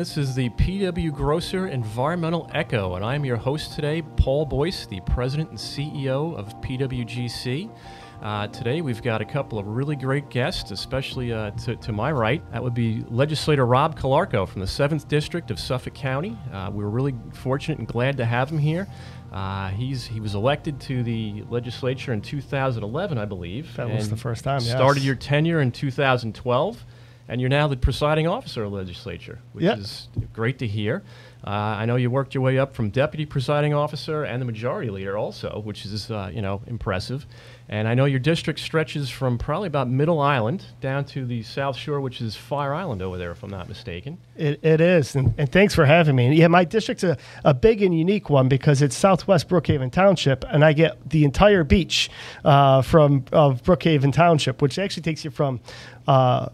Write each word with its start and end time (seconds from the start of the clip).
This 0.00 0.16
is 0.16 0.34
the 0.34 0.48
PW 0.48 1.12
Grosser 1.12 1.66
Environmental 1.66 2.50
Echo, 2.54 2.94
and 2.94 3.04
I'm 3.04 3.22
your 3.22 3.36
host 3.36 3.74
today, 3.74 4.00
Paul 4.00 4.46
Boyce, 4.46 4.86
the 4.86 4.98
President 5.00 5.50
and 5.50 5.58
CEO 5.58 6.34
of 6.38 6.58
PWGC. 6.62 7.70
Uh, 8.22 8.46
today 8.46 8.80
we've 8.80 9.02
got 9.02 9.20
a 9.20 9.26
couple 9.26 9.58
of 9.58 9.66
really 9.66 9.96
great 9.96 10.30
guests, 10.30 10.70
especially 10.70 11.34
uh, 11.34 11.50
to, 11.50 11.76
to, 11.76 11.92
my 11.92 12.10
right. 12.10 12.42
That 12.50 12.62
would 12.62 12.72
be 12.72 13.04
Legislator 13.10 13.66
Rob 13.66 13.94
Calarco 13.94 14.48
from 14.48 14.62
the 14.62 14.66
7th 14.66 15.06
District 15.06 15.50
of 15.50 15.60
Suffolk 15.60 15.92
County. 15.92 16.34
Uh, 16.50 16.70
we 16.72 16.82
are 16.82 16.88
really 16.88 17.14
fortunate 17.34 17.76
and 17.78 17.86
glad 17.86 18.16
to 18.16 18.24
have 18.24 18.48
him 18.48 18.56
here. 18.56 18.88
Uh, 19.30 19.68
he's 19.68 20.06
he 20.06 20.18
was 20.18 20.34
elected 20.34 20.80
to 20.80 21.02
the 21.02 21.44
legislature 21.50 22.14
in 22.14 22.22
2011, 22.22 23.18
I 23.18 23.26
believe. 23.26 23.76
That 23.76 23.90
was 23.90 24.08
the 24.08 24.16
first 24.16 24.44
time. 24.44 24.60
Started 24.60 25.02
your 25.02 25.14
tenure 25.14 25.60
in 25.60 25.70
2012 25.70 26.86
and 27.30 27.40
you're 27.40 27.48
now 27.48 27.68
the 27.68 27.76
presiding 27.76 28.26
officer 28.26 28.64
of 28.64 28.72
the 28.72 28.76
legislature, 28.76 29.38
which 29.52 29.64
yep. 29.64 29.78
is 29.78 30.08
great 30.32 30.58
to 30.58 30.66
hear. 30.66 31.04
Uh, 31.46 31.50
I 31.50 31.86
know 31.86 31.96
you 31.96 32.10
worked 32.10 32.34
your 32.34 32.42
way 32.42 32.58
up 32.58 32.74
from 32.74 32.90
deputy 32.90 33.24
presiding 33.24 33.72
officer 33.72 34.24
and 34.24 34.42
the 34.42 34.44
majority 34.44 34.90
leader 34.90 35.16
also, 35.16 35.62
which 35.64 35.86
is 35.86 36.10
uh, 36.10 36.30
you 36.34 36.42
know 36.42 36.60
impressive. 36.66 37.24
And 37.68 37.86
I 37.86 37.94
know 37.94 38.04
your 38.04 38.18
district 38.18 38.58
stretches 38.58 39.08
from 39.08 39.38
probably 39.38 39.68
about 39.68 39.88
Middle 39.88 40.20
Island 40.20 40.64
down 40.80 41.04
to 41.06 41.24
the 41.24 41.44
South 41.44 41.76
Shore, 41.76 42.00
which 42.00 42.20
is 42.20 42.34
Fire 42.34 42.74
Island 42.74 43.00
over 43.00 43.16
there, 43.16 43.30
if 43.30 43.44
I'm 43.44 43.50
not 43.50 43.68
mistaken. 43.68 44.18
it, 44.36 44.58
it 44.64 44.80
is, 44.80 45.14
and, 45.14 45.32
and, 45.38 45.50
thanks 45.50 45.72
for 45.72 45.86
having 45.86 46.16
me. 46.16 46.34
yeah, 46.34 46.48
my 46.48 46.64
district's 46.64 47.04
a, 47.04 47.16
a 47.44 47.54
big 47.54 47.80
and 47.80 47.96
unique 47.96 48.28
one 48.28 48.48
because 48.48 48.82
it's 48.82 48.96
Southwest 48.96 49.48
Brookhaven 49.48 49.92
Township, 49.92 50.44
and 50.48 50.64
I 50.64 50.72
get 50.72 51.08
the 51.08 51.24
entire 51.24 51.62
beach 51.62 52.10
uh, 52.44 52.82
from 52.82 53.24
of 53.30 53.62
Brookhaven 53.62 54.12
Township, 54.12 54.60
which 54.60 54.80
actually 54.80 55.04
takes 55.04 55.24
you 55.24 55.30
from 55.30 55.60
uh, 56.08 56.48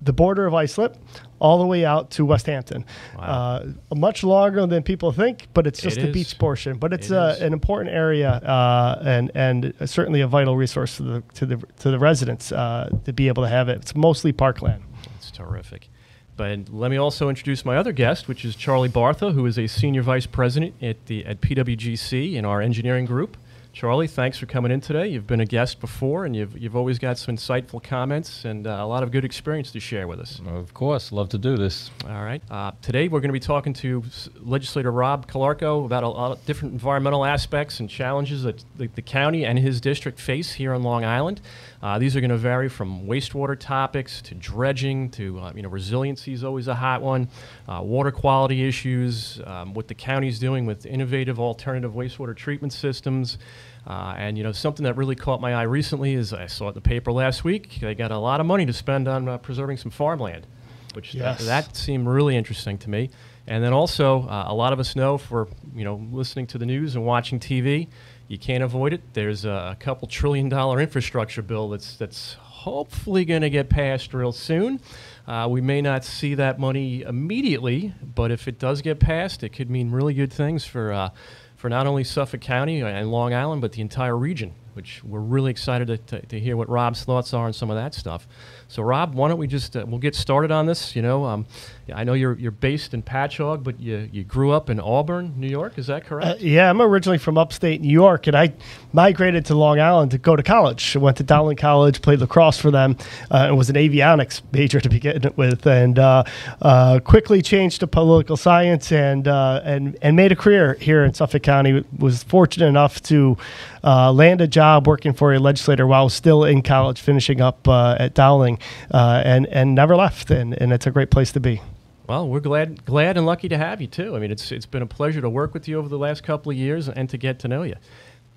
the 0.00 0.12
border 0.12 0.46
of 0.46 0.54
Islip 0.54 0.96
all 1.40 1.58
the 1.58 1.66
way 1.66 1.84
out 1.84 2.10
to 2.12 2.24
West 2.24 2.46
Hampton. 2.46 2.84
Wow. 3.16 3.22
Uh, 3.22 3.94
much 3.94 4.24
longer 4.24 4.66
than 4.66 4.82
people 4.82 5.12
think, 5.12 5.48
but 5.54 5.66
it's 5.66 5.80
just 5.80 5.98
it 5.98 6.02
the 6.02 6.08
is. 6.08 6.14
beach 6.14 6.38
portion. 6.38 6.78
But 6.78 6.92
it's 6.92 7.10
it 7.10 7.16
uh, 7.16 7.36
an 7.40 7.52
important 7.52 7.94
area 7.94 8.30
uh, 8.30 9.02
and 9.04 9.30
and 9.34 9.74
certainly 9.86 10.20
a 10.20 10.26
vital 10.28 10.56
resource 10.56 10.96
to 10.96 11.02
the 11.02 11.22
to 11.34 11.46
the 11.46 11.56
to 11.78 11.90
the 11.90 11.98
residents 11.98 12.52
uh, 12.52 12.90
to 13.04 13.12
be 13.12 13.28
able 13.28 13.42
to 13.42 13.48
have 13.48 13.68
it. 13.68 13.76
It's 13.78 13.94
mostly 13.94 14.32
parkland. 14.32 14.82
It's 15.16 15.30
terrific. 15.30 15.88
But 16.36 16.68
let 16.72 16.92
me 16.92 16.96
also 16.96 17.28
introduce 17.28 17.64
my 17.64 17.76
other 17.76 17.90
guest, 17.90 18.28
which 18.28 18.44
is 18.44 18.54
Charlie 18.54 18.88
Bartha, 18.88 19.34
who 19.34 19.44
is 19.44 19.58
a 19.58 19.66
senior 19.66 20.02
vice 20.02 20.26
president 20.26 20.74
at 20.80 21.06
the 21.06 21.26
at 21.26 21.40
PWGC 21.40 22.34
in 22.34 22.44
our 22.44 22.60
engineering 22.62 23.06
group. 23.06 23.36
Charlie, 23.78 24.08
thanks 24.08 24.36
for 24.36 24.46
coming 24.46 24.72
in 24.72 24.80
today. 24.80 25.06
You've 25.06 25.28
been 25.28 25.38
a 25.38 25.46
guest 25.46 25.78
before, 25.78 26.24
and 26.24 26.34
you've, 26.34 26.58
you've 26.58 26.74
always 26.74 26.98
got 26.98 27.16
some 27.16 27.36
insightful 27.36 27.80
comments 27.80 28.44
and 28.44 28.66
uh, 28.66 28.70
a 28.80 28.84
lot 28.84 29.04
of 29.04 29.12
good 29.12 29.24
experience 29.24 29.70
to 29.70 29.78
share 29.78 30.08
with 30.08 30.18
us. 30.18 30.40
Of 30.48 30.74
course, 30.74 31.12
love 31.12 31.28
to 31.28 31.38
do 31.38 31.56
this. 31.56 31.88
All 32.04 32.24
right. 32.24 32.42
Uh, 32.50 32.72
today, 32.82 33.06
we're 33.06 33.20
going 33.20 33.28
to 33.28 33.32
be 33.32 33.38
talking 33.38 33.72
to 33.74 34.02
Legislator 34.40 34.90
Rob 34.90 35.30
Calarco 35.30 35.84
about 35.84 36.02
a 36.02 36.08
lot 36.08 36.32
of 36.32 36.44
different 36.44 36.72
environmental 36.72 37.24
aspects 37.24 37.78
and 37.78 37.88
challenges 37.88 38.42
that 38.42 38.64
the, 38.76 38.88
the 38.88 39.02
county 39.02 39.44
and 39.44 39.56
his 39.56 39.80
district 39.80 40.18
face 40.18 40.54
here 40.54 40.74
on 40.74 40.82
Long 40.82 41.04
Island. 41.04 41.40
Uh, 41.82 41.98
these 41.98 42.16
are 42.16 42.20
going 42.20 42.30
to 42.30 42.36
vary 42.36 42.68
from 42.68 43.06
wastewater 43.06 43.58
topics 43.58 44.20
to 44.22 44.34
dredging 44.34 45.08
to 45.10 45.38
uh, 45.38 45.52
you 45.54 45.62
know 45.62 45.68
resiliency 45.68 46.32
is 46.32 46.42
always 46.42 46.66
a 46.66 46.74
hot 46.74 47.02
one, 47.02 47.28
uh, 47.68 47.80
water 47.82 48.10
quality 48.10 48.66
issues, 48.66 49.40
um, 49.46 49.74
what 49.74 49.86
the 49.86 49.94
county's 49.94 50.38
doing 50.38 50.66
with 50.66 50.86
innovative 50.86 51.38
alternative 51.38 51.92
wastewater 51.92 52.36
treatment 52.36 52.72
systems. 52.72 53.38
Uh, 53.86 54.14
and 54.18 54.36
you 54.36 54.44
know 54.44 54.52
something 54.52 54.84
that 54.84 54.96
really 54.96 55.14
caught 55.14 55.40
my 55.40 55.54
eye 55.54 55.62
recently 55.62 56.14
is 56.14 56.32
I 56.32 56.46
saw 56.46 56.66
it 56.66 56.68
in 56.70 56.74
the 56.74 56.80
paper 56.80 57.12
last 57.12 57.44
week. 57.44 57.78
They 57.80 57.94
got 57.94 58.10
a 58.10 58.18
lot 58.18 58.40
of 58.40 58.46
money 58.46 58.66
to 58.66 58.72
spend 58.72 59.06
on 59.06 59.28
uh, 59.28 59.38
preserving 59.38 59.76
some 59.78 59.90
farmland, 59.90 60.46
which 60.94 61.14
yes. 61.14 61.38
that, 61.38 61.66
that, 61.66 61.76
seemed 61.76 62.08
really 62.08 62.36
interesting 62.36 62.76
to 62.78 62.90
me. 62.90 63.10
And 63.46 63.64
then 63.64 63.72
also, 63.72 64.28
uh, 64.28 64.44
a 64.48 64.54
lot 64.54 64.74
of 64.74 64.80
us 64.80 64.94
know 64.94 65.16
for 65.16 65.48
you 65.74 65.84
know 65.84 66.06
listening 66.12 66.48
to 66.48 66.58
the 66.58 66.66
news 66.66 66.96
and 66.96 67.06
watching 67.06 67.40
TV, 67.40 67.88
you 68.28 68.38
can't 68.38 68.62
avoid 68.62 68.92
it. 68.92 69.14
There's 69.14 69.44
a, 69.44 69.76
couple 69.80 70.06
trillion 70.06 70.48
dollar 70.48 70.80
infrastructure 70.80 71.42
bill 71.42 71.70
that's 71.70 71.96
that's 71.96 72.34
hopefully 72.34 73.24
going 73.24 73.42
to 73.42 73.50
get 73.50 73.68
passed 73.70 74.12
real 74.12 74.32
soon. 74.32 74.80
Uh, 75.26 75.46
we 75.50 75.60
may 75.60 75.80
not 75.80 76.04
see 76.04 76.34
that 76.34 76.58
money 76.58 77.02
immediately, 77.02 77.94
but 78.02 78.30
if 78.30 78.46
it 78.46 78.58
does 78.58 78.82
get 78.82 79.00
passed, 79.00 79.42
it 79.42 79.50
could 79.50 79.70
mean 79.70 79.90
really 79.90 80.12
good 80.14 80.32
things 80.32 80.64
for 80.66 80.92
uh, 80.92 81.10
for 81.56 81.68
not 81.68 81.86
only 81.86 82.04
Suffolk 82.04 82.40
County 82.40 82.80
and 82.80 83.10
Long 83.10 83.34
Island, 83.34 83.62
but 83.62 83.72
the 83.72 83.80
entire 83.80 84.16
region, 84.16 84.54
which 84.74 85.02
we're 85.02 85.20
really 85.20 85.50
excited 85.50 85.88
to, 85.88 85.98
to, 85.98 86.26
to 86.26 86.38
hear 86.38 86.56
what 86.56 86.68
Rob's 86.68 87.04
thoughts 87.04 87.34
are 87.34 87.46
on 87.46 87.52
some 87.52 87.70
of 87.70 87.76
that 87.76 87.94
stuff. 87.94 88.28
So, 88.70 88.82
Rob, 88.82 89.14
why 89.14 89.28
don't 89.28 89.38
we 89.38 89.46
just 89.46 89.74
uh, 89.78 89.86
we'll 89.88 89.98
get 89.98 90.14
started 90.14 90.50
on 90.50 90.66
this? 90.66 90.94
You 90.94 91.00
know, 91.00 91.24
um, 91.24 91.46
I 91.94 92.04
know 92.04 92.12
you're 92.12 92.34
you're 92.34 92.50
based 92.50 92.92
in 92.92 93.02
Patchogue, 93.02 93.64
but 93.64 93.80
you 93.80 94.10
you 94.12 94.24
grew 94.24 94.50
up 94.50 94.68
in 94.68 94.78
Auburn, 94.78 95.32
New 95.38 95.48
York. 95.48 95.78
Is 95.78 95.86
that 95.86 96.04
correct? 96.04 96.26
Uh, 96.26 96.34
yeah, 96.38 96.68
I'm 96.68 96.82
originally 96.82 97.16
from 97.16 97.38
upstate 97.38 97.80
New 97.80 97.88
York, 97.88 98.26
and 98.26 98.36
I 98.36 98.52
migrated 98.92 99.46
to 99.46 99.54
Long 99.54 99.80
Island 99.80 100.10
to 100.10 100.18
go 100.18 100.36
to 100.36 100.42
college. 100.42 100.94
I 100.94 100.98
went 100.98 101.16
to 101.16 101.22
Dowling 101.22 101.56
College, 101.56 102.02
played 102.02 102.20
lacrosse 102.20 102.58
for 102.58 102.70
them, 102.70 102.98
uh, 103.30 103.46
and 103.48 103.56
was 103.56 103.70
an 103.70 103.76
avionics 103.76 104.42
major 104.52 104.80
to 104.82 104.88
begin 104.90 105.32
with, 105.36 105.66
and 105.66 105.98
uh, 105.98 106.24
uh, 106.60 107.00
quickly 107.00 107.40
changed 107.40 107.80
to 107.80 107.86
political 107.86 108.36
science 108.36 108.92
and 108.92 109.26
uh, 109.26 109.62
and 109.64 109.96
and 110.02 110.14
made 110.14 110.30
a 110.30 110.36
career 110.36 110.74
here 110.74 111.04
in 111.04 111.14
Suffolk 111.14 111.42
County. 111.42 111.86
Was 111.98 112.22
fortunate 112.22 112.66
enough 112.66 113.02
to 113.04 113.38
land 113.82 114.42
a 114.42 114.46
job 114.46 114.86
working 114.86 115.14
for 115.14 115.32
a 115.32 115.38
legislator 115.38 115.86
while 115.86 116.10
still 116.10 116.44
in 116.44 116.60
college, 116.60 117.00
finishing 117.00 117.40
up 117.40 117.66
at 117.66 118.12
Dowling 118.12 118.57
uh, 118.90 119.22
and 119.24 119.46
and 119.46 119.74
never 119.74 119.96
left, 119.96 120.30
and, 120.30 120.54
and 120.60 120.72
it's 120.72 120.86
a 120.86 120.90
great 120.90 121.10
place 121.10 121.32
to 121.32 121.40
be. 121.40 121.60
Well, 122.08 122.28
we're 122.28 122.40
glad 122.40 122.84
glad 122.84 123.16
and 123.16 123.26
lucky 123.26 123.48
to 123.48 123.58
have 123.58 123.80
you 123.80 123.86
too. 123.86 124.16
I 124.16 124.18
mean, 124.18 124.30
it's 124.30 124.50
it's 124.50 124.66
been 124.66 124.82
a 124.82 124.86
pleasure 124.86 125.20
to 125.20 125.28
work 125.28 125.52
with 125.52 125.68
you 125.68 125.78
over 125.78 125.88
the 125.88 125.98
last 125.98 126.22
couple 126.22 126.50
of 126.50 126.56
years 126.56 126.88
and 126.88 127.08
to 127.10 127.18
get 127.18 127.38
to 127.40 127.48
know 127.48 127.62
you. 127.62 127.74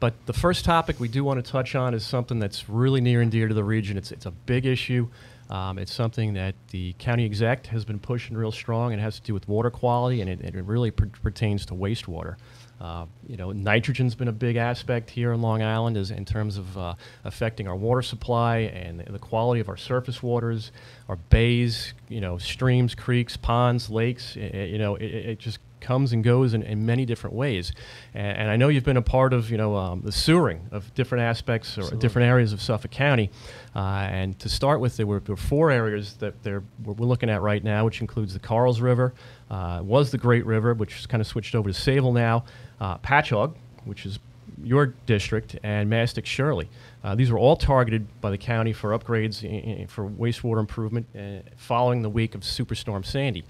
But 0.01 0.13
the 0.25 0.33
first 0.33 0.65
topic 0.65 0.99
we 0.99 1.07
do 1.07 1.23
want 1.23 1.45
to 1.45 1.51
touch 1.51 1.75
on 1.75 1.93
is 1.93 2.05
something 2.05 2.39
that's 2.39 2.67
really 2.67 3.01
near 3.01 3.21
and 3.21 3.31
dear 3.31 3.47
to 3.47 3.53
the 3.53 3.63
region. 3.63 3.97
It's 3.97 4.11
it's 4.11 4.25
a 4.25 4.31
big 4.31 4.65
issue. 4.65 5.07
Um, 5.49 5.77
it's 5.77 5.93
something 5.93 6.33
that 6.35 6.55
the 6.69 6.93
county 6.97 7.25
exec 7.25 7.67
has 7.67 7.83
been 7.83 7.99
pushing 7.99 8.37
real 8.37 8.53
strong. 8.53 8.93
And 8.93 9.01
it 9.01 9.03
has 9.03 9.19
to 9.19 9.21
do 9.21 9.33
with 9.33 9.47
water 9.47 9.69
quality, 9.69 10.21
and 10.21 10.29
it, 10.29 10.41
it 10.41 10.55
really 10.63 10.91
per- 10.91 11.11
pertains 11.21 11.65
to 11.67 11.73
wastewater. 11.75 12.35
Uh, 12.81 13.05
you 13.27 13.37
know, 13.37 13.51
nitrogen's 13.51 14.15
been 14.15 14.27
a 14.27 14.31
big 14.33 14.55
aspect 14.55 15.11
here 15.11 15.33
in 15.33 15.41
Long 15.41 15.61
Island 15.61 15.97
as 15.97 16.09
in 16.09 16.25
terms 16.25 16.57
of 16.57 16.75
uh, 16.75 16.95
affecting 17.23 17.67
our 17.67 17.75
water 17.75 18.01
supply 18.01 18.57
and 18.57 19.01
the 19.01 19.19
quality 19.19 19.61
of 19.61 19.69
our 19.69 19.77
surface 19.77 20.23
waters, 20.23 20.71
our 21.07 21.17
bays, 21.17 21.93
you 22.09 22.19
know, 22.19 22.39
streams, 22.39 22.95
creeks, 22.95 23.37
ponds, 23.37 23.91
lakes. 23.91 24.35
It, 24.35 24.71
you 24.71 24.79
know, 24.79 24.95
it, 24.95 25.05
it, 25.05 25.39
just 25.39 25.59
comes 25.79 26.13
and 26.13 26.23
goes 26.23 26.53
in, 26.53 26.63
in 26.63 26.85
many 26.85 27.05
different 27.05 27.35
ways. 27.35 27.71
And, 28.13 28.37
and, 28.37 28.49
I 28.49 28.55
know 28.55 28.67
you've 28.69 28.83
been 28.83 28.97
a 28.97 29.01
part 29.01 29.33
of, 29.33 29.51
you 29.51 29.57
know, 29.57 29.75
um, 29.75 30.01
the 30.01 30.11
sewering 30.11 30.67
of 30.71 30.93
different 30.95 31.23
aspects 31.23 31.77
or 31.77 31.81
Absolutely. 31.81 31.99
different 31.99 32.27
areas 32.29 32.53
of 32.53 32.61
Suffolk 32.61 32.91
County. 32.91 33.29
Uh, 33.75 34.07
and 34.09 34.39
to 34.39 34.49
start 34.49 34.79
with, 34.79 34.97
there 34.97 35.07
were, 35.07 35.19
there 35.19 35.33
were 35.33 35.41
four 35.41 35.69
areas 35.71 36.15
that 36.15 36.33
we're 36.43 36.61
looking 36.85 37.29
at 37.29 37.41
right 37.41 37.63
now, 37.63 37.85
which 37.85 38.01
includes 38.01 38.33
the 38.33 38.39
Carlls 38.39 38.81
River, 38.81 39.13
uh, 39.49 39.81
was 39.83 40.11
the 40.11 40.17
Great 40.17 40.45
River, 40.45 40.73
which 40.73 40.93
has 40.93 41.05
kind 41.05 41.21
of 41.21 41.27
switched 41.27 41.55
over 41.55 41.71
to 41.71 41.77
Sayville 41.77 42.13
now, 42.13 42.45
uh, 42.81 42.97
Patchogue, 42.97 43.55
which 43.85 44.05
is 44.05 44.19
your 44.63 44.87
district, 45.05 45.57
and 45.63 45.89
Mastic 45.89 46.25
Shirley. 46.25 46.67
Uh, 47.03 47.15
these 47.15 47.31
were 47.31 47.39
all 47.39 47.55
targeted 47.55 48.05
by 48.19 48.29
the 48.31 48.37
county 48.37 48.73
for 48.73 48.97
upgrades 48.97 49.43
in, 49.43 49.51
in, 49.51 49.87
for 49.87 50.09
wastewater 50.09 50.59
improvement 50.59 51.07
uh, 51.17 51.49
following 51.55 52.01
the 52.01 52.09
week 52.09 52.35
of 52.35 52.41
Superstorm 52.41 53.05
Sandy. 53.05 53.43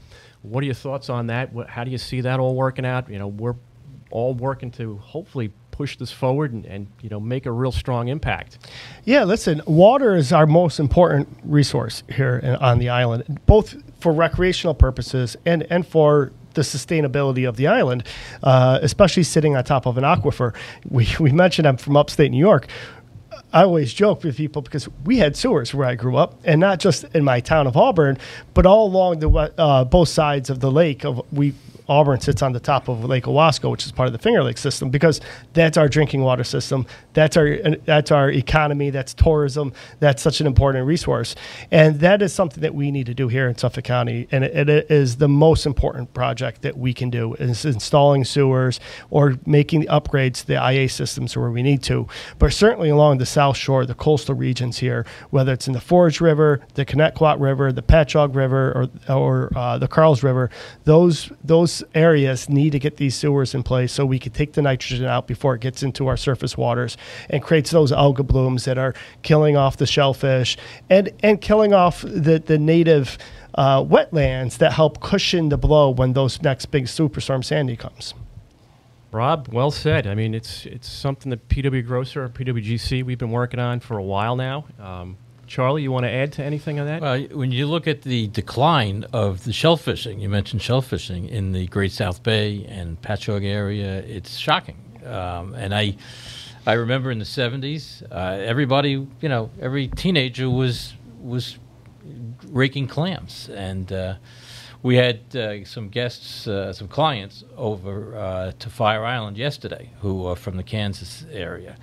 What 0.43 0.61
are 0.61 0.65
your 0.65 0.75
thoughts 0.75 1.09
on 1.09 1.27
that? 1.27 1.51
What, 1.53 1.69
how 1.69 1.83
do 1.83 1.91
you 1.91 1.97
see 1.97 2.21
that 2.21 2.39
all 2.39 2.55
working 2.55 2.85
out? 2.85 3.09
You 3.09 3.19
know, 3.19 3.27
we're 3.27 3.55
all 4.11 4.33
working 4.33 4.71
to 4.71 4.97
hopefully 4.97 5.51
push 5.71 5.97
this 5.97 6.11
forward 6.11 6.51
and, 6.51 6.65
and, 6.65 6.87
you 7.01 7.09
know 7.09 7.19
make 7.19 7.45
a 7.45 7.51
real 7.51 7.71
strong 7.71 8.09
impact. 8.09 8.57
Yeah, 9.05 9.23
listen, 9.23 9.61
water 9.65 10.15
is 10.15 10.33
our 10.33 10.45
most 10.45 10.79
important 10.79 11.29
resource 11.43 12.03
here 12.13 12.57
on 12.59 12.79
the 12.79 12.89
island, 12.89 13.39
both 13.45 13.75
for 13.99 14.11
recreational 14.11 14.73
purposes 14.73 15.37
and 15.45 15.65
and 15.69 15.87
for 15.87 16.33
the 16.53 16.61
sustainability 16.61 17.47
of 17.47 17.57
the 17.57 17.67
island, 17.67 18.03
uh, 18.43 18.79
especially 18.81 19.23
sitting 19.23 19.55
on 19.55 19.63
top 19.63 19.85
of 19.85 19.97
an 19.97 20.03
aquifer. 20.03 20.53
We, 20.89 21.07
we 21.19 21.31
mentioned 21.31 21.67
I'm 21.67 21.77
from 21.77 21.97
upstate 21.97 22.31
New 22.31 22.37
York. 22.37 22.67
I 23.53 23.63
always 23.63 23.93
joke 23.93 24.23
with 24.23 24.37
people 24.37 24.61
because 24.61 24.87
we 25.03 25.17
had 25.17 25.35
sewers 25.35 25.73
where 25.73 25.85
I 25.85 25.95
grew 25.95 26.15
up, 26.15 26.39
and 26.45 26.61
not 26.61 26.79
just 26.79 27.03
in 27.13 27.23
my 27.25 27.41
town 27.41 27.67
of 27.67 27.75
Auburn, 27.75 28.17
but 28.53 28.65
all 28.65 28.87
along 28.87 29.19
the 29.19 29.29
uh, 29.29 29.83
both 29.83 30.07
sides 30.07 30.49
of 30.49 30.61
the 30.61 30.71
lake. 30.71 31.03
Of 31.03 31.21
we 31.33 31.53
Auburn 31.91 32.21
sits 32.21 32.41
on 32.41 32.53
the 32.53 32.59
top 32.61 32.87
of 32.87 33.03
Lake 33.03 33.25
Owasco, 33.25 33.69
which 33.69 33.85
is 33.85 33.91
part 33.91 34.07
of 34.07 34.13
the 34.13 34.19
Finger 34.19 34.41
Lake 34.43 34.57
system, 34.57 34.89
because 34.89 35.19
that's 35.51 35.75
our 35.75 35.89
drinking 35.89 36.21
water 36.21 36.45
system. 36.45 36.85
That's 37.11 37.35
our 37.35 37.57
that's 37.83 38.11
our 38.11 38.31
economy. 38.31 38.91
That's 38.91 39.13
tourism. 39.13 39.73
That's 39.99 40.21
such 40.21 40.39
an 40.39 40.47
important 40.47 40.87
resource, 40.87 41.35
and 41.69 41.99
that 41.99 42.21
is 42.21 42.31
something 42.31 42.61
that 42.61 42.73
we 42.73 42.91
need 42.91 43.07
to 43.07 43.13
do 43.13 43.27
here 43.27 43.49
in 43.49 43.57
Suffolk 43.57 43.83
County. 43.83 44.25
And 44.31 44.45
it, 44.45 44.69
it 44.69 44.89
is 44.89 45.17
the 45.17 45.27
most 45.27 45.65
important 45.65 46.13
project 46.13 46.61
that 46.61 46.77
we 46.77 46.93
can 46.93 47.09
do 47.09 47.33
is 47.33 47.65
installing 47.65 48.23
sewers 48.23 48.79
or 49.09 49.37
making 49.45 49.81
the 49.81 49.87
upgrades 49.87 50.39
to 50.41 50.47
the 50.47 50.71
IA 50.71 50.87
systems 50.87 51.35
where 51.35 51.51
we 51.51 51.61
need 51.61 51.83
to. 51.83 52.07
But 52.39 52.53
certainly 52.53 52.87
along 52.87 53.17
the 53.17 53.25
South 53.25 53.57
Shore, 53.57 53.85
the 53.85 53.95
coastal 53.95 54.35
regions 54.35 54.77
here, 54.77 55.05
whether 55.31 55.51
it's 55.51 55.67
in 55.67 55.73
the 55.73 55.81
Forge 55.81 56.21
River, 56.21 56.61
the 56.75 56.85
Connetquot 56.85 57.41
River, 57.41 57.73
the 57.73 57.81
Patchogue 57.81 58.33
River, 58.33 58.89
or 59.09 59.13
or 59.13 59.51
uh, 59.57 59.77
the 59.77 59.89
Carlls 59.89 60.23
River, 60.23 60.49
those 60.85 61.29
those 61.43 61.80
areas 61.93 62.49
need 62.49 62.71
to 62.71 62.79
get 62.79 62.97
these 62.97 63.15
sewers 63.15 63.53
in 63.53 63.63
place 63.63 63.91
so 63.91 64.05
we 64.05 64.19
can 64.19 64.31
take 64.31 64.53
the 64.53 64.61
nitrogen 64.61 65.05
out 65.05 65.27
before 65.27 65.55
it 65.55 65.61
gets 65.61 65.83
into 65.83 66.07
our 66.07 66.17
surface 66.17 66.57
waters 66.57 66.97
and 67.29 67.43
creates 67.43 67.71
those 67.71 67.91
algal 67.91 68.25
blooms 68.25 68.65
that 68.65 68.77
are 68.77 68.93
killing 69.21 69.57
off 69.57 69.77
the 69.77 69.85
shellfish 69.85 70.57
and 70.89 71.09
and 71.21 71.41
killing 71.41 71.73
off 71.73 72.01
the 72.01 72.41
the 72.45 72.57
native 72.57 73.17
uh, 73.55 73.83
wetlands 73.83 74.57
that 74.57 74.73
help 74.73 75.01
cushion 75.01 75.49
the 75.49 75.57
blow 75.57 75.89
when 75.89 76.13
those 76.13 76.41
next 76.41 76.67
big 76.67 76.85
superstorm 76.85 77.43
Sandy 77.43 77.75
comes. 77.75 78.13
Rob, 79.11 79.49
well 79.51 79.71
said. 79.71 80.07
I 80.07 80.15
mean, 80.15 80.33
it's 80.33 80.65
it's 80.65 80.87
something 80.89 81.29
that 81.31 81.47
PW 81.49 81.85
Grosser, 81.85 82.29
PWGC, 82.29 83.03
we've 83.03 83.17
been 83.17 83.31
working 83.31 83.59
on 83.59 83.81
for 83.81 83.97
a 83.97 84.03
while 84.03 84.37
now. 84.37 84.65
Um, 84.79 85.17
Charlie, 85.51 85.81
you 85.81 85.91
want 85.91 86.05
to 86.05 86.09
add 86.09 86.31
to 86.33 86.43
anything 86.45 86.79
on 86.79 86.85
that? 86.85 87.01
Well, 87.01 87.23
when 87.37 87.51
you 87.51 87.67
look 87.67 87.85
at 87.85 88.03
the 88.03 88.27
decline 88.27 89.03
of 89.11 89.43
the 89.43 89.51
shellfishing, 89.51 90.21
you 90.21 90.29
mentioned 90.29 90.61
shellfishing 90.61 91.27
in 91.27 91.51
the 91.51 91.67
Great 91.67 91.91
South 91.91 92.23
Bay 92.23 92.63
and 92.69 93.01
Patchogue 93.01 93.43
area, 93.43 93.97
it's 93.97 94.37
shocking. 94.37 94.77
Um, 95.05 95.53
and 95.53 95.75
I, 95.75 95.97
I 96.65 96.73
remember 96.73 97.11
in 97.11 97.19
the 97.19 97.25
'70s, 97.25 98.01
uh, 98.09 98.15
everybody, 98.41 98.91
you 98.91 99.27
know, 99.27 99.49
every 99.59 99.89
teenager 99.89 100.49
was 100.49 100.93
was 101.19 101.59
raking 102.47 102.87
clams, 102.87 103.49
and 103.49 103.91
uh, 103.91 104.15
we 104.83 104.95
had 104.95 105.35
uh, 105.35 105.65
some 105.65 105.89
guests, 105.89 106.47
uh, 106.47 106.71
some 106.71 106.87
clients 106.87 107.43
over 107.57 108.15
uh, 108.15 108.51
to 108.57 108.69
Fire 108.69 109.03
Island 109.03 109.37
yesterday 109.37 109.89
who 109.99 110.25
are 110.27 110.37
from 110.37 110.55
the 110.55 110.63
Kansas 110.63 111.25
area 111.29 111.75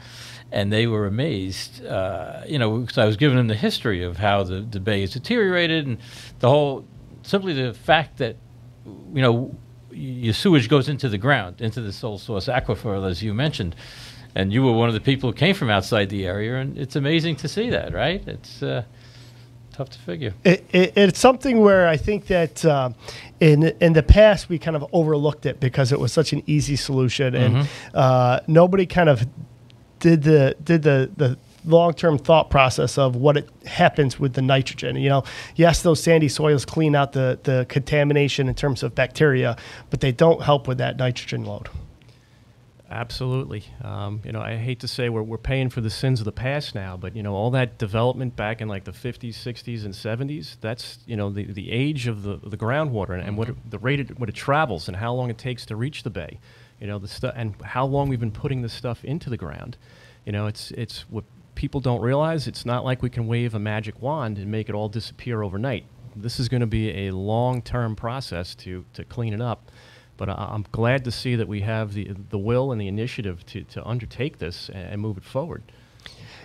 and 0.53 0.73
they 0.73 0.87
were 0.87 1.07
amazed. 1.07 1.85
Uh, 1.85 2.43
you 2.47 2.59
know, 2.59 2.79
because 2.79 2.99
I 2.99 3.05
was 3.05 3.17
giving 3.17 3.37
them 3.37 3.49
the 3.49 3.55
history 3.55 4.03
of 4.03 4.17
how 4.17 4.43
the, 4.45 4.61
the 4.61 4.81
bay 4.81 5.03
is 5.03 5.13
deteriorated 5.13 5.87
and 5.87 5.99
the 6.41 6.49
whole, 6.49 6.85
simply 7.23 7.53
the 7.53 7.75
fact 7.75 8.19
that, 8.19 8.37
you 9.13 9.23
know, 9.23 9.55
your 9.91 10.35
sewage 10.35 10.69
goes 10.69 10.89
into 10.89 11.09
the 11.09 11.19
ground, 11.19 11.61
into 11.61 11.81
the 11.81 11.93
sole 11.93 12.19
source 12.19 12.47
aquifer, 12.47 13.09
as 13.11 13.23
you 13.23 13.35
mentioned. 13.35 13.75
And 14.35 14.53
you 14.53 14.63
were 14.63 14.73
one 14.73 14.89
of 14.89 14.95
the 14.95 15.01
people 15.01 15.31
who 15.31 15.37
came 15.37 15.55
from 15.55 15.71
outside 15.71 16.11
the 16.11 16.27
area, 16.27 16.57
and 16.57 16.79
it's 16.79 16.95
amazing 16.97 17.37
to 17.37 17.49
see 17.49 17.71
that, 17.71 17.93
right? 17.93 18.23
It's 18.29 18.63
uh, 18.63 18.85
tough 19.73 19.91
to 19.91 19.99
figure. 19.99 20.35
It, 20.45 20.65
it, 20.71 20.93
it's 20.97 21.19
something 21.19 21.61
where 21.61 21.89
I 21.89 21.97
think 21.97 22.27
that 22.27 22.65
uh, 22.65 22.91
in 23.41 23.65
in 23.81 23.95
the 23.95 24.03
past 24.03 24.49
we 24.49 24.59
kind 24.59 24.77
of 24.77 24.85
overlooked 24.93 25.47
it 25.47 25.59
because 25.61 25.93
it 25.93 25.99
was 25.99 26.13
such 26.13 26.33
an 26.33 26.43
easy 26.47 26.77
solution, 26.77 27.35
and 27.35 27.57
Mhm. 27.57 27.67
uh, 27.95 28.41
nobody 28.47 28.87
kind 28.87 29.09
of 29.09 29.27
did 30.01 30.23
the 30.23 30.57
did 30.63 30.83
the 30.83 31.11
the 31.17 31.39
long 31.65 31.93
term 31.93 32.19
thought 32.19 32.51
process 32.51 32.99
of 32.99 33.17
what 33.17 33.37
it 33.37 33.49
happens 33.67 34.19
with 34.19 34.35
the 34.35 34.43
nitrogen. 34.43 34.97
You 34.97 35.09
know, 35.09 35.25
yes, 35.57 35.83
those 35.83 36.03
sandy 36.03 36.29
soils 36.29 36.65
clean 36.65 36.95
out 36.95 37.13
the 37.13 37.39
the 37.43 37.67
contamination 37.69 38.49
in 38.49 38.55
terms 38.55 38.83
of 38.83 38.95
bacteria, 38.95 39.57
but 39.91 40.01
they 40.01 40.13
don't 40.13 40.43
help 40.43 40.69
with 40.69 40.79
that 40.79 40.97
nitrogen 40.97 41.45
load. 41.45 41.69
Absolutely. 42.91 43.65
Um, 43.83 44.23
you 44.25 44.33
know, 44.33 44.41
I 44.41 44.57
hate 44.57 44.81
to 44.81 44.89
say 44.89 45.11
we're, 45.11 45.23
we're 45.23 45.37
paying 45.37 45.69
for 45.69 45.83
the 45.83 45.91
sins 45.91 46.21
of 46.21 46.25
the 46.25 46.33
past 46.33 46.75
now, 46.75 46.97
but, 46.97 47.15
you 47.15 47.23
know, 47.23 47.35
all 47.35 47.51
that 47.51 47.77
development 47.77 48.35
back 48.35 48.63
in 48.63 48.69
like 48.69 48.85
the 48.85 48.93
50s, 48.93 49.35
60s, 49.35 49.85
and 49.85 49.93
70s, 49.93 50.57
that's, 50.63 50.99
you 51.07 51.15
know, 51.15 51.29
the, 51.29 51.45
the 51.45 51.71
age 51.71 52.07
of 52.07 52.23
the, 52.23 52.39
the 52.43 52.57
groundwater 52.57 53.11
and, 53.11 53.23
and 53.23 53.37
what 53.37 53.51
it, 53.51 53.71
the 53.71 53.79
rate 53.79 54.01
it, 54.01 54.19
what 54.19 54.31
it 54.31 54.35
travels 54.35 54.89
and 54.89 54.97
how 54.97 55.13
long 55.13 55.29
it 55.29 55.37
takes 55.37 55.67
to 55.67 55.77
reach 55.77 56.03
the 56.03 56.11
bay, 56.11 56.39
you 56.81 56.87
know, 56.87 56.99
the 56.99 57.09
stuff 57.09 57.35
and 57.37 57.55
how 57.63 57.85
long 57.85 58.09
we've 58.09 58.21
been 58.21 58.33
putting 58.33 58.63
this 58.63 58.73
stuff 58.73 59.05
into 59.05 59.31
the 59.31 59.37
ground. 59.37 59.77
You 60.25 60.33
know, 60.33 60.47
it's, 60.47 60.71
it's 60.73 61.03
what 61.11 61.25
people 61.55 61.81
don't 61.81 62.01
realize. 62.01 62.47
It's 62.47 62.65
not 62.65 62.85
like 62.85 63.03
we 63.03 63.11
can 63.11 63.27
wave 63.27 63.55
a 63.55 63.59
magic 63.59 64.01
wand 64.01 64.39
and 64.39 64.51
make 64.51 64.69
it 64.69 64.75
all 64.75 64.89
disappear 64.89 65.43
overnight. 65.43 65.85
This 66.15 66.39
is 66.39 66.49
going 66.49 66.61
to 66.61 66.67
be 66.67 67.07
a 67.09 67.11
long 67.13 67.63
term 67.63 67.97
process 67.97 68.55
to, 68.57 68.85
to 68.95 69.05
clean 69.05 69.33
it 69.33 69.41
up. 69.41 69.71
But 70.17 70.29
I- 70.29 70.51
I'm 70.53 70.67
glad 70.73 71.05
to 71.05 71.11
see 71.11 71.37
that 71.37 71.49
we 71.49 71.63
have 71.63 71.95
the, 71.95 72.13
the 72.31 72.39
will 72.39 72.73
and 72.73 72.81
the 72.81 72.89
initiative 72.89 73.45
to, 73.47 73.65
to 73.65 73.85
undertake 73.87 74.39
this 74.39 74.69
and, 74.69 74.93
and 74.93 75.01
move 75.01 75.17
it 75.17 75.25
forward. 75.25 75.63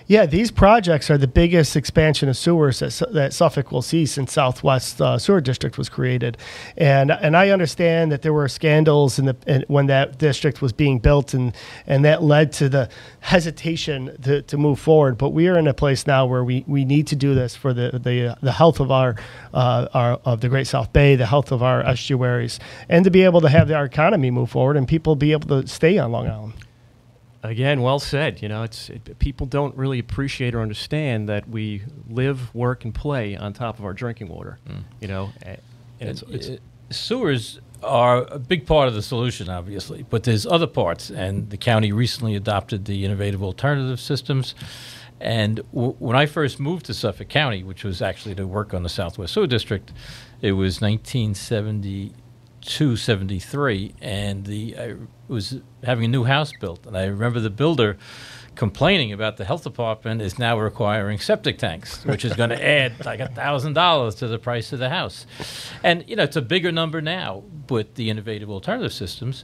Yeah, 0.06 0.26
these 0.26 0.52
projects 0.52 1.10
are 1.10 1.18
the 1.18 1.28
biggest 1.28 1.76
expansion 1.76 2.28
of 2.28 2.36
sewers 2.36 2.80
that, 2.80 3.02
that 3.14 3.34
Suffolk 3.34 3.72
will 3.72 3.82
see 3.82 4.06
since 4.06 4.34
Southwest 4.34 5.02
uh, 5.02 5.18
Sewer 5.18 5.40
District 5.40 5.78
was 5.78 5.88
created, 5.88 6.38
and 6.76 7.10
and 7.12 7.38
I 7.38 7.50
understand 7.50 8.12
that 8.12 8.22
there 8.22 8.34
were 8.34 8.48
scandals 8.50 9.18
in 9.18 9.26
the 9.26 9.36
in, 9.48 9.64
when 9.68 9.88
that 9.88 10.18
district 10.18 10.62
was 10.62 10.74
being 10.74 11.00
built, 11.00 11.34
and 11.34 11.56
and 11.88 12.04
that 12.04 12.22
led 12.22 12.52
to 12.54 12.68
the 12.68 12.90
hesitation 13.22 14.18
to, 14.24 14.42
to 14.42 14.58
move 14.58 14.80
forward. 14.80 15.18
But 15.18 15.30
we 15.30 15.48
are 15.48 15.58
in 15.58 15.68
a 15.68 15.74
place 15.74 16.06
now 16.06 16.26
where 16.26 16.44
we, 16.44 16.66
we 16.68 16.84
need 16.84 17.08
to 17.08 17.16
do 17.16 17.34
this 17.34 17.56
for 17.56 17.74
the 17.74 17.92
the, 17.94 18.38
the 18.42 18.52
health 18.52 18.82
of 18.82 18.92
our, 18.92 19.16
uh, 19.54 19.88
our 19.94 20.14
of 20.26 20.42
the 20.42 20.50
Great 20.50 20.68
South 20.68 20.92
Bay, 20.92 21.16
the 21.16 21.26
health 21.26 21.52
of 21.52 21.64
our 21.64 21.82
estuaries, 21.82 22.60
and 22.90 23.06
to 23.06 23.12
be 23.12 23.24
able 23.24 23.40
to 23.40 23.50
have 23.50 23.72
our 23.72 23.86
economy 23.86 24.32
move 24.32 24.50
forward 24.52 24.76
and 24.76 24.86
people 24.88 25.16
be 25.16 25.32
able 25.32 25.62
to 25.62 25.68
stay 25.68 25.98
on 25.98 26.12
Long 26.12 26.28
Island. 26.28 26.54
Again, 27.44 27.82
well 27.82 28.00
said. 28.00 28.42
You 28.42 28.48
know, 28.50 28.64
it's 28.64 28.90
it, 28.90 29.20
people 29.20 29.46
don't 29.46 29.76
really 29.76 30.00
appreciate 30.00 30.56
or 30.56 30.62
understand 30.62 31.28
that 31.30 31.48
we 31.50 31.82
live, 32.10 32.54
work, 32.56 32.86
and 32.86 32.96
play 32.96 33.36
on 33.36 33.52
top 33.54 33.80
of 33.80 33.86
our 33.86 33.94
drinking 33.94 34.30
water. 34.30 34.58
You 35.02 35.08
know, 35.10 35.32
a- 35.46 35.60
and 36.00 36.10
it's, 36.10 36.22
it's 36.30 36.50
uh, 36.50 36.58
sewers 36.90 37.60
are 37.84 38.26
a 38.32 38.40
big 38.40 38.66
part 38.66 38.88
of 38.88 38.94
the 38.94 39.02
solution, 39.02 39.50
obviously, 39.50 40.06
but 40.10 40.24
there's 40.24 40.46
other 40.46 40.68
parts. 40.68 41.10
And 41.10 41.50
the 41.50 41.58
county 41.58 41.92
recently 41.92 42.36
adopted 42.36 42.86
the 42.86 43.04
innovative 43.04 43.44
alternative 43.44 44.00
systems. 44.00 44.56
And 45.20 45.58
w- 45.74 45.96
when 46.00 46.16
I 46.16 46.26
first 46.26 46.60
moved 46.62 46.86
to 46.88 46.94
Suffolk 46.94 47.28
County, 47.30 47.62
which 47.64 47.84
was 47.84 48.02
actually 48.02 48.36
to 48.36 48.48
work 48.48 48.74
on 48.74 48.84
the 48.84 48.90
Southwest 48.90 49.34
Sewer 49.34 49.48
District, 49.48 49.92
it 50.42 50.54
was 50.54 50.82
1972, 52.64 52.96
73, 52.96 53.96
and 54.02 54.46
the 54.46 54.78
I 54.78 54.96
was 55.28 55.60
having 55.84 56.06
a 56.06 56.08
new 56.08 56.24
house 56.24 56.54
built, 56.54 56.86
and 56.86 56.98
I 56.98 57.06
remember 57.06 57.40
the 57.40 57.50
builder 57.50 57.98
complaining 58.56 59.12
about 59.12 59.38
the 59.38 59.46
health 59.46 59.64
department 59.64 60.22
is 60.22 60.38
now 60.40 60.58
requiring 60.58 61.20
septic 61.20 61.58
tanks, 61.58 62.06
which 62.06 62.24
is 62.24 62.34
going 62.34 62.50
to 62.52 62.66
add 62.66 63.06
like 63.06 63.20
a 63.20 63.28
thousand 63.28 63.74
dollars 63.74 64.16
to 64.16 64.28
the 64.28 64.40
price 64.40 64.72
of 64.72 64.80
the 64.80 64.90
house. 64.90 65.26
And 65.84 66.06
you 66.08 66.16
know, 66.16 66.24
it's 66.24 66.36
a 66.38 66.42
bigger 66.42 66.72
number 66.72 67.02
now 67.02 67.44
with 67.70 67.96
the 67.96 68.10
innovative 68.10 68.50
alternative 68.50 68.94
systems, 68.94 69.44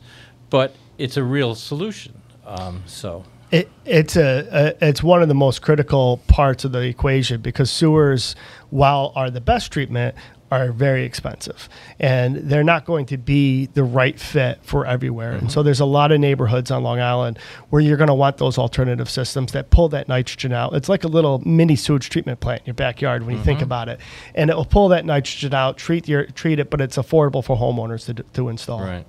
but 0.50 0.76
it's 0.98 1.18
a 1.18 1.24
real 1.24 1.56
solution. 1.56 2.22
Um, 2.46 2.84
so 2.86 3.26
It, 3.52 3.70
it's 3.86 4.16
a, 4.16 4.76
a 4.82 4.88
it's 4.88 5.04
one 5.04 5.22
of 5.22 5.28
the 5.28 5.36
most 5.36 5.62
critical 5.62 6.22
parts 6.28 6.64
of 6.64 6.72
the 6.72 6.82
equation 6.82 7.42
because 7.42 7.70
sewers, 7.70 8.36
while 8.70 9.12
are 9.16 9.30
the 9.30 9.42
best 9.42 9.72
treatment, 9.74 10.16
are 10.52 10.72
very 10.72 11.04
expensive, 11.04 11.70
and 12.00 12.36
they're 12.38 12.64
not 12.64 12.86
going 12.86 13.06
to 13.08 13.18
be 13.18 13.68
the 13.68 13.84
right 13.84 14.20
fit 14.20 14.60
for 14.64 14.86
everywhere. 14.86 15.32
And 15.32 15.42
mm-hmm. 15.42 15.50
so 15.50 15.64
there's 15.64 15.80
a 15.80 15.86
lot 15.86 16.12
of 16.12 16.20
neighborhoods 16.20 16.72
on 16.72 16.84
Long 16.84 17.00
Island 17.00 17.38
where 17.70 17.82
you're 17.82 17.98
going 17.98 18.08
to 18.08 18.14
want 18.14 18.38
those 18.38 18.58
alternative 18.58 19.10
systems 19.10 19.52
that 19.52 19.70
pull 19.70 19.90
that 19.90 20.08
nitrogen 20.08 20.52
out. 20.52 20.74
It's 20.74 20.90
like 20.90 21.04
a 21.04 21.08
little 21.08 21.40
mini 21.48 21.76
sewage 21.76 22.10
treatment 22.10 22.40
plant 22.40 22.62
in 22.62 22.68
your 22.68 22.74
backyard 22.74 23.26
when 23.26 23.38
you 23.38 23.44
think 23.44 23.58
mm-hmm. 23.58 23.66
about 23.66 23.90
it, 23.90 24.00
and 24.36 24.50
it 24.50 24.56
will 24.56 24.66
pull 24.66 24.90
that 24.90 25.06
nitrogen 25.06 25.54
out, 25.54 25.78
treat 25.78 26.08
your 26.08 26.26
treat 26.26 26.60
it, 26.60 26.70
but 26.70 26.82
it's 26.82 26.98
affordable 26.98 27.44
for 27.44 27.56
homeowners 27.56 28.06
to, 28.06 28.24
to 28.34 28.50
install. 28.50 28.82
right. 28.82 29.06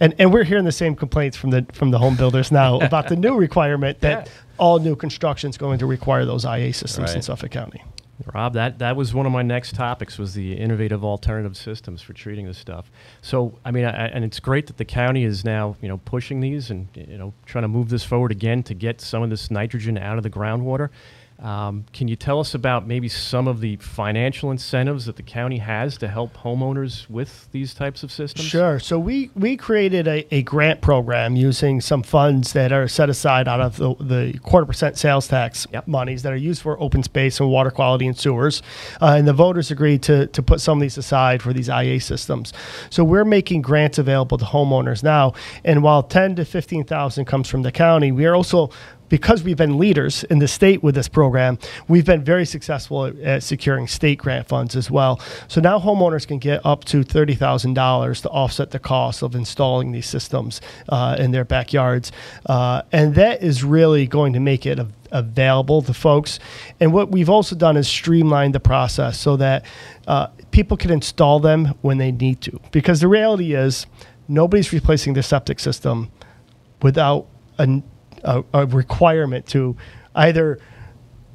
And 0.00 0.14
and 0.18 0.32
we're 0.32 0.44
hearing 0.44 0.64
the 0.64 0.72
same 0.72 0.96
complaints 0.96 1.36
from 1.36 1.50
the 1.50 1.66
from 1.72 1.90
the 1.90 1.98
home 1.98 2.16
builders 2.16 2.50
now 2.50 2.80
about 2.80 3.08
the 3.08 3.16
new 3.16 3.34
requirement 3.34 4.00
that 4.00 4.26
Yeah. 4.26 4.32
all 4.58 4.78
new 4.78 4.96
construction 4.96 5.50
is 5.50 5.58
going 5.58 5.78
to 5.78 5.86
require 5.86 6.24
those 6.24 6.44
IA 6.44 6.72
systems 6.72 7.14
in 7.14 7.22
Suffolk 7.22 7.50
County. 7.50 7.82
Rob, 8.34 8.54
that, 8.54 8.78
that 8.78 8.96
was 8.96 9.14
one 9.14 9.26
of 9.26 9.32
my 9.32 9.42
next 9.42 9.74
topics 9.74 10.18
was 10.18 10.34
the 10.34 10.54
innovative 10.54 11.04
alternative 11.04 11.56
systems 11.56 12.02
for 12.02 12.12
treating 12.12 12.46
this 12.46 12.58
stuff. 12.58 12.90
So, 13.22 13.58
I 13.64 13.70
mean, 13.70 13.84
I, 13.84 14.08
and 14.08 14.24
it's 14.24 14.40
great 14.40 14.66
that 14.66 14.76
the 14.76 14.84
county 14.84 15.24
is 15.24 15.44
now, 15.44 15.76
you 15.80 15.88
know, 15.88 15.98
pushing 15.98 16.40
these 16.40 16.70
and, 16.70 16.88
you 16.94 17.18
know, 17.18 17.32
trying 17.46 17.62
to 17.62 17.68
move 17.68 17.88
this 17.88 18.04
forward 18.04 18.30
again 18.30 18.62
to 18.64 18.74
get 18.74 19.00
some 19.00 19.22
of 19.22 19.30
this 19.30 19.50
nitrogen 19.50 19.96
out 19.96 20.16
of 20.16 20.22
the 20.22 20.30
groundwater. 20.30 20.90
Um, 21.40 21.86
can 21.94 22.06
you 22.06 22.16
tell 22.16 22.38
us 22.38 22.54
about 22.54 22.86
maybe 22.86 23.08
some 23.08 23.48
of 23.48 23.60
the 23.60 23.76
financial 23.76 24.50
incentives 24.50 25.06
that 25.06 25.16
the 25.16 25.22
county 25.22 25.56
has 25.58 25.96
to 25.98 26.08
help 26.08 26.36
homeowners 26.36 27.08
with 27.08 27.48
these 27.52 27.72
types 27.72 28.02
of 28.02 28.12
systems? 28.12 28.46
Sure. 28.46 28.78
So 28.78 28.98
we, 28.98 29.30
we 29.34 29.56
created 29.56 30.06
a, 30.06 30.26
a 30.34 30.42
grant 30.42 30.82
program 30.82 31.36
using 31.36 31.80
some 31.80 32.02
funds 32.02 32.52
that 32.52 32.72
are 32.72 32.86
set 32.88 33.08
aside 33.08 33.48
out 33.48 33.60
of 33.60 33.76
the, 33.76 33.94
the 33.94 34.38
quarter 34.40 34.66
percent 34.66 34.98
sales 34.98 35.28
tax 35.28 35.66
Yep. 35.72 35.86
monies 35.88 36.22
that 36.22 36.32
are 36.32 36.36
used 36.36 36.60
for 36.62 36.78
open 36.80 37.02
space 37.02 37.40
and 37.40 37.48
water 37.48 37.70
quality 37.70 38.06
and 38.06 38.18
sewers. 38.18 38.62
Uh, 39.00 39.14
and 39.16 39.26
the 39.26 39.32
voters 39.32 39.70
agreed 39.70 40.02
to, 40.02 40.26
to 40.28 40.42
put 40.42 40.60
some 40.60 40.78
of 40.78 40.82
these 40.82 40.98
aside 40.98 41.40
for 41.42 41.52
these 41.54 41.68
IA 41.70 42.00
systems. 42.00 42.52
So 42.90 43.02
we're 43.02 43.24
making 43.24 43.62
grants 43.62 43.96
available 43.96 44.36
to 44.38 44.44
homeowners 44.44 45.02
now. 45.02 45.32
And 45.64 45.82
while 45.82 46.02
10 46.02 46.36
to 46.36 46.44
15,000 46.44 47.24
comes 47.24 47.48
from 47.48 47.62
the 47.62 47.72
county, 47.72 48.12
we 48.12 48.26
are 48.26 48.34
also 48.34 48.70
because 49.10 49.44
we've 49.44 49.58
been 49.58 49.76
leaders 49.78 50.24
in 50.24 50.38
the 50.38 50.48
state 50.48 50.82
with 50.82 50.94
this 50.94 51.08
program, 51.08 51.58
we've 51.88 52.06
been 52.06 52.24
very 52.24 52.46
successful 52.46 53.04
at, 53.04 53.18
at 53.18 53.42
securing 53.42 53.86
state 53.86 54.16
grant 54.16 54.48
funds 54.48 54.74
as 54.74 54.90
well. 54.90 55.20
So 55.48 55.60
now 55.60 55.78
homeowners 55.78 56.26
can 56.26 56.38
get 56.38 56.64
up 56.64 56.84
to 56.84 57.02
thirty 57.02 57.34
thousand 57.34 57.74
dollars 57.74 58.22
to 58.22 58.30
offset 58.30 58.70
the 58.70 58.78
cost 58.78 59.22
of 59.22 59.34
installing 59.34 59.92
these 59.92 60.08
systems 60.08 60.62
uh, 60.88 61.16
in 61.18 61.32
their 61.32 61.44
backyards, 61.44 62.12
uh, 62.46 62.80
and 62.90 63.14
that 63.16 63.42
is 63.42 63.62
really 63.62 64.06
going 64.06 64.32
to 64.32 64.40
make 64.40 64.64
it 64.64 64.78
a, 64.78 64.88
available 65.12 65.82
to 65.82 65.92
folks. 65.92 66.38
And 66.78 66.92
what 66.92 67.10
we've 67.10 67.28
also 67.28 67.56
done 67.56 67.76
is 67.76 67.88
streamline 67.88 68.52
the 68.52 68.60
process 68.60 69.18
so 69.18 69.36
that 69.36 69.64
uh, 70.06 70.28
people 70.52 70.76
can 70.76 70.90
install 70.90 71.40
them 71.40 71.74
when 71.82 71.98
they 71.98 72.12
need 72.12 72.40
to. 72.42 72.60
Because 72.70 73.00
the 73.00 73.08
reality 73.08 73.54
is, 73.54 73.86
nobody's 74.28 74.72
replacing 74.72 75.14
their 75.14 75.24
septic 75.24 75.58
system 75.58 76.10
without 76.80 77.26
a, 77.58 77.82
a, 78.24 78.44
a 78.52 78.66
requirement 78.66 79.46
to 79.48 79.76
either 80.14 80.58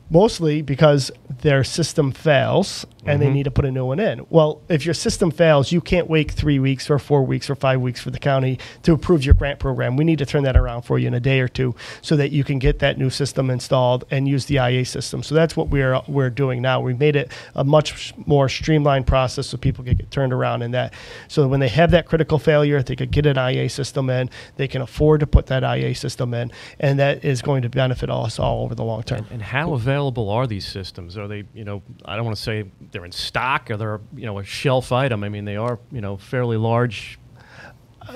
mostly 0.10 0.62
because 0.62 1.12
their 1.46 1.64
system 1.64 2.12
fails 2.12 2.88
and 3.06 3.22
they 3.22 3.28
mm-hmm. 3.28 3.36
need 3.36 3.44
to 3.44 3.52
put 3.52 3.66
a 3.66 3.72
new 3.72 3.86
one 3.86 4.00
in. 4.00 4.26
Well, 4.32 4.64
if 4.68 4.84
your 4.84 4.96
system 4.96 5.30
fails, 5.30 5.72
you 5.72 5.80
can't 5.80 6.10
wait 6.10 6.32
three 6.32 6.58
weeks 6.58 6.90
or 6.90 6.98
four 6.98 7.24
weeks 7.24 7.52
or 7.52 7.56
five 7.56 7.82
weeks 7.82 8.02
for 8.02 8.10
the 8.10 8.18
county 8.18 8.58
to 8.82 8.94
approve 8.94 9.24
your 9.24 9.36
grant 9.36 9.60
program. 9.60 9.96
We 9.96 10.06
need 10.06 10.18
to 10.18 10.26
turn 10.26 10.42
that 10.46 10.58
around 10.58 10.82
for 10.82 10.98
you 10.98 11.08
in 11.08 11.14
a 11.14 11.20
day 11.20 11.40
or 11.42 11.48
two 11.48 11.76
so 12.02 12.16
that 12.16 12.32
you 12.32 12.44
can 12.44 12.58
get 12.58 12.80
that 12.80 12.98
new 12.98 13.12
system 13.12 13.52
installed 13.52 14.06
and 14.10 14.28
use 14.28 14.48
the 14.48 14.56
IA 14.56 14.86
system. 14.86 15.22
So 15.22 15.36
that's 15.36 15.56
what 15.56 15.70
we're 15.70 16.02
we're 16.08 16.32
doing 16.32 16.64
now. 16.64 16.82
We've 16.82 16.98
made 16.98 17.16
it 17.16 17.32
a 17.54 17.64
much 17.64 18.16
more 18.26 18.50
streamlined 18.50 19.06
process 19.06 19.46
so 19.46 19.58
people 19.58 19.84
can 19.84 19.98
get 19.98 20.10
turned 20.10 20.34
around 20.34 20.64
in 20.64 20.72
that. 20.72 20.96
So 21.28 21.48
when 21.48 21.60
they 21.60 21.70
have 21.70 21.92
that 21.92 22.08
critical 22.08 22.40
failure, 22.40 22.82
they 22.82 22.96
could 22.96 23.12
get 23.12 23.28
an 23.28 23.38
IA 23.38 23.70
system 23.70 24.10
in. 24.10 24.32
They 24.56 24.68
can 24.68 24.82
afford 24.82 25.20
to 25.20 25.28
put 25.28 25.46
that 25.48 25.62
IA 25.62 25.94
system 25.94 26.34
in, 26.34 26.52
and 26.80 26.98
that 26.98 27.24
is 27.24 27.44
going 27.44 27.62
to 27.62 27.70
benefit 27.70 28.10
us 28.10 28.40
all 28.40 28.64
over 28.64 28.74
the 28.74 28.84
long 28.84 29.04
term. 29.04 29.28
And 29.30 29.44
how 29.44 29.74
available 29.74 30.32
are 30.32 30.48
these 30.48 30.66
systems? 30.66 31.20
Are 31.20 31.28
they, 31.28 31.35
you 31.54 31.64
know, 31.66 31.82
I 32.06 32.16
don't 32.16 32.26
want 32.26 32.38
to 32.38 32.44
say 32.44 32.66
they're 32.92 33.06
in 33.06 33.12
stock 33.12 33.70
or 33.72 33.78
they're, 33.78 34.02
you 34.16 34.26
know, 34.26 34.40
a 34.40 34.44
shelf 34.44 34.92
item. 34.92 35.24
I 35.24 35.30
mean, 35.30 35.46
they 35.46 35.58
are, 35.58 35.80
you 35.92 36.02
know, 36.02 36.18
fairly 36.18 36.58
large 36.58 37.20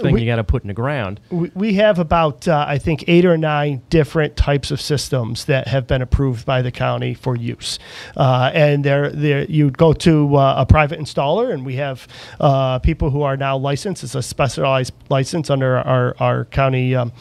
thing 0.02 0.14
we- 0.14 0.22
you 0.22 0.28
got 0.28 0.36
to 0.36 0.44
put 0.44 0.62
in 0.64 0.68
the 0.68 0.74
ground. 0.76 1.20
we, 1.32 1.50
we 1.56 1.74
have 1.74 1.98
about 1.98 2.48
uh, 2.48 2.64
I 2.68 2.78
think 2.78 3.06
eight 3.08 3.26
or 3.26 3.38
nine 3.38 3.82
different 3.90 4.36
types 4.38 4.70
of 4.70 4.80
systems 4.80 5.46
that 5.46 5.68
have 5.68 5.88
been 5.88 6.04
approved 6.04 6.46
by 6.46 6.62
the 6.62 6.72
county 6.72 7.16
for 7.16 7.36
use, 7.36 7.80
uh, 8.16 8.52
and 8.54 8.84
there 8.84 9.10
there 9.10 9.46
you 9.46 9.72
go 9.72 9.94
to 9.94 10.36
uh, 10.36 10.56
a 10.60 10.66
private 10.68 11.00
installer, 11.00 11.52
and 11.52 11.66
we 11.66 11.76
have 11.78 12.08
uh, 12.40 12.78
people 12.78 13.10
who 13.10 13.24
are 13.24 13.36
now 13.36 13.58
licensed. 13.58 14.04
It's 14.04 14.14
a 14.14 14.22
specialized 14.22 14.94
license 15.10 15.50
under 15.50 15.80
our 15.80 16.16
our 16.20 16.46
county. 16.46 16.94
Um, 16.94 17.12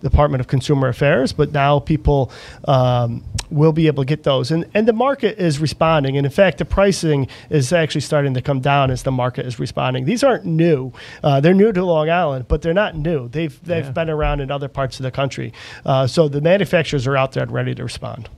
Department 0.00 0.40
of 0.40 0.46
Consumer 0.46 0.88
Affairs, 0.88 1.32
but 1.32 1.52
now 1.52 1.78
people 1.80 2.30
um, 2.66 3.24
will 3.50 3.72
be 3.72 3.86
able 3.86 4.02
to 4.04 4.06
get 4.08 4.22
those, 4.22 4.50
and 4.50 4.64
and 4.74 4.86
the 4.86 4.92
market 4.92 5.38
is 5.38 5.58
responding. 5.58 6.16
And 6.16 6.24
in 6.26 6.32
fact, 6.32 6.58
the 6.58 6.64
pricing 6.64 7.28
is 7.50 7.72
actually 7.72 8.02
starting 8.02 8.34
to 8.34 8.42
come 8.42 8.60
down 8.60 8.90
as 8.90 9.02
the 9.02 9.10
market 9.12 9.46
is 9.46 9.58
responding. 9.58 10.04
These 10.04 10.22
aren't 10.22 10.44
new; 10.44 10.92
uh, 11.24 11.40
they're 11.40 11.54
new 11.54 11.72
to 11.72 11.84
Long 11.84 12.10
Island, 12.10 12.46
but 12.48 12.62
they're 12.62 12.74
not 12.74 12.96
new. 12.96 13.28
They've 13.28 13.58
they've 13.64 13.84
Yeah. 13.86 13.90
been 13.92 14.10
around 14.10 14.40
in 14.40 14.50
other 14.50 14.68
parts 14.68 14.98
of 15.00 15.04
the 15.04 15.10
country. 15.10 15.52
Uh, 15.84 16.06
so 16.06 16.28
the 16.28 16.40
manufacturers 16.40 17.06
are 17.06 17.16
out 17.16 17.32
there 17.32 17.42
and 17.42 17.52
ready 17.52 17.74
to 17.74 17.82
respond. 17.82 18.28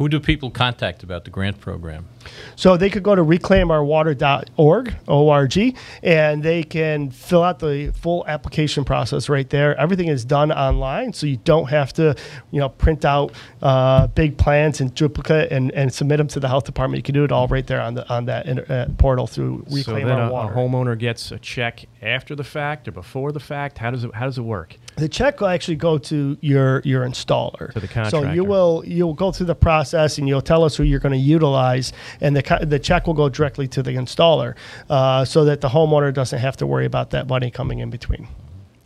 Who 0.00 0.08
do 0.08 0.18
people 0.18 0.50
contact 0.50 1.02
about 1.02 1.24
the 1.24 1.30
grant 1.30 1.60
program? 1.60 2.08
So 2.56 2.78
they 2.78 2.88
could 2.88 3.02
go 3.02 3.14
to 3.14 3.22
reclaimourwater.org, 3.22 4.94
O-R-G, 5.06 5.76
and 6.02 6.42
they 6.42 6.62
can 6.62 7.10
fill 7.10 7.42
out 7.42 7.58
the 7.58 7.92
full 8.00 8.24
application 8.26 8.86
process 8.86 9.28
right 9.28 9.48
there. 9.50 9.78
Everything 9.78 10.08
is 10.08 10.24
done 10.24 10.52
online, 10.52 11.12
so 11.12 11.26
you 11.26 11.36
don't 11.36 11.68
have 11.68 11.92
to, 11.92 12.16
you 12.50 12.60
know, 12.60 12.70
print 12.70 13.04
out 13.04 13.32
uh, 13.60 14.06
big 14.06 14.38
plans 14.38 14.80
and 14.80 14.94
duplicate 14.94 15.52
and, 15.52 15.70
and 15.72 15.92
submit 15.92 16.16
them 16.16 16.28
to 16.28 16.40
the 16.40 16.48
health 16.48 16.64
department. 16.64 17.00
You 17.00 17.02
can 17.02 17.14
do 17.14 17.24
it 17.24 17.30
all 17.30 17.46
right 17.48 17.66
there 17.66 17.82
on 17.82 17.92
the 17.92 18.08
on 18.08 18.24
that 18.24 18.46
inter, 18.46 18.64
uh, 18.70 18.90
portal 18.96 19.26
through 19.26 19.66
So 19.68 19.76
Reclaim 19.76 20.06
then 20.06 20.18
Our 20.18 20.46
a, 20.46 20.50
a 20.50 20.50
homeowner 20.50 20.98
gets 20.98 21.30
a 21.30 21.38
check 21.38 21.84
after 22.00 22.34
the 22.34 22.44
fact 22.44 22.88
or 22.88 22.92
before 22.92 23.32
the 23.32 23.40
fact. 23.40 23.76
How 23.76 23.90
does 23.90 24.04
it 24.04 24.14
How 24.14 24.24
does 24.24 24.38
it 24.38 24.44
work? 24.44 24.78
The 24.96 25.08
check 25.08 25.40
will 25.40 25.48
actually 25.48 25.76
go 25.76 25.98
to 25.98 26.36
your 26.40 26.80
your 26.84 27.06
installer. 27.06 27.72
To 27.72 27.80
the 27.80 28.08
So 28.10 28.30
you 28.30 28.44
will 28.44 28.82
you'll 28.86 29.14
go 29.14 29.32
through 29.32 29.46
the 29.46 29.54
process 29.54 30.18
and 30.18 30.28
you'll 30.28 30.42
tell 30.42 30.64
us 30.64 30.76
who 30.76 30.82
you're 30.82 31.00
going 31.00 31.12
to 31.12 31.18
utilize, 31.18 31.92
and 32.20 32.36
the 32.36 32.58
the 32.62 32.78
check 32.78 33.06
will 33.06 33.14
go 33.14 33.28
directly 33.28 33.66
to 33.68 33.82
the 33.82 33.92
installer, 33.92 34.54
uh, 34.88 35.24
so 35.24 35.44
that 35.44 35.60
the 35.60 35.68
homeowner 35.68 36.12
doesn't 36.12 36.38
have 36.38 36.56
to 36.58 36.66
worry 36.66 36.86
about 36.86 37.10
that 37.10 37.28
money 37.28 37.50
coming 37.50 37.78
in 37.78 37.90
between. 37.90 38.28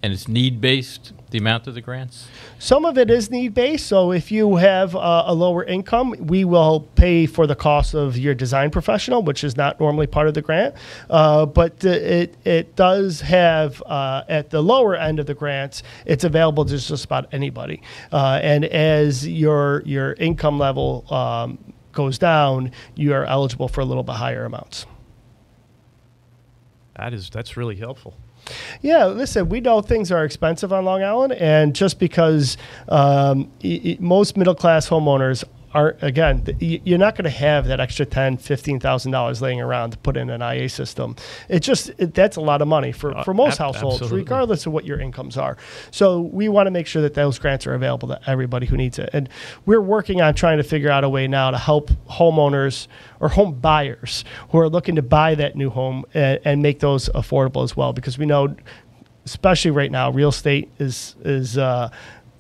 And 0.05 0.13
it's 0.13 0.29
need 0.29 0.61
based, 0.61 1.15
the 1.31 1.39
amount 1.39 1.67
of 1.67 1.73
the 1.73 1.81
grants? 1.81 2.29
Some 2.59 2.85
of 2.85 2.99
it 2.99 3.11
is 3.11 3.31
need 3.31 3.55
based. 3.55 3.87
So 3.87 4.13
if 4.13 4.31
you 4.31 4.57
have 4.57 4.95
uh, 4.95 5.23
a 5.25 5.33
lower 5.33 5.65
income, 5.65 6.15
we 6.19 6.45
will 6.45 6.81
pay 6.95 7.25
for 7.25 7.47
the 7.47 7.55
cost 7.55 7.95
of 7.95 8.19
your 8.19 8.35
design 8.35 8.71
professional, 8.71 9.23
which 9.23 9.43
is 9.43 9.57
not 9.57 9.81
normally 9.81 10.07
part 10.07 10.29
of 10.29 10.35
the 10.35 10.43
grant. 10.43 10.75
Uh, 11.09 11.47
but 11.47 11.83
uh, 11.87 11.89
it 11.89 12.37
it 12.45 12.77
does 12.77 13.23
have 13.23 13.83
uh, 13.87 14.25
at 14.29 14.51
the 14.51 14.61
lower 14.61 14.95
end 14.95 15.21
of 15.21 15.25
the 15.25 15.33
grants, 15.33 15.83
it's 16.05 16.25
available 16.25 16.67
to 16.67 16.77
just 16.77 17.07
about 17.07 17.33
anybody. 17.33 17.81
Uh, 18.13 18.41
and 18.43 18.67
as 18.67 19.27
your 19.27 19.83
your 19.87 20.13
income 20.13 20.59
level 20.59 21.11
um, 21.11 21.57
goes 21.93 22.19
down, 22.19 22.73
you 22.95 23.15
are 23.15 23.25
eligible 23.25 23.69
for 23.69 23.81
a 23.81 23.87
little 23.87 24.03
bit 24.03 24.17
higher 24.17 24.45
amounts. 24.45 24.85
That 26.95 27.15
is 27.15 27.31
That's 27.31 27.57
really 27.57 27.77
helpful. 27.77 28.15
Yeah, 28.83 29.07
listen, 29.07 29.49
we 29.49 29.61
know 29.61 29.81
things 29.81 30.13
are 30.13 30.25
expensive 30.25 30.73
on 30.73 30.85
Long 30.85 31.03
Island, 31.03 31.33
and 31.35 31.75
just 31.75 31.99
because 31.99 32.57
um, 32.89 33.51
most 33.99 34.37
middle 34.37 34.55
class 34.55 34.89
homeowners 34.89 35.45
are, 35.75 35.97
again, 36.03 36.45
you're 36.61 36.99
not 36.99 37.17
going 37.17 37.25
to 37.25 37.31
have 37.31 37.67
that 37.67 37.81
extra 37.81 38.07
ten, 38.07 38.37
fifteen 38.37 38.79
thousand 38.79 39.11
dollars 39.11 39.43
laying 39.43 39.61
around 39.61 39.91
to 39.91 39.99
put 39.99 40.17
in 40.17 40.31
an 40.31 40.41
IA 40.41 40.69
system. 40.69 41.17
It 41.49 41.61
just 41.61 41.91
it, 41.99 42.15
that's 42.15 42.37
a 42.37 42.41
lot 42.41 42.63
of 42.63 42.69
money 42.69 42.93
for, 42.93 43.17
Uh, 43.17 43.25
for 43.25 43.35
most 43.35 43.55
ab- 43.55 43.67
households, 43.67 43.97
absolutely. 43.97 44.21
regardless 44.21 44.67
of 44.67 44.73
what 44.73 44.85
your 44.85 45.01
incomes 45.01 45.37
are. 45.37 45.57
So 45.91 46.21
we 46.21 46.49
want 46.49 46.69
to 46.69 46.71
make 46.71 46.87
sure 46.87 47.03
that 47.03 47.15
those 47.15 47.39
grants 47.39 47.67
are 47.67 47.75
available 47.75 48.09
to 48.09 48.21
everybody 48.31 48.67
who 48.67 48.77
needs 48.77 48.99
it, 48.99 49.11
and 49.13 49.29
we're 49.67 49.81
working 49.81 50.21
on 50.21 50.35
trying 50.35 50.59
to 50.59 50.65
figure 50.65 50.91
out 50.91 51.03
a 51.03 51.09
way 51.09 51.27
now 51.27 51.51
to 51.51 51.59
help 51.59 51.91
homeowners 52.09 52.87
or 53.21 53.29
home 53.31 53.55
buyers 53.55 54.25
who 54.51 54.59
are 54.59 54.69
looking 54.69 54.95
to 54.95 55.03
buy 55.03 55.35
that 55.35 55.57
new 55.57 55.71
home 55.71 56.05
and, 56.15 56.39
and 56.45 56.63
make 56.63 56.79
those 56.79 57.09
affordable 57.11 57.65
as 57.65 57.77
well, 57.77 57.93
because 57.93 58.17
we 58.17 58.27
know 58.27 58.55
especially 59.27 59.71
right 59.71 59.91
now, 59.91 60.11
real 60.11 60.29
estate 60.29 60.69
is 60.79 61.17
is 61.25 61.57
uh, 61.57 61.89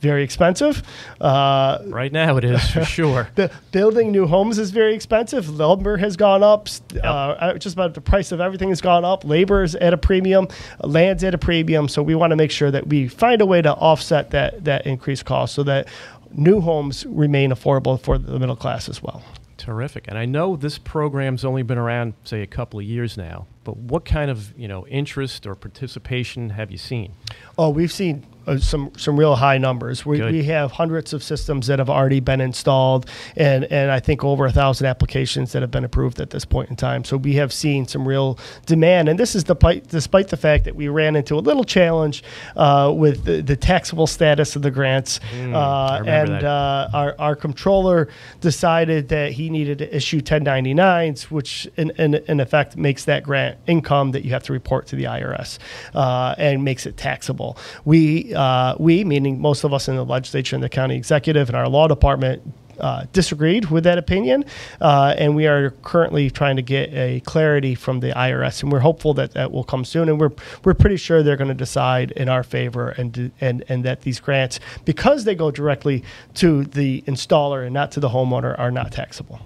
very 0.04 0.22
expensive. 0.22 0.82
Uh, 1.20 1.78
Right 1.86 2.12
now, 2.12 2.36
it 2.36 2.44
is 2.44 2.70
for 2.70 2.84
sure. 2.98 3.28
the 3.34 3.50
building 3.72 4.12
new 4.12 4.26
homes 4.26 4.58
is 4.58 4.70
very 4.70 4.94
expensive. 4.94 5.48
Lumber 5.48 5.96
has 5.96 6.16
gone 6.16 6.42
up. 6.42 6.68
Uh, 6.94 6.98
uh, 7.06 7.58
just 7.58 7.74
about 7.74 7.94
the 7.94 8.00
price 8.00 8.30
of 8.30 8.40
everything 8.40 8.68
has 8.68 8.80
gone 8.80 9.04
up. 9.04 9.24
Labor 9.24 9.62
is 9.64 9.74
at 9.74 9.92
a 9.92 9.96
premium. 9.96 10.46
Land's 10.82 11.24
at 11.24 11.34
a 11.34 11.38
premium. 11.38 11.88
So 11.88 12.02
we 12.02 12.14
want 12.14 12.30
to 12.30 12.36
make 12.36 12.50
sure 12.52 12.70
that 12.70 12.86
we 12.86 13.08
find 13.08 13.40
a 13.40 13.46
way 13.46 13.62
to 13.62 13.72
offset 13.74 14.30
that 14.30 14.64
that 14.64 14.86
increased 14.86 15.24
cost 15.24 15.54
so 15.54 15.62
that 15.64 15.88
new 16.32 16.60
homes 16.60 17.06
remain 17.06 17.50
affordable 17.50 17.98
for 18.00 18.18
the 18.18 18.38
middle 18.38 18.56
class 18.56 18.88
as 18.88 19.02
well. 19.02 19.22
Terrific. 19.56 20.04
And 20.08 20.18
I 20.18 20.26
know 20.26 20.56
this 20.56 20.76
program's 20.78 21.42
only 21.44 21.62
been 21.62 21.78
around, 21.78 22.12
say, 22.24 22.42
a 22.42 22.46
couple 22.46 22.78
of 22.80 22.84
years 22.84 23.16
now. 23.16 23.46
But 23.62 23.78
what 23.78 24.04
kind 24.04 24.30
of 24.30 24.52
you 24.58 24.68
know 24.68 24.86
interest 24.88 25.46
or 25.46 25.54
participation 25.54 26.50
have 26.50 26.70
you 26.70 26.76
seen? 26.76 27.14
Oh, 27.56 27.70
we've 27.70 27.92
seen 27.92 28.26
uh, 28.46 28.58
some 28.58 28.92
some 28.96 29.18
real 29.18 29.36
high 29.36 29.58
numbers. 29.58 30.04
We, 30.06 30.18
Good. 30.18 30.32
we 30.32 30.44
have 30.44 30.72
hundreds 30.72 31.12
of 31.12 31.22
systems 31.22 31.66
that 31.66 31.78
have 31.78 31.90
already 31.90 32.20
been 32.20 32.40
installed, 32.40 33.08
and 33.36 33.64
and 33.64 33.90
I 33.90 34.00
think 34.00 34.24
over 34.24 34.46
a 34.46 34.52
thousand 34.52 34.86
applications 34.86 35.52
that 35.52 35.62
have 35.62 35.70
been 35.70 35.84
approved 35.84 36.20
at 36.20 36.30
this 36.30 36.44
point 36.44 36.70
in 36.70 36.76
time. 36.76 37.04
So 37.04 37.16
we 37.16 37.34
have 37.34 37.52
seen 37.52 37.86
some 37.86 38.06
real 38.06 38.38
demand, 38.66 39.08
and 39.08 39.18
this 39.18 39.34
is 39.34 39.44
despite 39.44 39.88
despite 39.88 40.28
the 40.28 40.36
fact 40.36 40.64
that 40.64 40.76
we 40.76 40.88
ran 40.88 41.16
into 41.16 41.36
a 41.36 41.40
little 41.40 41.64
challenge 41.64 42.22
uh, 42.56 42.92
with 42.94 43.24
the, 43.24 43.42
the 43.42 43.56
taxable 43.56 44.06
status 44.06 44.56
of 44.56 44.62
the 44.62 44.70
grants, 44.70 45.20
Mm, 45.32 45.54
uh, 45.54 46.04
and 46.04 46.44
uh, 46.44 46.88
our 46.92 47.14
our 47.18 47.36
controller 47.36 48.08
decided 48.40 49.08
that 49.08 49.32
he 49.32 49.50
needed 49.50 49.78
to 49.78 49.96
issue 49.96 50.20
1099s, 50.20 51.24
which 51.24 51.68
in, 51.76 51.90
in, 51.92 52.14
in 52.14 52.40
effect 52.40 52.76
makes 52.76 53.04
that 53.04 53.22
grant 53.22 53.58
income 53.66 54.12
that 54.12 54.24
you 54.24 54.30
have 54.30 54.42
to 54.44 54.52
report 54.52 54.86
to 54.88 54.96
the 54.96 55.04
IRS 55.04 55.58
uh, 55.94 56.34
and 56.38 56.64
makes 56.64 56.86
it 56.86 56.96
taxable. 56.96 57.56
We, 57.84 58.33
uh, 58.34 58.76
we, 58.78 59.04
meaning 59.04 59.40
most 59.40 59.64
of 59.64 59.72
us 59.72 59.88
in 59.88 59.96
the 59.96 60.04
legislature 60.04 60.56
and 60.56 60.62
the 60.62 60.68
county 60.68 60.96
executive 60.96 61.48
and 61.48 61.56
our 61.56 61.68
law 61.68 61.88
department, 61.88 62.42
uh, 62.80 63.06
disagreed 63.12 63.70
with 63.70 63.84
that 63.84 63.98
opinion, 63.98 64.44
uh, 64.80 65.14
and 65.16 65.36
we 65.36 65.46
are 65.46 65.70
currently 65.82 66.30
trying 66.30 66.56
to 66.56 66.62
get 66.62 66.92
a 66.92 67.20
clarity 67.20 67.74
from 67.74 68.00
the 68.00 68.10
IRS, 68.10 68.62
and 68.62 68.72
we're 68.72 68.80
hopeful 68.80 69.14
that 69.14 69.32
that 69.32 69.52
will 69.52 69.64
come 69.64 69.84
soon. 69.84 70.08
And 70.08 70.20
we're 70.20 70.32
we're 70.64 70.74
pretty 70.74 70.96
sure 70.96 71.22
they're 71.22 71.36
going 71.36 71.48
to 71.48 71.54
decide 71.54 72.10
in 72.12 72.28
our 72.28 72.42
favor, 72.42 72.90
and 72.90 73.32
and 73.40 73.64
and 73.68 73.84
that 73.84 74.02
these 74.02 74.20
grants, 74.20 74.58
because 74.84 75.24
they 75.24 75.34
go 75.34 75.50
directly 75.50 76.02
to 76.34 76.64
the 76.64 77.02
installer 77.02 77.64
and 77.64 77.72
not 77.72 77.92
to 77.92 78.00
the 78.00 78.08
homeowner, 78.08 78.58
are 78.58 78.70
not 78.70 78.92
taxable. 78.92 79.40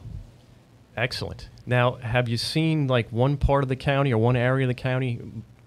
Excellent. 0.96 1.48
Now, 1.64 1.92
have 1.96 2.28
you 2.28 2.36
seen 2.36 2.86
like 2.86 3.12
one 3.12 3.36
part 3.36 3.62
of 3.62 3.68
the 3.68 3.76
county 3.76 4.12
or 4.12 4.18
one 4.18 4.36
area 4.36 4.64
of 4.64 4.68
the 4.68 4.74
county 4.74 5.20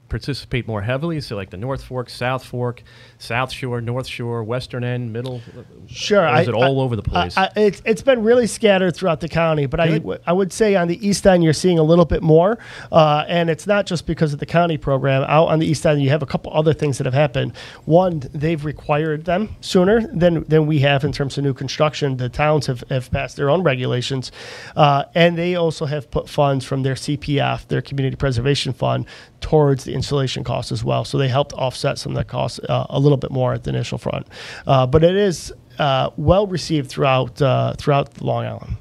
participate 0.10 0.68
more 0.68 0.82
heavily? 0.82 1.22
So, 1.22 1.36
like 1.36 1.52
the 1.52 1.58
North 1.58 1.84
Fork, 1.84 2.10
South 2.10 2.44
Fork, 2.44 2.84
South 3.22 3.52
Shore, 3.52 3.82
North 3.82 4.08
Shore, 4.08 4.44
Western 4.44 4.84
End, 4.84 5.14
Middle. 5.14 5.42
Sure, 5.88 6.22
Or 6.28 6.40
is 6.40 6.48
I- 6.48 6.52
it 6.52 6.56
all 6.56 6.80
I- 6.82 6.84
over 6.84 6.96
the 6.96 7.04
place? 7.04 7.38
I, 7.38 7.46
I, 7.46 7.50
it's 7.56 7.82
it's 7.86 8.02
been 8.02 8.24
really 8.24 8.48
scattered 8.48 8.96
throughout 8.96 9.20
the 9.20 9.28
county, 9.30 9.68
but 9.68 9.80
I 9.80 9.88
Good. 9.88 10.00
w- 10.00 10.20
I 10.26 10.34
would 10.34 10.52
say 10.52 10.76
on 10.76 10.88
the 10.88 11.06
east 11.08 11.28
end 11.28 11.44
you're 11.44 11.54
seeing 11.54 11.78
a 11.78 11.84
little 11.84 12.06
bit 12.06 12.24
more, 12.24 12.58
uh, 12.92 13.24
and 13.28 13.50
it's 13.50 13.68
not 13.68 13.86
just 13.86 14.08
because 14.08 14.34
of 14.34 14.40
the 14.40 14.46
county 14.46 14.78
program. 14.78 15.24
Out 15.28 15.50
on 15.50 15.60
the 15.60 15.68
east 15.68 15.86
end, 15.86 16.02
you 16.02 16.10
have 16.10 16.24
a 16.24 16.26
couple 16.26 16.52
other 16.54 16.74
things 16.74 16.98
that 16.98 17.06
have 17.06 17.14
happened. 17.14 17.54
One, 17.86 18.24
they've 18.34 18.64
required 18.66 19.26
them 19.26 19.56
sooner 19.62 20.02
than 20.08 20.44
than 20.46 20.66
we 20.66 20.80
have 20.80 21.04
in 21.04 21.12
terms 21.12 21.38
of 21.38 21.44
new 21.44 21.54
construction. 21.54 22.18
The 22.18 22.30
towns 22.30 22.66
have, 22.66 22.84
have 22.90 23.12
passed 23.12 23.38
their 23.38 23.50
own 23.52 23.62
regulations, 23.62 24.32
uh, 24.76 25.04
and 25.14 25.38
they 25.38 25.56
also 25.56 25.86
have 25.86 26.10
put 26.10 26.28
funds 26.28 26.66
from 26.66 26.82
their 26.84 26.96
CPF, 26.96 27.68
their 27.68 27.82
Community 27.84 28.16
Preservation 28.16 28.74
Fund, 28.74 29.06
towards 29.42 29.84
the 29.84 29.94
installation 29.94 30.44
costs 30.44 30.72
as 30.72 30.84
well. 30.84 31.06
So 31.06 31.18
they 31.18 31.28
helped 31.28 31.54
offset 31.54 31.98
some 32.00 32.14
of 32.14 32.18
the 32.18 32.24
costs 32.24 32.60
uh, 32.68 32.86
a 32.90 33.00
little 33.00 33.11
bit 33.18 33.32
more 33.32 33.54
at 33.54 33.64
the 33.64 33.70
initial 33.70 33.98
front. 33.98 34.28
Uh, 34.66 34.86
but 34.86 35.04
it 35.04 35.16
is 35.16 35.54
uh, 35.80 36.10
well 36.18 36.48
received 36.48 36.90
throughout 36.90 37.42
uh, 37.42 37.74
throughout 37.78 38.22
Long 38.22 38.46
Island. 38.46 38.78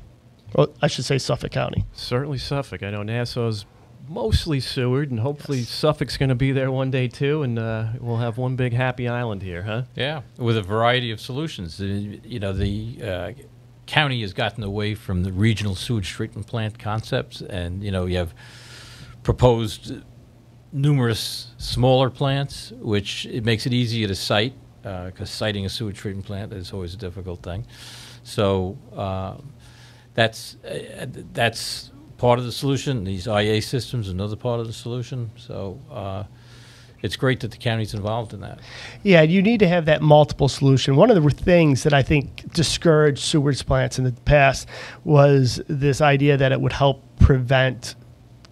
Well, 0.55 0.69
I 0.83 0.89
should 0.89 1.05
say 1.05 1.19
Suffolk 1.19 1.53
County. 1.53 1.85
Certainly 1.93 2.39
Suffolk. 2.39 2.83
I 2.83 2.91
know 2.91 3.03
Nassau's 3.03 3.67
mostly 4.09 4.59
Seward, 4.59 5.11
and 5.11 5.21
hopefully 5.21 5.63
Suffolk's 5.63 6.17
going 6.17 6.29
to 6.29 6.35
be 6.35 6.53
there 6.53 6.71
one 6.71 6.91
day 6.91 7.07
too, 7.07 7.43
and 7.43 7.59
uh, 7.59 7.87
we'll 8.01 8.17
have 8.17 8.37
one 8.37 8.57
big 8.57 8.73
happy 8.73 9.09
island 9.09 9.43
here, 9.43 9.63
huh? 9.63 9.83
Yeah, 9.95 10.23
with 10.37 10.57
a 10.57 10.63
variety 10.63 11.13
of 11.13 11.21
solutions. 11.21 11.79
You 11.79 12.41
know, 12.41 12.53
the 12.53 12.99
uh, 13.03 13.33
county 13.87 14.21
has 14.23 14.33
gotten 14.33 14.65
away 14.65 14.95
from 14.95 15.23
the 15.23 15.33
regional 15.33 15.77
sewage 15.77 16.09
treatment 16.09 16.47
plant 16.47 16.79
concepts, 16.79 17.41
and 17.41 17.83
you 17.83 17.91
know, 17.91 18.07
you 18.07 18.19
have 18.19 18.35
proposed 19.23 20.03
numerous 20.73 21.49
smaller 21.59 22.11
plants, 22.11 22.73
which 22.79 23.27
it 23.27 23.45
makes 23.45 23.67
it 23.67 23.73
easier 23.73 24.09
to 24.09 24.15
site 24.15 24.55
because 24.83 25.31
siting 25.31 25.67
a 25.67 25.69
sewage 25.69 25.97
treatment 25.97 26.27
plant 26.27 26.53
is 26.53 26.73
always 26.73 26.95
a 26.95 26.97
difficult 26.97 27.43
thing. 27.43 27.67
So 28.23 28.79
uh, 28.95 29.37
that's 30.15 30.57
uh, 30.65 31.07
that's 31.33 31.91
part 32.19 32.39
of 32.39 32.45
the 32.45 32.53
solution. 32.53 33.05
These 33.05 33.27
IA 33.27 33.63
systems, 33.63 34.09
another 34.09 34.37
part 34.37 34.61
of 34.61 34.67
the 34.67 34.73
solution. 34.73 35.31
So. 35.37 35.81
Uh, 35.91 36.25
it's 37.03 37.17
great 37.17 37.41
that 37.41 37.51
the 37.51 37.57
county's 37.57 37.95
involved 37.95 38.35
in 38.35 38.41
that. 38.41 38.61
Yeah, 39.03 39.23
you 39.23 39.41
need 39.41 39.61
to 39.61 39.69
have 39.69 39.87
that 39.87 40.03
multiple 40.03 40.49
solution. 40.49 40.97
One 40.97 41.11
of 41.11 41.23
the 41.23 41.31
things 41.31 41.83
that 41.85 41.95
I 41.95 42.03
think 42.03 42.53
discouraged 42.53 43.21
sewage 43.21 43.65
plants 43.65 43.99
in 43.99 44.05
the 44.05 44.13
past 44.13 44.69
was 45.05 45.63
this 45.67 46.03
idea 46.03 46.37
that 46.37 46.53
it 46.53 46.61
would 46.61 46.75
help 46.75 47.03
prevent 47.19 47.95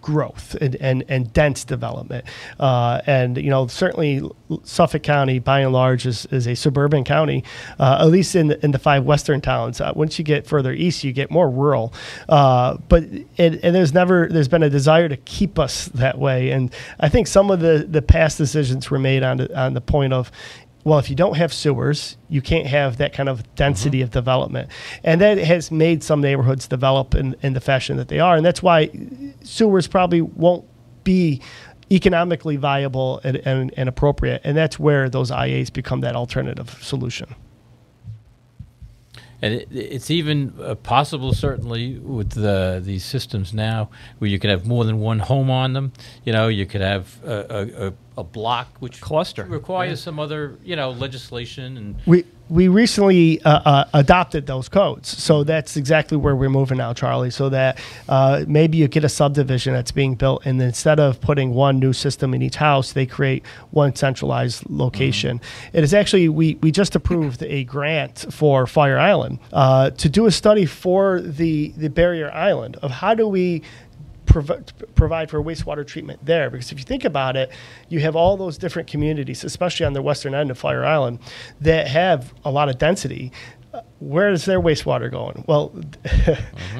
growth 0.09 0.55
and, 0.59 0.75
and, 0.77 1.03
and 1.07 1.31
dense 1.33 1.63
development. 1.63 2.25
Uh, 2.59 2.99
and, 3.05 3.37
you 3.37 3.49
know, 3.49 3.67
certainly 3.67 4.21
Suffolk 4.63 5.03
County, 5.03 5.37
by 5.39 5.59
and 5.59 5.71
large, 5.71 6.07
is, 6.07 6.25
is 6.31 6.47
a 6.47 6.55
suburban 6.55 7.03
county, 7.03 7.43
uh, 7.77 7.99
at 8.01 8.07
least 8.07 8.35
in 8.35 8.47
the, 8.47 8.65
in 8.65 8.71
the 8.71 8.79
five 8.79 9.05
western 9.05 9.39
towns. 9.39 9.79
Uh, 9.79 9.93
once 9.95 10.17
you 10.17 10.25
get 10.25 10.47
further 10.47 10.73
east, 10.73 11.03
you 11.03 11.13
get 11.13 11.29
more 11.29 11.49
rural. 11.49 11.93
Uh, 12.27 12.77
but 12.87 13.03
and, 13.37 13.59
and 13.63 13.75
there's 13.75 13.93
never 13.93 14.27
there's 14.31 14.47
been 14.47 14.63
a 14.63 14.69
desire 14.69 15.07
to 15.07 15.17
keep 15.17 15.59
us 15.59 15.85
that 15.93 16.17
way. 16.17 16.49
And 16.51 16.73
I 16.99 17.09
think 17.09 17.27
some 17.27 17.51
of 17.51 17.59
the, 17.59 17.85
the 17.87 18.01
past 18.01 18.37
decisions 18.37 18.89
were 18.89 18.99
made 18.99 19.21
on 19.23 19.37
the, 19.37 19.59
on 19.59 19.73
the 19.73 19.81
point 19.81 20.13
of, 20.13 20.31
well, 20.83 20.97
if 20.97 21.09
you 21.09 21.15
don't 21.15 21.35
have 21.35 21.53
sewers, 21.53 22.17
you 22.29 22.41
can't 22.41 22.67
have 22.67 22.97
that 22.97 23.13
kind 23.13 23.27
of 23.27 23.43
density 23.55 24.01
of 24.01 24.11
development. 24.11 24.69
And 25.03 25.19
that 25.21 25.37
has 25.37 25.71
made 25.71 26.03
some 26.03 26.21
neighborhoods 26.21 26.67
develop 26.67 27.15
in, 27.15 27.35
in 27.41 27.53
the 27.53 27.59
fashion 27.59 27.97
that 27.97 28.07
they 28.07 28.19
are. 28.19 28.35
And 28.35 28.45
that's 28.45 28.63
why 28.63 28.89
sewers 29.43 29.87
probably 29.87 30.21
won't 30.21 30.65
be 31.03 31.41
economically 31.91 32.55
viable 32.55 33.19
and, 33.23 33.37
and, 33.37 33.73
and 33.75 33.89
appropriate. 33.89 34.41
And 34.43 34.55
that's 34.55 34.79
where 34.79 35.09
those 35.09 35.31
IAs 35.31 35.71
become 35.71 36.01
that 36.01 36.15
alternative 36.15 36.77
solution. 36.81 37.35
And 39.41 39.53
it, 39.53 39.67
it's 39.71 40.11
even 40.11 40.53
uh, 40.61 40.75
possible, 40.75 41.33
certainly, 41.33 41.97
with 41.97 42.31
the, 42.31 42.81
these 42.83 43.05
systems 43.05 43.53
now, 43.53 43.89
where 44.17 44.29
you 44.29 44.37
could 44.37 44.49
have 44.49 44.67
more 44.67 44.83
than 44.83 44.99
one 44.99 45.19
home 45.19 45.49
on 45.49 45.73
them. 45.73 45.93
You 46.25 46.33
know, 46.33 46.47
you 46.49 46.65
could 46.65 46.81
have 46.81 47.23
a, 47.23 47.31
a, 47.49 47.87
a, 47.87 47.93
a 48.19 48.23
block 48.23 48.67
which 48.79 48.99
Cluster. 48.99 49.45
requires 49.45 50.01
some 50.01 50.19
other, 50.19 50.59
you 50.63 50.75
know, 50.75 50.91
legislation 50.91 51.77
and 51.77 51.95
We 52.05 52.25
we 52.49 52.67
recently 52.67 53.39
uh, 53.43 53.59
uh, 53.63 53.85
adopted 53.93 54.47
those 54.47 54.67
codes, 54.67 55.07
so 55.07 55.43
that's 55.43 55.77
exactly 55.77 56.17
where 56.17 56.35
we're 56.35 56.49
moving 56.49 56.79
now, 56.79 56.93
Charlie. 56.93 57.29
So 57.29 57.47
that 57.49 57.79
uh, 58.09 58.43
maybe 58.47 58.77
you 58.77 58.87
get 58.87 59.03
a 59.03 59.09
subdivision 59.09 59.73
that's 59.73 59.91
being 59.91 60.15
built, 60.15 60.45
and 60.45 60.59
instead 60.61 60.99
of 60.99 61.21
putting 61.21 61.53
one 61.53 61.79
new 61.79 61.93
system 61.93 62.33
in 62.33 62.41
each 62.41 62.55
house, 62.55 62.93
they 62.93 63.05
create 63.05 63.45
one 63.69 63.95
centralized 63.95 64.67
location. 64.67 65.39
It 65.73 65.83
is 65.83 65.93
actually 65.93 66.27
we 66.27 66.55
we 66.55 66.71
just 66.71 66.95
approved 66.95 67.43
a 67.43 67.63
grant 67.65 68.25
for 68.31 68.65
Fire 68.65 68.97
Island 68.97 69.39
uh, 69.53 69.91
to 69.91 70.09
do 70.09 70.25
a 70.25 70.31
study 70.31 70.65
for 70.65 71.21
the 71.21 71.71
the 71.77 71.89
barrier 71.89 72.31
island 72.31 72.77
of 72.77 72.89
how 72.89 73.13
do 73.13 73.27
we 73.27 73.61
provi- 74.29 74.63
provide 74.95 75.29
for 75.29 75.41
wastewater 75.43 75.85
treatment 75.85 76.23
there. 76.25 76.49
Because 76.49 76.71
if 76.71 76.77
you 76.77 76.85
think 76.85 77.03
about 77.03 77.35
it, 77.35 77.51
you 77.89 77.99
have 77.99 78.15
all 78.15 78.37
those 78.37 78.57
different 78.57 78.87
communities, 78.87 79.43
especially 79.43 79.85
on 79.85 79.93
the 79.93 80.01
western 80.01 80.33
end 80.33 80.51
of 80.51 80.57
Fire 80.57 80.85
Island, 80.85 81.19
that 81.61 81.87
have 81.87 82.33
a 82.45 82.51
lot 82.51 82.69
of 82.69 82.77
density. 82.77 83.31
Uh, 83.71 83.81
Where 83.99 84.31
is 84.31 84.45
their 84.45 84.59
wastewater 84.59 85.11
going? 85.11 85.43
Well, 85.47 85.71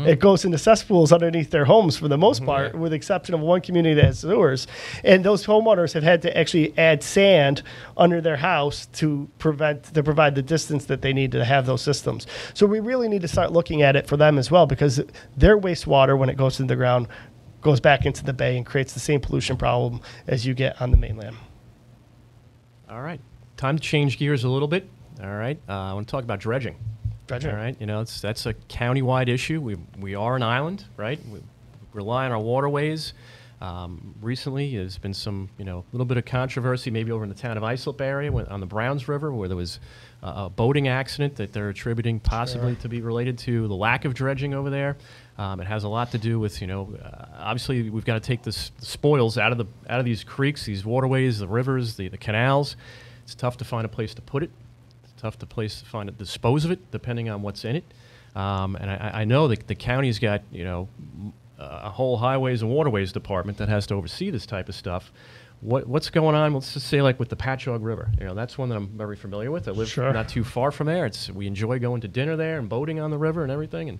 it 0.08 0.20
goes 0.20 0.44
into 0.44 0.58
cesspools 0.58 1.12
underneath 1.12 1.52
their 1.52 1.66
homes 1.66 1.98
for 1.98 2.08
the 2.08 2.18
most 2.18 2.44
part, 2.44 2.74
with 2.74 2.92
the 2.92 2.96
exception 2.96 3.36
of 3.36 3.42
one 3.42 3.62
community 3.62 3.94
that 3.94 4.06
has 4.06 4.20
sewers. 4.20 4.66
And 5.04 5.24
those 5.24 5.46
homeowners 5.46 5.94
have 5.94 6.02
had 6.02 6.24
to 6.24 6.36
actually 6.36 6.76
add 6.80 7.04
sand 7.04 7.62
under 7.96 8.22
their 8.22 8.38
house 8.38 8.88
to 8.94 9.30
prevent 9.38 9.84
to 9.94 10.02
provide 10.02 10.34
the 10.34 10.42
distance 10.42 10.86
that 10.86 11.04
they 11.04 11.14
need 11.14 11.32
to 11.34 11.46
have 11.46 11.68
those 11.68 11.84
systems. 11.84 12.26
So 12.56 12.66
we 12.66 12.80
really 12.80 13.08
need 13.08 13.22
to 13.22 13.28
start 13.28 13.52
looking 13.52 13.84
at 13.84 13.96
it 13.96 14.08
for 14.08 14.18
them 14.18 14.40
as 14.40 14.50
well, 14.50 14.66
because 14.66 15.00
their 15.38 15.60
wastewater, 15.60 16.18
when 16.18 16.30
it 16.30 16.38
goes 16.38 16.60
into 16.60 16.72
the 16.72 16.78
ground, 16.78 17.08
goes 17.62 17.80
back 17.80 18.06
into 18.06 18.24
the 18.24 18.34
bay 18.34 18.58
and 18.58 18.66
creates 18.66 18.94
the 18.94 19.00
same 19.00 19.20
pollution 19.20 19.58
problem 19.58 20.02
as 20.28 20.46
you 20.46 20.54
get 20.54 20.82
on 20.82 20.92
the 20.92 20.98
mainland. 20.98 21.36
All 22.90 23.02
right. 23.02 23.20
Time 23.58 23.78
to 23.78 23.82
change 23.82 24.18
gears 24.18 24.44
a 24.44 24.50
little 24.50 24.68
bit. 24.68 24.90
All 25.22 25.36
right. 25.36 25.60
Uh, 25.68 25.74
I 25.74 25.94
want 25.94 26.08
to 26.08 26.12
talk 26.12 26.24
about 26.24 26.40
dredging. 26.40 26.76
Dredging. 27.28 27.52
All 27.52 27.58
right. 27.58 27.76
You 27.80 27.86
know, 27.86 28.02
it's, 28.02 28.22
that's 28.22 28.46
a 28.46 28.54
countywide 28.54 29.28
issue. 29.28 29.62
We, 29.62 29.78
we 30.00 30.16
are 30.16 30.36
an 30.36 30.44
island, 30.44 30.86
right? 30.98 31.20
We 31.28 31.42
rely 31.94 32.26
on 32.26 32.32
our 32.32 32.40
waterways. 32.40 33.14
Um, 33.62 34.16
recently, 34.22 34.78
there's 34.78 34.98
been 34.98 35.14
some, 35.14 35.50
you 35.58 35.66
know, 35.66 35.80
a 35.80 35.86
little 35.92 36.06
bit 36.06 36.18
of 36.18 36.24
controversy, 36.24 36.90
maybe 36.92 37.12
over 37.12 37.24
in 37.24 37.30
the 37.30 37.36
town 37.36 37.58
of 37.58 37.64
Islip 37.64 38.00
area 38.00 38.32
when, 38.32 38.46
on 38.46 38.62
the 38.62 38.66
Browns 38.66 39.10
River, 39.10 39.34
where 39.34 39.50
there 39.50 39.58
was 39.58 39.80
uh, 40.24 40.46
a 40.46 40.50
boating 40.50 40.88
accident 40.88 41.36
that 41.36 41.52
they're 41.52 41.70
attributing 41.70 42.22
possibly 42.22 42.76
to 42.78 42.88
be 42.88 43.02
related 43.02 43.38
to 43.40 43.68
the 43.68 43.76
lack 43.76 44.06
of 44.06 44.14
dredging 44.14 44.54
over 44.54 44.70
there. 44.70 44.96
Um, 45.40 45.62
it 45.62 45.68
has 45.68 45.86
a 45.86 45.88
lot 45.88 46.12
to 46.12 46.18
do 46.18 46.38
with, 46.38 46.60
you 46.60 46.68
know, 46.68 46.94
uh, 47.02 47.26
obviously 47.38 47.90
we've 47.90 48.04
got 48.04 48.16
to 48.16 48.20
take 48.20 48.42
the 48.44 48.52
spoils 48.52 49.38
out 49.38 49.54
of 49.54 49.58
the 49.58 49.66
out 49.90 49.98
of 49.98 50.04
these 50.04 50.22
creeks, 50.26 50.66
these 50.66 50.86
waterways, 50.86 51.40
the 51.40 51.48
rivers, 51.48 51.96
the, 51.96 52.10
the 52.10 52.18
canals. 52.18 52.76
It's 53.24 53.36
tough 53.36 53.56
to 53.58 53.64
find 53.64 53.86
a 53.86 53.88
place 53.88 54.14
to 54.16 54.22
put 54.22 54.44
it. 54.44 54.52
It's 55.06 55.14
tough 55.22 55.40
to 55.40 55.46
place 55.46 55.80
to 55.80 55.86
find 55.86 56.10
it, 56.10 56.18
dispose 56.18 56.66
of 56.66 56.72
it, 56.72 56.92
depending 56.92 57.30
on 57.30 57.42
what's 57.42 57.64
in 57.64 57.78
it. 57.78 57.86
Um, 58.36 58.76
and 58.76 58.92
I, 58.92 59.22
I 59.22 59.24
know 59.24 59.48
that 59.48 59.66
the 59.68 59.76
county's 59.76 60.20
got 60.20 60.42
you 60.52 60.66
know 60.66 60.90
m- 61.00 61.32
a 61.58 61.90
whole 61.90 62.18
highways 62.18 62.62
and 62.62 62.70
waterways 62.70 63.14
department 63.14 63.60
that 63.60 63.70
has 63.70 63.88
to 63.88 63.96
oversee 63.96 64.32
this 64.32 64.46
type 64.46 64.68
of 64.68 64.76
stuff. 64.76 65.10
What, 65.62 65.88
what's 65.88 66.10
going 66.10 66.36
on? 66.36 66.54
Let's 66.54 66.74
just 66.74 66.88
say 66.88 67.02
like 67.02 67.20
with 67.20 67.30
the 67.30 67.36
Patchogue 67.36 67.84
River. 67.84 68.10
You 68.18 68.28
know, 68.28 68.34
that's 68.34 68.58
one 68.58 68.70
that 68.70 68.76
I'm 68.76 68.88
very 68.88 69.16
familiar 69.18 69.52
with. 69.52 69.68
I 69.68 69.72
live 69.72 69.90
Sure. 69.90 70.14
not 70.14 70.30
too 70.30 70.44
far 70.44 70.72
from 70.72 70.88
there. 70.88 71.06
It's 71.06 71.30
we 71.30 71.48
enjoy 71.48 71.80
going 71.80 72.02
to 72.02 72.08
dinner 72.08 72.36
there 72.38 72.60
and 72.60 72.70
boating 72.70 73.00
on 73.00 73.12
the 73.12 73.18
river 73.18 73.44
and 73.44 73.52
everything. 73.52 73.90
And 73.90 74.00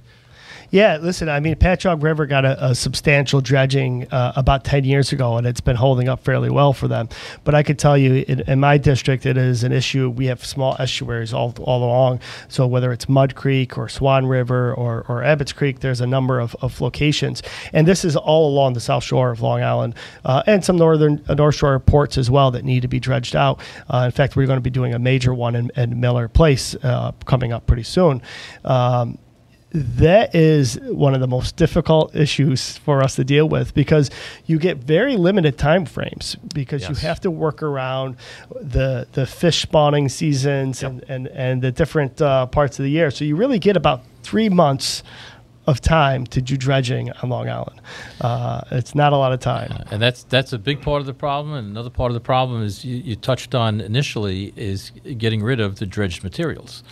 Yeah, 0.72 0.98
listen, 1.02 1.30
I 1.30 1.40
mean, 1.40 1.56
Patchogue 1.56 2.02
River 2.04 2.26
got 2.28 2.46
a, 2.46 2.68
a 2.68 2.76
substantial 2.76 3.42
dredging 3.42 4.08
uh, 4.12 4.34
about 4.36 4.64
10 4.64 4.84
years 4.84 5.12
ago, 5.12 5.38
and 5.38 5.46
it's 5.48 5.62
been 5.62 5.76
holding 5.76 6.08
up 6.08 6.24
fairly 6.24 6.50
well 6.50 6.74
for 6.74 6.88
them. 6.88 7.10
But 7.44 7.56
I 7.56 7.64
could 7.64 7.78
tell 7.80 7.98
you, 7.98 8.24
in, 8.28 8.42
in 8.42 8.60
my 8.60 8.78
district, 8.78 9.26
it 9.26 9.36
is 9.36 9.64
an 9.64 9.72
issue. 9.72 10.10
We 10.10 10.28
have 10.28 10.46
small 10.46 10.76
estuaries 10.80 11.34
all, 11.34 11.54
all 11.62 11.84
along. 11.84 12.20
So 12.50 12.68
whether 12.68 12.92
it's 12.92 13.10
Mud 13.10 13.36
Creek 13.36 13.78
or 13.78 13.90
Swan 13.90 14.28
River 14.28 14.74
or, 14.74 15.06
or 15.08 15.24
Abbott's 15.24 15.54
Creek, 15.54 15.80
there's 15.80 16.02
a 16.02 16.08
number 16.08 16.40
of, 16.40 16.56
of 16.62 16.80
locations. 16.82 17.42
And 17.74 17.88
this 17.88 18.06
is 18.06 18.16
all 18.16 18.50
along 18.50 18.74
the 18.74 18.80
south 18.80 19.04
shore 19.04 19.32
of 19.32 19.42
Long 19.42 19.62
Island 19.64 19.96
uh, 20.26 20.44
and 20.46 20.64
some 20.64 20.78
northern 20.78 21.24
uh, 21.28 21.34
North 21.50 21.56
Shore 21.56 21.80
ports 21.80 22.16
as 22.20 22.30
well 22.30 22.52
that 22.52 22.64
need 22.64 22.84
to 22.84 22.88
be 22.88 23.00
dredged 23.00 23.36
out. 23.36 23.60
Uh, 23.90 24.04
in 24.06 24.12
fact, 24.12 24.36
we're 24.36 24.46
going 24.46 24.58
to 24.58 24.62
be 24.62 24.70
doing 24.70 24.94
a 24.94 25.00
major 25.00 25.34
one 25.34 25.56
in, 25.56 25.72
in 25.76 26.00
Miller 26.00 26.28
Place 26.28 26.76
uh, 26.84 27.12
coming 27.26 27.52
up 27.52 27.66
pretty 27.66 27.82
soon. 27.82 28.22
Um, 28.64 29.18
that 29.72 30.34
is 30.36 30.80
one 30.84 31.14
of 31.16 31.22
the 31.22 31.28
most 31.28 31.56
difficult 31.56 32.16
issues 32.16 32.78
for 32.78 33.04
us 33.04 33.16
to 33.16 33.24
deal 33.24 33.48
with 33.50 33.74
because 33.74 34.10
you 34.46 34.60
get 34.60 34.78
very 34.78 35.16
limited 35.18 35.58
time 35.58 35.86
frames 35.86 36.36
because 36.54 36.88
you 36.88 36.96
have 36.96 37.20
to 37.22 37.30
work 37.32 37.62
around 37.64 38.16
the 38.62 39.08
the 39.14 39.26
fish 39.28 39.62
spawning 39.62 40.10
seasons 40.10 40.82
Yep. 40.82 40.92
and, 40.92 41.04
and 41.10 41.28
and 41.30 41.62
the 41.62 41.72
different 41.72 42.20
uh, 42.22 42.46
parts 42.48 42.80
of 42.80 42.84
the 42.84 42.90
year. 42.92 43.12
So 43.12 43.26
you 43.26 43.36
really 43.36 43.60
get 43.60 43.76
about 43.78 44.02
three 44.24 44.50
months 44.50 45.04
of 45.68 45.82
time 45.82 46.26
to 46.28 46.42
do 46.42 46.58
dredging 46.58 47.12
on 47.12 47.30
Long 47.30 47.50
Island. 47.50 47.82
Uh, 48.22 48.62
it's 48.72 48.96
not 48.96 49.14
a 49.14 49.18
lot 49.18 49.32
of 49.32 49.40
time. 49.40 49.84
And 49.92 50.02
that's 50.02 50.24
that's 50.24 50.54
a 50.54 50.58
big 50.58 50.82
part 50.82 51.02
of 51.02 51.06
the 51.06 51.14
problem. 51.14 51.54
And 51.54 51.70
another 51.70 51.90
part 51.90 52.10
of 52.10 52.14
the 52.14 52.22
problem 52.22 52.64
is 52.64 52.84
you, 52.84 52.98
you 52.98 53.16
touched 53.16 53.54
on 53.54 53.82
initially 53.82 54.54
is 54.56 54.92
getting 55.18 55.44
rid 55.44 55.60
of 55.60 55.80
the 55.80 55.86
dredged 55.86 56.24
materials. 56.24 56.84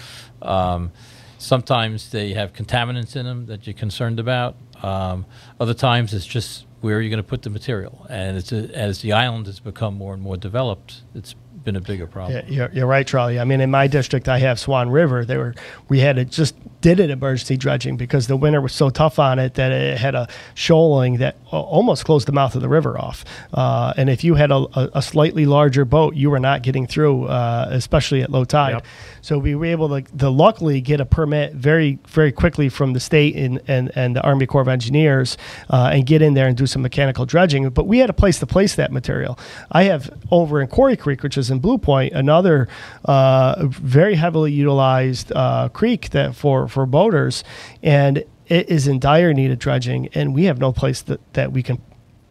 Um, 0.41 0.91
sometimes 1.37 2.11
they 2.11 2.33
have 2.33 2.53
contaminants 2.53 3.15
in 3.15 3.25
them 3.25 3.45
that 3.47 3.65
you're 3.65 3.73
concerned 3.73 4.19
about. 4.19 4.55
Um, 4.83 5.25
other 5.59 5.73
times 5.73 6.13
it's 6.13 6.25
just 6.25 6.65
where 6.81 6.97
are 6.97 7.01
you 7.01 7.09
going 7.09 7.23
to 7.23 7.27
put 7.27 7.41
the 7.41 7.49
material? 7.49 8.05
And 8.09 8.37
it's 8.37 8.51
a, 8.51 8.69
as 8.75 9.01
the 9.01 9.13
island 9.13 9.47
has 9.47 9.59
become 9.59 9.95
more 9.95 10.13
and 10.13 10.21
more 10.21 10.37
developed, 10.37 11.01
it's 11.15 11.35
been 11.63 11.75
a 11.75 11.81
bigger 11.81 12.07
problem. 12.07 12.37
Yeah, 12.37 12.53
you're, 12.53 12.69
you're 12.71 12.87
right, 12.87 13.05
Charlie. 13.05 13.39
I 13.39 13.43
mean, 13.43 13.61
in 13.61 13.71
my 13.71 13.87
district, 13.87 14.29
I 14.29 14.39
have 14.39 14.59
Swan 14.59 14.89
River. 14.89 15.25
They 15.25 15.37
were 15.37 15.53
we 15.89 15.99
had 15.99 16.15
to 16.17 16.25
just 16.25 16.55
did 16.81 16.99
it 16.99 17.09
emergency 17.09 17.57
dredging 17.57 17.97
because 17.97 18.27
the 18.27 18.37
winter 18.37 18.61
was 18.61 18.73
so 18.73 18.89
tough 18.89 19.19
on 19.19 19.39
it 19.39 19.55
that 19.55 19.71
it 19.71 19.97
had 19.97 20.15
a 20.15 20.27
shoaling 20.53 21.17
that 21.17 21.35
almost 21.51 22.05
closed 22.05 22.27
the 22.27 22.31
mouth 22.31 22.55
of 22.55 22.61
the 22.61 22.69
river 22.69 22.97
off. 22.97 23.25
Uh, 23.53 23.93
and 23.97 24.09
if 24.09 24.23
you 24.23 24.35
had 24.35 24.51
a, 24.51 24.55
a, 24.55 24.89
a 24.95 25.01
slightly 25.01 25.45
larger 25.45 25.85
boat, 25.85 26.15
you 26.15 26.29
were 26.29 26.39
not 26.39 26.61
getting 26.61 26.85
through, 26.85 27.25
uh, 27.25 27.67
especially 27.71 28.21
at 28.21 28.29
low 28.29 28.45
tide. 28.45 28.73
Yep. 28.73 28.85
So 29.21 29.37
we 29.37 29.55
were 29.55 29.65
able 29.65 29.89
to, 29.89 30.01
to 30.17 30.29
luckily 30.29 30.79
get 30.81 31.01
a 31.01 31.05
permit 31.05 31.53
very 31.53 31.99
very 32.07 32.31
quickly 32.31 32.69
from 32.69 32.93
the 32.93 32.99
state 32.99 33.35
and 33.35 33.61
and, 33.67 33.91
and 33.95 34.15
the 34.15 34.21
Army 34.21 34.45
Corps 34.45 34.61
of 34.61 34.67
Engineers 34.67 35.37
uh, 35.69 35.89
and 35.91 36.05
get 36.05 36.21
in 36.21 36.33
there 36.33 36.47
and 36.47 36.55
do 36.55 36.67
some 36.67 36.81
mechanical 36.81 37.25
dredging. 37.25 37.69
But 37.69 37.87
we 37.87 37.99
had 37.99 38.09
a 38.09 38.13
place 38.13 38.39
to 38.39 38.45
place 38.45 38.75
that 38.75 38.91
material. 38.91 39.37
I 39.71 39.83
have 39.83 40.09
over 40.31 40.61
in 40.61 40.67
Corey 40.67 40.95
Creek, 40.95 41.23
which 41.23 41.37
is 41.37 41.49
in 41.49 41.59
Blue 41.59 41.77
Point, 41.77 42.13
another 42.13 42.67
uh, 43.05 43.65
very 43.67 44.15
heavily 44.15 44.51
utilized 44.51 45.31
uh, 45.35 45.69
creek 45.69 46.11
that 46.11 46.35
for 46.35 46.66
for 46.67 46.85
boaters, 46.85 47.43
and 47.81 48.23
it 48.47 48.69
is 48.69 48.87
in 48.87 48.99
dire 48.99 49.33
need 49.33 49.51
of 49.51 49.59
dredging, 49.59 50.07
and 50.13 50.33
we 50.33 50.45
have 50.45 50.59
no 50.59 50.71
place 50.71 51.01
that, 51.03 51.21
that 51.33 51.51
we 51.51 51.63
can 51.63 51.81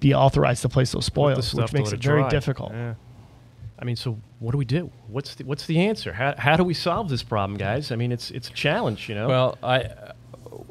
be 0.01 0.14
authorized 0.14 0.62
to 0.62 0.68
place 0.68 0.92
those 0.92 1.07
spoils, 1.07 1.55
which 1.55 1.72
makes 1.72 1.90
let 1.90 2.01
it 2.01 2.03
very 2.05 2.29
difficult. 2.29 2.72
Yeah. 2.72 2.94
I 3.79 3.85
mean, 3.85 3.96
so 3.96 4.18
what 4.38 4.53
do 4.53 4.59
we 4.59 4.64
do? 4.64 4.90
What's 5.09 5.35
the, 5.35 5.44
what's 5.44 5.66
the 5.66 5.81
answer? 5.81 6.12
How, 6.12 6.35
how 6.38 6.57
do 6.57 6.64
we 6.64 6.75
solve 6.75 7.09
this 7.09 7.22
problem, 7.22 7.59
guys? 7.59 7.92
I 7.92 7.96
mean, 7.96 8.12
it's 8.12 8.31
it's 8.31 8.49
a 8.49 8.53
challenge, 8.53 9.09
you 9.09 9.14
know. 9.14 9.29
Well, 9.29 9.59
I 9.62 9.90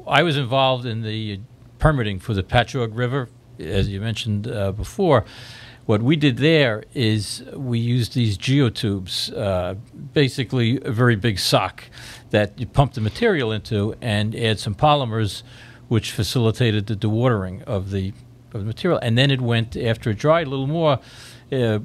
I 0.06 0.22
was 0.22 0.36
involved 0.36 0.86
in 0.86 1.02
the 1.02 1.40
permitting 1.78 2.18
for 2.18 2.34
the 2.34 2.42
Patchogue 2.42 2.96
River, 2.96 3.28
as 3.60 3.88
you 3.88 4.00
mentioned 4.00 4.48
uh, 4.48 4.72
before. 4.72 5.24
What 5.86 6.02
we 6.02 6.16
did 6.16 6.38
there 6.38 6.82
is 6.94 7.44
we 7.54 7.78
used 7.78 8.14
these 8.14 8.36
geotubes, 8.36 9.32
uh, 9.36 9.74
basically 10.12 10.80
a 10.82 10.90
very 10.90 11.14
big 11.14 11.38
sock 11.38 11.84
that 12.30 12.58
you 12.58 12.66
pump 12.66 12.94
the 12.94 13.00
material 13.00 13.52
into 13.52 13.94
and 14.00 14.34
add 14.34 14.58
some 14.58 14.74
polymers, 14.74 15.42
which 15.88 16.12
facilitated 16.12 16.86
the 16.86 16.96
dewatering 16.96 17.62
of 17.64 17.90
the 17.90 18.12
of 18.52 18.60
the 18.60 18.66
material. 18.66 18.98
And 19.02 19.16
then 19.18 19.30
it 19.30 19.40
went 19.40 19.76
after 19.76 20.10
it 20.10 20.18
dried 20.18 20.46
a 20.46 20.50
little 20.50 20.66
more. 20.66 20.98
Uh, 21.52 21.80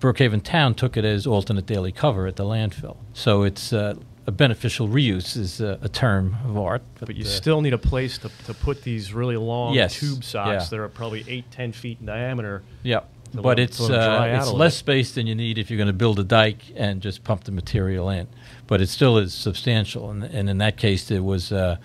Brookhaven 0.00 0.42
Town 0.42 0.74
took 0.74 0.96
it 0.96 1.04
as 1.04 1.26
alternate 1.26 1.66
daily 1.66 1.92
cover 1.92 2.26
at 2.26 2.36
the 2.36 2.44
landfill. 2.44 2.96
So 3.12 3.42
it's 3.42 3.72
uh, 3.72 3.94
a 4.26 4.32
beneficial 4.32 4.88
reuse 4.88 5.36
is 5.36 5.60
uh, 5.60 5.78
a 5.82 5.88
term 5.88 6.36
of 6.44 6.56
art. 6.56 6.82
but 7.00 7.14
you 7.16 7.24
uh, 7.24 7.28
still 7.28 7.60
need 7.60 7.72
a 7.74 7.78
place 7.78 8.16
to, 8.18 8.30
to 8.46 8.54
put 8.54 8.82
these 8.82 9.12
really 9.12 9.36
long 9.36 9.74
Yes, 9.74 9.98
tube 9.98 10.24
socks 10.24 10.48
yeah. 10.64 10.68
that 10.70 10.78
are 10.78 10.88
probably 10.88 11.24
eight, 11.28 11.50
ten 11.50 11.72
feet 11.72 11.98
in 12.00 12.06
diameter. 12.06 12.62
yeah. 12.82 13.00
To 13.32 13.40
let 13.40 13.58
it's 13.58 13.76
to 13.78 13.84
let 13.84 13.92
'em 13.92 13.98
dry 13.98 14.32
uh, 14.32 14.38
it's 14.38 14.50
less 14.50 14.74
bit. 14.74 14.78
space 14.78 15.12
than 15.12 15.26
you 15.26 15.34
need 15.34 15.58
if 15.58 15.70
you're 15.70 15.76
going 15.76 15.86
to 15.86 15.92
build 15.92 16.18
a 16.18 16.24
dike 16.24 16.72
and 16.76 17.00
just 17.00 17.24
pump 17.24 17.44
the 17.44 17.52
material 17.52 18.08
in. 18.10 18.26
But 18.66 18.80
it 18.80 18.88
still 18.88 19.18
is 19.18 19.34
substantial, 19.34 20.10
and, 20.10 20.24
and 20.24 20.48
in 20.48 20.58
that 20.58 20.76
case, 20.76 21.06
there 21.08 21.22
was 21.22 21.52
uh, 21.52 21.76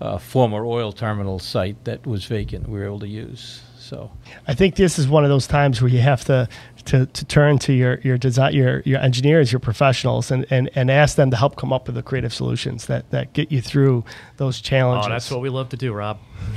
a 0.00 0.18
former 0.18 0.64
oil 0.64 0.92
terminal 0.92 1.38
site 1.38 1.84
that 1.84 2.06
was 2.06 2.24
vacant. 2.24 2.68
We 2.68 2.78
were 2.78 2.86
able 2.86 3.00
to 3.00 3.08
use. 3.08 3.62
So 3.78 4.12
I 4.46 4.54
think 4.54 4.76
this 4.76 4.98
is 4.98 5.08
one 5.08 5.24
of 5.24 5.30
those 5.30 5.48
times 5.48 5.82
where 5.82 5.90
you 5.90 6.00
have 6.00 6.24
to 6.26 6.48
to, 6.86 7.06
to 7.06 7.24
turn 7.24 7.58
to 7.58 7.72
your 7.72 8.00
your 8.00 8.18
design 8.18 8.54
your 8.54 8.80
your 8.84 9.00
engineers, 9.00 9.52
your 9.52 9.60
professionals, 9.60 10.30
and, 10.30 10.46
and, 10.50 10.70
and 10.74 10.90
ask 10.90 11.16
them 11.16 11.30
to 11.30 11.36
help 11.36 11.56
come 11.56 11.72
up 11.72 11.86
with 11.86 11.94
the 11.94 12.02
creative 12.02 12.32
solutions 12.32 12.86
that, 12.86 13.10
that 13.10 13.32
get 13.32 13.52
you 13.52 13.60
through 13.60 14.04
those 14.36 14.60
challenges. 14.60 15.06
Oh, 15.06 15.10
that's 15.10 15.30
what 15.30 15.40
we 15.40 15.48
love 15.48 15.68
to 15.70 15.76
do, 15.76 15.92
Rob. 15.92 16.18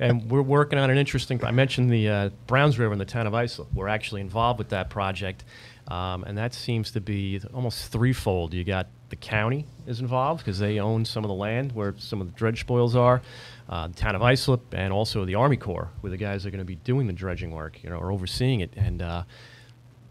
and 0.00 0.30
we're 0.30 0.42
working 0.42 0.78
on 0.78 0.90
an 0.90 0.98
interesting. 0.98 1.44
I 1.44 1.50
mentioned 1.50 1.90
the 1.90 2.08
uh, 2.08 2.30
Browns 2.46 2.78
River 2.78 2.92
in 2.92 2.98
the 2.98 3.04
town 3.04 3.26
of 3.26 3.34
Islip. 3.34 3.68
We're 3.72 3.88
actually 3.88 4.20
involved 4.20 4.58
with 4.58 4.70
that 4.70 4.90
project, 4.90 5.44
um, 5.88 6.24
and 6.24 6.38
that 6.38 6.54
seems 6.54 6.90
to 6.92 7.00
be 7.00 7.40
almost 7.52 7.92
threefold. 7.92 8.54
You 8.54 8.64
got 8.64 8.88
the 9.10 9.16
county 9.16 9.66
is 9.86 10.00
involved 10.00 10.40
because 10.44 10.58
they 10.58 10.78
own 10.78 11.04
some 11.04 11.24
of 11.24 11.28
the 11.28 11.34
land 11.34 11.72
where 11.72 11.94
some 11.98 12.20
of 12.20 12.28
the 12.28 12.38
dredge 12.38 12.60
spoils 12.60 12.96
are. 12.96 13.20
Uh, 13.70 13.86
the 13.86 13.94
town 13.94 14.14
of 14.16 14.22
Islip 14.22 14.74
and 14.74 14.92
also 14.92 15.24
the 15.24 15.36
Army 15.36 15.56
Corps, 15.56 15.88
where 16.02 16.10
the 16.10 16.16
guys 16.18 16.44
are 16.44 16.50
going 16.50 16.58
to 16.58 16.64
be 16.64 16.74
doing 16.74 17.06
the 17.06 17.12
dredging 17.14 17.52
work, 17.52 17.82
you 17.84 17.88
know, 17.90 17.96
or 17.96 18.10
overseeing 18.12 18.60
it, 18.60 18.72
and. 18.76 19.00
Uh, 19.00 19.22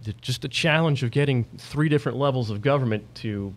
the- 0.04 0.14
just 0.22 0.42
the 0.42 0.48
challenge 0.48 1.04
of 1.04 1.12
getting 1.12 1.44
three 1.58 1.90
different 1.90 2.18
levels 2.18 2.50
of 2.50 2.62
government 2.62 3.04
to 3.16 3.54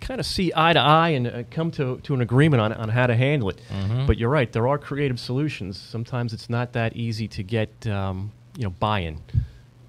kind 0.00 0.20
of 0.20 0.26
see 0.26 0.52
eye 0.54 0.72
to 0.72 0.78
eye 0.78 1.08
and 1.08 1.26
uh, 1.26 1.42
come 1.50 1.72
to, 1.72 1.98
to 2.04 2.14
an 2.14 2.20
agreement 2.20 2.60
on, 2.60 2.72
on 2.72 2.88
how 2.88 3.04
to 3.08 3.16
handle 3.16 3.48
it. 3.50 3.60
But 4.06 4.16
you're 4.16 4.30
right, 4.30 4.50
there 4.52 4.68
are 4.68 4.78
creative 4.78 5.18
solutions. 5.18 5.76
Sometimes 5.80 6.32
it's 6.32 6.48
not 6.48 6.72
that 6.74 6.94
easy 6.94 7.26
to 7.26 7.42
get 7.42 7.84
um, 7.88 8.30
you 8.56 8.62
know 8.62 8.70
buy-in. 8.70 9.18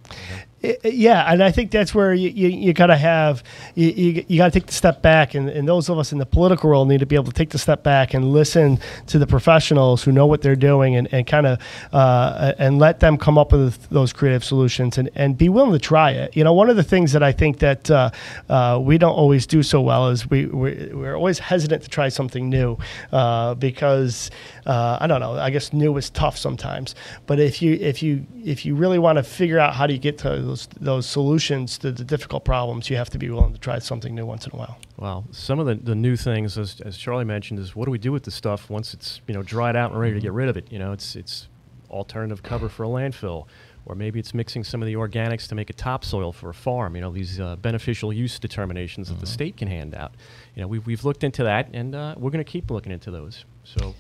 I- 0.10 0.14
I- 0.14 0.46
yeah, 0.84 1.32
and 1.32 1.44
I 1.44 1.52
think 1.52 1.72
that's 1.72 1.94
where 1.94 2.14
you, 2.14 2.30
you, 2.30 2.48
you 2.48 2.74
got 2.74 2.88
to 2.88 2.96
have 2.96 3.44
you, 3.76 3.90
you, 3.90 4.26
you 4.30 4.38
got 4.38 4.46
to 4.46 4.60
take 4.60 4.68
the 4.68 4.74
step 4.74 5.02
back, 5.02 5.34
and, 5.34 5.50
and 5.50 5.68
those 5.68 5.90
of 5.90 6.00
us 6.00 6.14
in 6.14 6.20
the 6.20 6.26
political 6.26 6.70
world 6.70 6.88
need 6.88 7.02
to 7.02 7.06
be 7.06 7.16
able 7.16 7.26
to 7.26 7.34
take 7.34 7.50
the 7.50 7.58
step 7.58 7.84
back 7.84 8.14
and 8.14 8.32
listen 8.32 8.80
to 9.08 9.20
the 9.20 9.28
professionals 9.28 10.04
who 10.04 10.12
know 10.14 10.26
what 10.26 10.42
they're 10.42 10.56
doing, 10.56 10.96
and, 10.96 11.14
and 11.14 11.28
kind 11.28 11.48
of 11.48 11.60
uh, 11.92 12.54
and 12.58 12.80
let 12.80 13.02
them 13.02 13.18
come 13.18 13.38
up 13.38 13.52
with 13.52 13.90
those 13.90 14.14
creative 14.14 14.44
solutions, 14.44 14.98
and, 14.98 15.10
and 15.16 15.38
be 15.38 15.50
willing 15.50 15.74
to 15.74 15.80
try 15.80 16.12
it. 16.12 16.36
You 16.36 16.46
know, 16.46 16.54
one 16.54 16.70
of 16.70 16.78
the 16.78 16.84
things 16.84 17.12
that 17.12 17.24
I 17.24 17.34
think 17.34 17.60
that 17.60 17.92
uh, 17.92 18.12
uh, 18.48 18.80
we 18.82 18.98
don't 18.98 19.16
always 19.16 19.46
do 19.46 19.64
so 19.64 19.82
well 19.82 20.10
is 20.10 20.30
we 20.30 20.46
we're, 20.46 20.96
we're 20.96 21.16
always 21.16 21.40
hesitant 21.40 21.84
to 21.84 21.90
try 21.90 22.08
something 22.08 22.50
new 22.50 22.78
uh, 23.12 23.54
because 23.56 24.32
uh, 24.66 24.98
I 25.02 25.08
don't 25.08 25.20
know. 25.20 25.34
I 25.34 25.50
guess 25.50 25.74
new 25.74 25.98
is 25.98 26.10
tough 26.10 26.38
sometimes, 26.38 26.96
but 27.28 27.40
if 27.42 27.62
you 27.62 27.74
if 27.74 28.02
you 28.02 28.26
if 28.46 28.66
you 28.66 28.76
really 28.76 29.00
want 29.00 29.18
to 29.18 29.24
figure 29.24 29.60
out 29.60 29.74
how 29.74 29.88
do 29.88 29.94
you 29.94 30.00
get 30.00 30.18
to 30.20 30.53
those 30.54 30.68
those 30.80 31.08
solutions 31.08 31.78
to 31.80 31.92
the 31.92 32.04
difficult 32.04 32.46
problems, 32.46 32.90
you 32.90 32.98
have 32.98 33.10
to 33.10 33.18
be 33.18 33.30
willing 33.30 33.54
to 33.54 33.60
try 33.60 33.80
something 33.80 34.14
new 34.14 34.26
once 34.26 34.46
in 34.46 34.52
a 34.54 34.58
while. 34.58 34.78
Well, 34.98 35.26
some 35.32 35.60
of 35.60 35.66
the, 35.66 35.76
the 35.76 35.96
new 35.96 36.16
things, 36.16 36.58
as, 36.58 36.80
as 36.82 36.98
Charlie 36.98 37.26
mentioned, 37.26 37.60
is 37.60 37.76
what 37.76 37.86
do 37.86 37.92
we 37.92 37.98
do 37.98 38.12
with 38.12 38.24
the 38.24 38.32
stuff 38.32 38.70
once 38.70 38.94
it's 38.94 39.22
you 39.28 39.34
know 39.34 39.44
dried 39.44 39.76
out 39.76 39.92
and 39.92 40.00
ready 40.00 40.14
to 40.14 40.20
get 40.20 40.32
rid 40.34 40.50
of 40.50 40.58
it? 40.58 40.72
You 40.72 40.80
know, 40.80 40.92
it's 40.94 41.16
it's 41.16 41.48
alternative 41.90 42.44
cover 42.44 42.70
for 42.70 42.84
a 42.84 42.88
landfill, 42.88 43.48
or 43.86 43.96
maybe 43.96 44.20
it's 44.20 44.34
mixing 44.34 44.64
some 44.64 44.82
of 44.82 44.88
the 44.88 44.94
organics 44.94 45.48
to 45.48 45.56
make 45.56 45.70
a 45.70 45.74
topsoil 45.74 46.32
for 46.32 46.50
a 46.50 46.54
farm. 46.54 46.96
You 46.96 47.02
know, 47.02 47.12
these 47.12 47.40
uh, 47.40 47.56
beneficial 47.56 48.14
use 48.14 48.40
determinations 48.40 49.10
that 49.10 49.20
the 49.20 49.28
state 49.28 49.58
can 49.58 49.68
hand 49.68 49.96
out. 49.96 50.12
You 50.56 50.62
know, 50.62 50.68
we've 50.68 50.86
we've 50.86 51.04
looked 51.04 51.24
into 51.24 51.44
that, 51.44 51.70
and 51.74 51.96
uh, 51.96 52.16
we're 52.18 52.32
going 52.32 52.46
to 52.46 52.52
keep 52.52 52.70
looking 52.70 52.92
into 52.92 53.12
those. 53.12 53.46
So 53.64 53.82
A- 53.90 53.96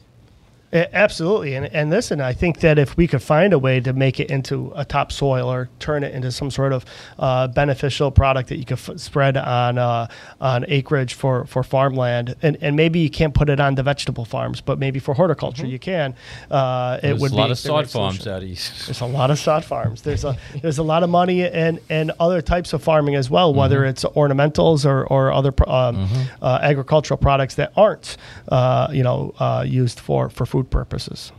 Absolutely, 0.73 1.53
and 1.53 1.67
and 1.67 1.91
listen, 1.91 2.19
I 2.19 2.33
think 2.33 2.61
that 2.61 2.79
if 2.79 2.97
we 2.97 3.07
could 3.07 3.21
find 3.21 3.53
a 3.53 3.59
way 3.59 3.79
to 3.79 3.93
make 3.93 4.19
it 4.19 4.31
into 4.31 4.71
a 4.75 4.83
topsoil 4.83 5.51
or 5.51 5.69
turn 5.77 6.03
it 6.03 6.15
into 6.15 6.31
some 6.31 6.49
sort 6.49 6.73
of 6.73 6.83
uh, 7.19 7.47
beneficial 7.47 8.09
product 8.09 8.49
that 8.49 8.57
you 8.57 8.65
could 8.65 8.79
f- 8.79 8.97
spread 8.97 9.37
on 9.37 9.77
uh, 9.77 10.07
on 10.41 10.65
acreage 10.67 11.13
for, 11.13 11.45
for 11.45 11.61
farmland, 11.61 12.35
and, 12.41 12.57
and 12.61 12.75
maybe 12.75 12.99
you 12.99 13.09
can't 13.09 13.35
put 13.35 13.49
it 13.49 13.59
on 13.59 13.75
the 13.75 13.83
vegetable 13.83 14.25
farms, 14.25 14.61
but 14.61 14.79
maybe 14.79 14.99
for 14.99 15.13
horticulture 15.13 15.67
you 15.67 15.77
can. 15.77 16.15
Uh, 16.49 16.99
it 17.03 17.17
would 17.19 17.31
a 17.31 17.35
lot 17.35 17.45
be 17.47 17.51
of 17.51 17.59
sod 17.59 17.89
farms 17.89 18.25
out 18.25 18.41
east. 18.41 18.87
There's 18.87 19.01
a 19.01 19.05
lot 19.05 19.29
of 19.29 19.37
sod 19.37 19.63
farms. 19.63 20.01
There's 20.01 20.23
a 20.23 20.35
there's 20.61 20.79
a 20.79 20.83
lot 20.83 21.03
of 21.03 21.09
money 21.11 21.43
and 21.47 21.79
and 21.89 22.11
other 22.19 22.41
types 22.41 22.73
of 22.73 22.81
farming 22.81 23.13
as 23.13 23.29
well, 23.29 23.53
whether 23.53 23.85
it's 23.85 24.03
ornamentals 24.05 24.85
or 24.87 25.05
or 25.05 25.31
other 25.31 25.53
um, 25.67 26.09
uh, 26.41 26.59
agricultural 26.63 27.19
products 27.19 27.55
that 27.55 27.71
aren't 27.77 28.17
uh, 28.49 28.87
you 28.91 29.03
know 29.03 29.35
uh, 29.39 29.63
used 29.67 29.99
for 29.99 30.29
for 30.31 30.47
food 30.47 30.62
purposes. 30.63 31.31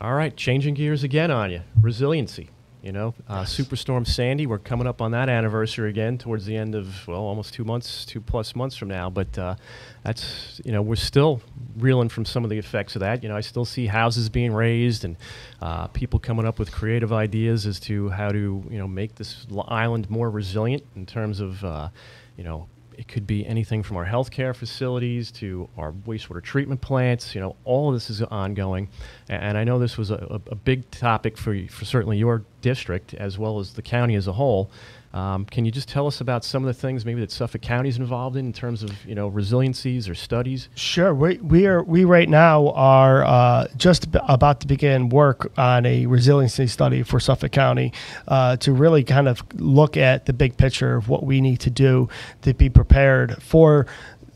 All 0.00 0.14
right, 0.14 0.34
changing 0.34 0.74
gears 0.74 1.04
again 1.04 1.30
on 1.30 1.50
you. 1.50 1.60
Resiliency. 1.80 2.50
You 2.82 2.92
know, 2.92 3.12
uh, 3.28 3.42
Superstorm 3.42 4.06
Sandy. 4.06 4.46
We're 4.46 4.58
coming 4.58 4.86
up 4.86 5.02
on 5.02 5.10
that 5.10 5.28
anniversary 5.28 5.90
again 5.90 6.16
towards 6.16 6.46
the 6.46 6.56
end 6.56 6.74
of 6.74 7.06
well, 7.06 7.20
almost 7.20 7.52
two 7.52 7.62
months, 7.62 8.06
two 8.06 8.22
plus 8.22 8.56
months 8.56 8.74
from 8.74 8.88
now. 8.88 9.10
But 9.10 9.36
uh, 9.36 9.56
that's 10.02 10.62
you 10.64 10.72
know 10.72 10.80
we're 10.80 10.96
still 10.96 11.42
reeling 11.76 12.08
from 12.08 12.24
some 12.24 12.42
of 12.42 12.48
the 12.48 12.56
effects 12.56 12.96
of 12.96 13.00
that. 13.00 13.22
You 13.22 13.28
know, 13.28 13.36
I 13.36 13.42
still 13.42 13.66
see 13.66 13.86
houses 13.86 14.30
being 14.30 14.54
raised 14.54 15.04
and 15.04 15.16
uh, 15.60 15.88
people 15.88 16.18
coming 16.18 16.46
up 16.46 16.58
with 16.58 16.72
creative 16.72 17.12
ideas 17.12 17.66
as 17.66 17.78
to 17.80 18.08
how 18.08 18.30
to 18.30 18.64
you 18.70 18.78
know 18.78 18.88
make 18.88 19.16
this 19.16 19.46
island 19.68 20.08
more 20.08 20.30
resilient 20.30 20.82
in 20.96 21.04
terms 21.04 21.40
of 21.40 21.62
uh, 21.62 21.90
you 22.38 22.44
know 22.44 22.66
it 23.00 23.08
could 23.08 23.26
be 23.26 23.46
anything 23.46 23.82
from 23.82 23.96
our 23.96 24.04
healthcare 24.04 24.54
facilities 24.54 25.30
to 25.32 25.70
our 25.78 25.90
wastewater 25.90 26.42
treatment 26.42 26.82
plants. 26.82 27.34
You 27.34 27.40
know, 27.40 27.56
all 27.64 27.88
of 27.88 27.94
this 27.94 28.10
is 28.10 28.20
ongoing, 28.20 28.90
and 29.30 29.56
I 29.56 29.64
know 29.64 29.78
this 29.78 29.96
was 29.96 30.10
a, 30.10 30.38
a, 30.50 30.54
big 30.54 30.90
topic 30.90 31.38
for 31.38 31.58
for 31.68 31.86
certainly 31.86 32.18
your 32.18 32.44
district 32.60 33.14
as 33.14 33.38
well 33.38 33.58
as 33.58 33.72
the 33.72 33.80
county 33.80 34.16
as 34.16 34.26
a 34.26 34.34
whole. 34.34 34.70
Um, 35.12 35.44
can 35.44 35.64
you 35.64 35.72
just 35.72 35.88
tell 35.88 36.06
us 36.06 36.20
about 36.20 36.44
some 36.44 36.62
of 36.62 36.68
the 36.68 36.80
things 36.80 37.04
maybe 37.04 37.20
that 37.20 37.32
Suffolk 37.32 37.62
County 37.62 37.88
is 37.88 37.96
involved 37.96 38.36
in 38.36 38.46
in 38.46 38.52
terms 38.52 38.82
of 38.84 39.04
you 39.04 39.14
know 39.14 39.30
resiliencies 39.30 40.08
or 40.08 40.14
studies? 40.14 40.68
Sure. 40.76 41.12
We, 41.12 41.38
we 41.38 41.66
are 41.66 41.82
we 41.82 42.04
right 42.04 42.28
now 42.28 42.68
are 42.70 43.24
uh, 43.24 43.66
just 43.76 44.06
about 44.28 44.60
to 44.60 44.68
begin 44.68 45.08
work 45.08 45.50
on 45.58 45.84
a 45.84 46.06
resiliency 46.06 46.68
study 46.68 47.02
for 47.02 47.18
Suffolk 47.18 47.50
County 47.50 47.92
uh, 48.28 48.56
to 48.58 48.72
really 48.72 49.02
kind 49.02 49.26
of 49.26 49.42
look 49.54 49.96
at 49.96 50.26
the 50.26 50.32
big 50.32 50.56
picture 50.56 50.94
of 50.94 51.08
what 51.08 51.24
we 51.24 51.40
need 51.40 51.58
to 51.60 51.70
do 51.70 52.08
to 52.42 52.54
be 52.54 52.68
prepared 52.68 53.42
for 53.42 53.86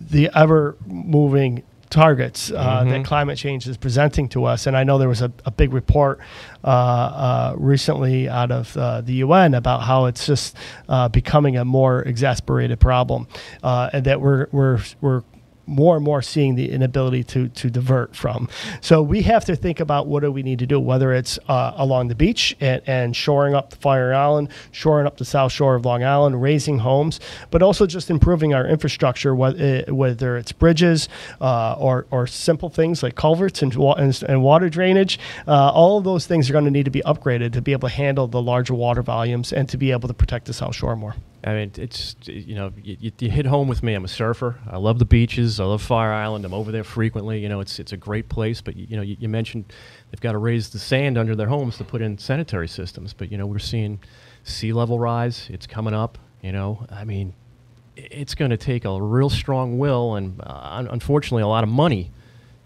the 0.01 0.29
ever 0.35 0.77
moving 0.87 1.63
targets 1.91 2.51
uh, 2.51 2.85
that 2.85 3.05
climate 3.05 3.39
change 3.39 3.67
is 3.67 3.77
presenting 3.77 4.29
to 4.31 4.45
us. 4.45 4.67
And 4.67 4.77
I 4.77 4.85
know 4.85 4.99
there 4.99 5.09
was 5.09 5.23
a, 5.23 5.33
a 5.45 5.51
big 5.51 5.73
report 5.73 6.21
uh, 6.63 6.67
uh, 6.67 7.55
recently 7.57 8.29
out 8.29 8.51
of 8.51 8.77
uh, 8.77 9.01
the 9.01 9.15
UN 9.15 9.55
about 9.55 9.83
how 9.83 10.07
it's 10.07 10.27
just 10.27 10.57
uh, 10.89 11.09
becoming 11.09 11.57
a 11.57 11.65
more 11.65 12.03
exasperated 12.03 12.81
problem, 12.81 13.29
uh, 13.63 13.91
and 13.93 14.05
that 14.07 14.21
we're 14.21 14.49
we're 14.53 14.81
we're 15.01 15.23
more 15.67 15.97
and 15.97 16.05
more 16.05 16.23
seeing 16.23 16.55
the 16.55 16.71
inability 16.71 17.25
to 17.25 17.49
to 17.49 17.71
divert 17.71 18.15
from. 18.15 18.49
So 18.81 19.03
we 19.03 19.23
have 19.23 19.45
to 19.47 19.57
think 19.57 19.81
about 19.81 20.07
what 20.07 20.21
do 20.21 20.31
we 20.31 20.43
need 20.43 20.59
to 20.61 20.67
do, 20.67 20.79
whether 20.81 21.13
it's 21.13 21.39
uh, 21.49 21.73
along 21.77 22.09
the 22.09 22.15
beach 22.15 22.57
and, 22.61 22.83
and 22.87 23.17
shoring 23.17 23.55
up 23.55 23.71
the 23.71 23.77
Fire 23.77 24.15
Island, 24.15 24.49
shoring 24.73 25.07
up 25.07 25.17
the 25.17 25.25
South 25.25 25.53
Shore 25.53 25.75
of 25.75 25.85
Long 25.85 26.03
Island, 26.03 26.41
raising 26.43 26.79
homes, 26.79 27.21
but 27.51 27.63
also 27.63 27.87
just 27.87 28.11
improving 28.11 28.55
our 28.55 28.67
infrastructure, 28.67 29.35
whether, 29.35 29.85
whether 29.89 30.37
it's 30.37 30.53
bridges 30.53 31.09
uh, 31.41 31.75
or 31.75 32.07
or 32.11 32.27
simple 32.27 32.69
things 32.69 33.03
like 33.03 33.15
culverts 33.15 33.63
and 33.63 33.75
and, 33.75 34.23
and 34.23 34.43
water 34.43 34.69
drainage. 34.69 35.19
Uh, 35.47 35.71
all 35.71 35.99
of 35.99 36.05
those 36.05 36.27
things 36.27 36.49
are 36.49 36.53
going 36.53 36.65
to 36.65 36.71
need 36.71 36.85
to 36.85 36.91
be 36.91 37.03
upgraded 37.03 37.53
to 37.53 37.63
be 37.63 37.73
able 37.73 37.89
to 37.89 37.95
handle 37.95 38.27
the 38.27 38.43
larger 38.43 38.75
water 38.75 39.03
volumes 39.03 39.53
and 39.53 39.69
to 39.69 39.77
be 39.77 39.91
able 39.91 40.09
to 40.09 40.15
protect 40.15 40.47
the 40.47 40.53
South 40.53 40.75
Shore 40.75 40.97
more. 40.97 41.15
I 41.47 41.53
mean, 41.55 41.73
it's 41.77 42.17
you 42.25 42.55
know, 42.55 42.73
you, 42.83 42.97
you- 43.01 43.13
you 43.19 43.31
hit 43.31 43.45
home 43.47 43.69
with 43.69 43.83
me. 43.83 43.93
I'm 43.95 44.05
a 44.05 44.09
surfer. 44.09 44.59
I 44.69 44.79
love 44.79 44.99
the 44.99 45.05
beaches. 45.05 45.61
I 45.61 45.65
love 45.65 45.83
Fire 45.83 46.13
Island. 46.13 46.45
I'm 46.47 46.55
over 46.55 46.73
there 46.73 46.85
frequently. 46.85 47.39
You 47.41 47.49
know, 47.51 47.61
it's 47.61 47.79
it's 47.79 47.93
a 47.93 47.97
great 47.99 48.29
place. 48.31 48.61
But 48.63 48.77
you 48.77 48.97
know, 48.97 49.03
you, 49.03 49.17
you 49.21 49.29
mentioned 49.29 49.67
they've 50.11 50.21
got 50.21 50.33
to 50.33 50.39
raise 50.39 50.71
the 50.71 50.79
sand 50.79 51.19
under 51.19 51.37
their 51.37 51.49
homes 51.49 51.77
to 51.79 51.85
put 51.85 52.01
in 52.01 52.17
sanitary 52.19 52.69
systems. 52.69 53.13
But 53.13 53.31
you 53.31 53.37
know, 53.39 53.47
we're 53.47 53.59
seeing 53.59 54.01
sea 54.45 54.73
level 54.73 54.99
rise. 54.99 55.49
It's 55.51 55.67
coming 55.67 55.93
up. 55.95 56.17
You 56.43 56.53
know, 56.53 56.87
I 56.91 57.05
mean, 57.05 57.35
it's 57.97 58.35
going 58.35 58.51
to 58.51 58.57
take 58.57 58.85
a 58.85 59.01
real 59.03 59.31
strong 59.31 59.79
will 59.79 60.15
and 60.17 60.41
uh, 60.41 60.45
un- 60.73 60.89
unfortunately 60.89 61.43
a 61.43 61.47
lot 61.49 61.63
of 61.65 61.71
money 61.71 62.11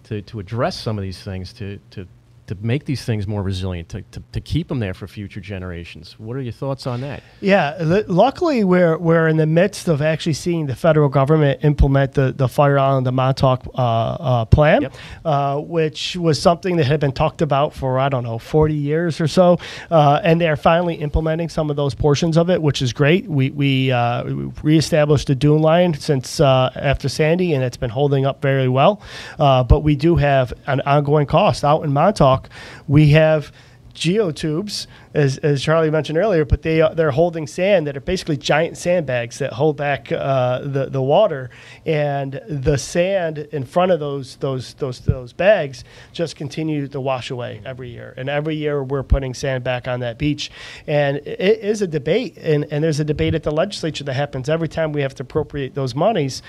to, 0.04 0.22
to 0.22 0.40
address 0.40 0.76
some 0.80 0.98
of 0.98 1.02
these 1.02 1.20
things 1.22 1.52
to, 1.54 1.78
to, 1.90 2.06
to 2.48 2.56
make 2.60 2.84
these 2.84 3.04
things 3.04 3.26
more 3.26 3.42
resilient 3.42 3.88
to, 3.90 4.02
to, 4.10 4.22
to 4.32 4.40
keep 4.40 4.68
them 4.68 4.80
there 4.80 4.94
for 4.94 5.06
future 5.06 5.40
generations. 5.40 6.16
What 6.18 6.36
are 6.36 6.40
your 6.40 6.52
thoughts 6.52 6.86
on 6.86 7.00
that? 7.02 7.22
Yeah, 7.40 7.76
l- 7.78 8.04
luckily 8.08 8.64
we're 8.64 8.98
we're 8.98 9.28
in 9.28 9.36
the 9.36 9.46
midst 9.46 9.88
of 9.88 10.02
actually 10.02 10.32
seeing 10.34 10.66
the 10.66 10.74
federal 10.76 11.08
government 11.08 11.64
implement 11.64 12.14
the 12.14 12.32
the 12.32 12.48
Fire 12.48 12.78
Island 12.78 13.06
the 13.06 13.12
Montauk 13.12 13.66
uh, 13.74 13.80
uh, 13.80 14.44
plan, 14.46 14.82
Yep. 14.82 14.94
uh, 15.24 15.56
which 15.60 16.16
was 16.16 16.40
something 16.40 16.76
that 16.76 16.86
had 16.86 17.00
been 17.00 17.12
talked 17.12 17.42
about 17.42 17.74
for 17.74 17.98
I 17.98 18.08
don't 18.08 18.24
know 18.24 18.38
forty 18.38 18.74
years 18.74 19.20
or 19.20 19.28
so, 19.28 19.58
uh, 19.90 20.20
and 20.24 20.40
they're 20.40 20.56
finally 20.56 20.94
implementing 20.96 21.48
some 21.48 21.70
of 21.70 21.76
those 21.76 21.94
portions 21.94 22.36
of 22.36 22.50
it, 22.50 22.60
which 22.62 22.82
is 22.82 22.92
great. 22.92 23.26
We 23.28 23.50
we, 23.50 23.92
uh, 23.92 24.24
we 24.24 24.50
reestablished 24.62 25.26
the 25.26 25.34
dune 25.34 25.60
line 25.62 25.94
since 25.94 26.40
uh, 26.40 26.70
after 26.76 27.08
Sandy, 27.08 27.52
and 27.54 27.62
it's 27.64 27.76
been 27.76 27.90
holding 27.90 28.24
up 28.26 28.40
very 28.42 28.68
well. 28.68 29.00
Uh, 29.38 29.62
but 29.64 29.80
we 29.80 29.94
do 29.96 30.16
have 30.16 30.52
an 30.66 30.80
ongoing 30.82 31.26
cost 31.26 31.64
out 31.64 31.82
in 31.84 31.92
Montauk. 31.92 32.37
We 32.86 33.08
have 33.10 33.52
geotubes, 33.98 34.86
as, 35.12 35.38
as 35.38 35.60
Charlie 35.60 35.90
mentioned 35.90 36.18
earlier, 36.18 36.44
but 36.44 36.62
they 36.62 36.80
are, 36.80 36.94
they're 36.94 37.10
holding 37.10 37.48
sand 37.48 37.86
that 37.86 37.96
are 37.96 38.00
basically 38.00 38.36
giant 38.36 38.78
sandbags 38.78 39.38
that 39.38 39.52
hold 39.52 39.76
back 39.76 40.12
uh, 40.12 40.60
the 40.60 40.86
the 40.86 41.02
water, 41.02 41.50
and 41.84 42.40
the 42.48 42.78
sand 42.78 43.38
in 43.38 43.64
front 43.64 43.90
of 43.90 43.98
those 43.98 44.36
those 44.36 44.74
those 44.74 45.00
those 45.00 45.32
bags 45.32 45.82
just 46.12 46.36
continue 46.36 46.86
to 46.86 47.00
wash 47.00 47.30
away 47.30 47.60
every 47.64 47.90
year, 47.90 48.14
and 48.16 48.28
every 48.28 48.54
year 48.54 48.84
we're 48.84 49.02
putting 49.02 49.34
sand 49.34 49.64
back 49.64 49.88
on 49.88 50.00
that 50.00 50.16
beach, 50.16 50.50
and 50.86 51.16
it 51.16 51.58
is 51.60 51.82
a 51.82 51.86
debate, 51.88 52.36
and 52.40 52.66
and 52.70 52.84
there's 52.84 53.00
a 53.00 53.04
debate 53.04 53.34
at 53.34 53.42
the 53.42 53.50
legislature 53.50 54.04
that 54.04 54.14
happens 54.14 54.48
every 54.48 54.68
time 54.68 54.92
we 54.92 55.02
have 55.02 55.14
to 55.16 55.24
appropriate 55.24 55.74
those 55.74 55.96
monies, 55.96 56.40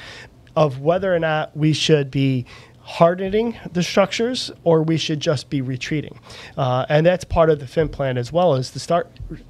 of 0.55 0.81
whether 0.81 1.13
or 1.13 1.19
not 1.19 1.55
we 1.57 1.73
should 1.73 2.11
be 2.11 2.45
hardening 2.89 3.55
the 3.71 3.83
structures 3.83 4.49
or 4.63 4.81
we 4.81 4.97
should 4.97 5.19
just 5.19 5.47
be 5.51 5.61
retreating. 5.61 6.19
Uh, 6.57 6.87
and 6.89 7.05
that's 7.05 7.23
part 7.23 7.51
of 7.51 7.59
the 7.59 7.67
FIMP 7.67 7.91
plan 7.91 8.17
as 8.17 8.33
well 8.33 8.55
is 8.55 8.71
to 8.71 8.79
start 8.79 9.07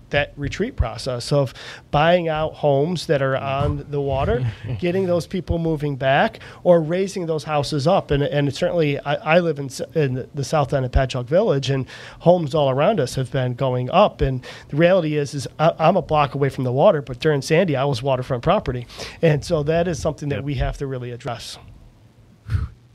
that 0.10 0.34
retreat 0.36 0.76
process 0.76 1.32
of 1.32 1.54
buying 1.90 2.28
out 2.28 2.54
homes 2.56 3.06
that 3.06 3.22
are 3.22 3.38
on 3.38 3.86
the 3.90 4.02
water, 4.02 4.46
getting 4.80 5.06
those 5.06 5.26
people 5.26 5.58
moving 5.58 5.96
back, 5.96 6.40
or 6.66 6.82
raising 6.82 7.28
those 7.28 7.46
houses 7.46 7.88
up. 7.88 8.12
And, 8.12 8.24
and 8.24 8.54
certainly, 8.54 9.00
I, 9.00 9.38
I 9.38 9.40
live 9.40 9.58
in, 9.58 9.70
in 9.96 10.28
the 10.36 10.44
south 10.44 10.74
end 10.74 10.86
of 10.86 10.92
Patchogue 10.92 11.28
Village, 11.28 11.70
and 11.70 11.88
homes 12.20 12.54
all 12.54 12.70
around 12.70 13.00
us 13.00 13.16
have 13.16 13.32
been 13.32 13.54
going 13.54 13.90
up. 13.90 14.20
And 14.20 14.46
the 14.68 14.76
reality 14.76 15.16
is, 15.16 15.34
is 15.34 15.48
I, 15.58 15.72
I'm 15.80 15.96
a 15.96 16.02
block 16.02 16.36
away 16.36 16.50
from 16.50 16.66
the 16.66 16.74
water, 16.74 17.02
but 17.02 17.20
during 17.20 17.42
Sandy, 17.42 17.78
I 17.78 17.86
was 17.86 18.04
waterfront 18.04 18.44
property, 18.44 18.86
and 19.22 19.46
so 19.46 19.64
that 19.64 19.88
is 19.88 19.98
something 20.02 20.28
that 20.28 20.44
we 20.44 20.56
have 20.56 20.78
to 20.80 20.88
really 20.88 21.12
address. 21.12 21.58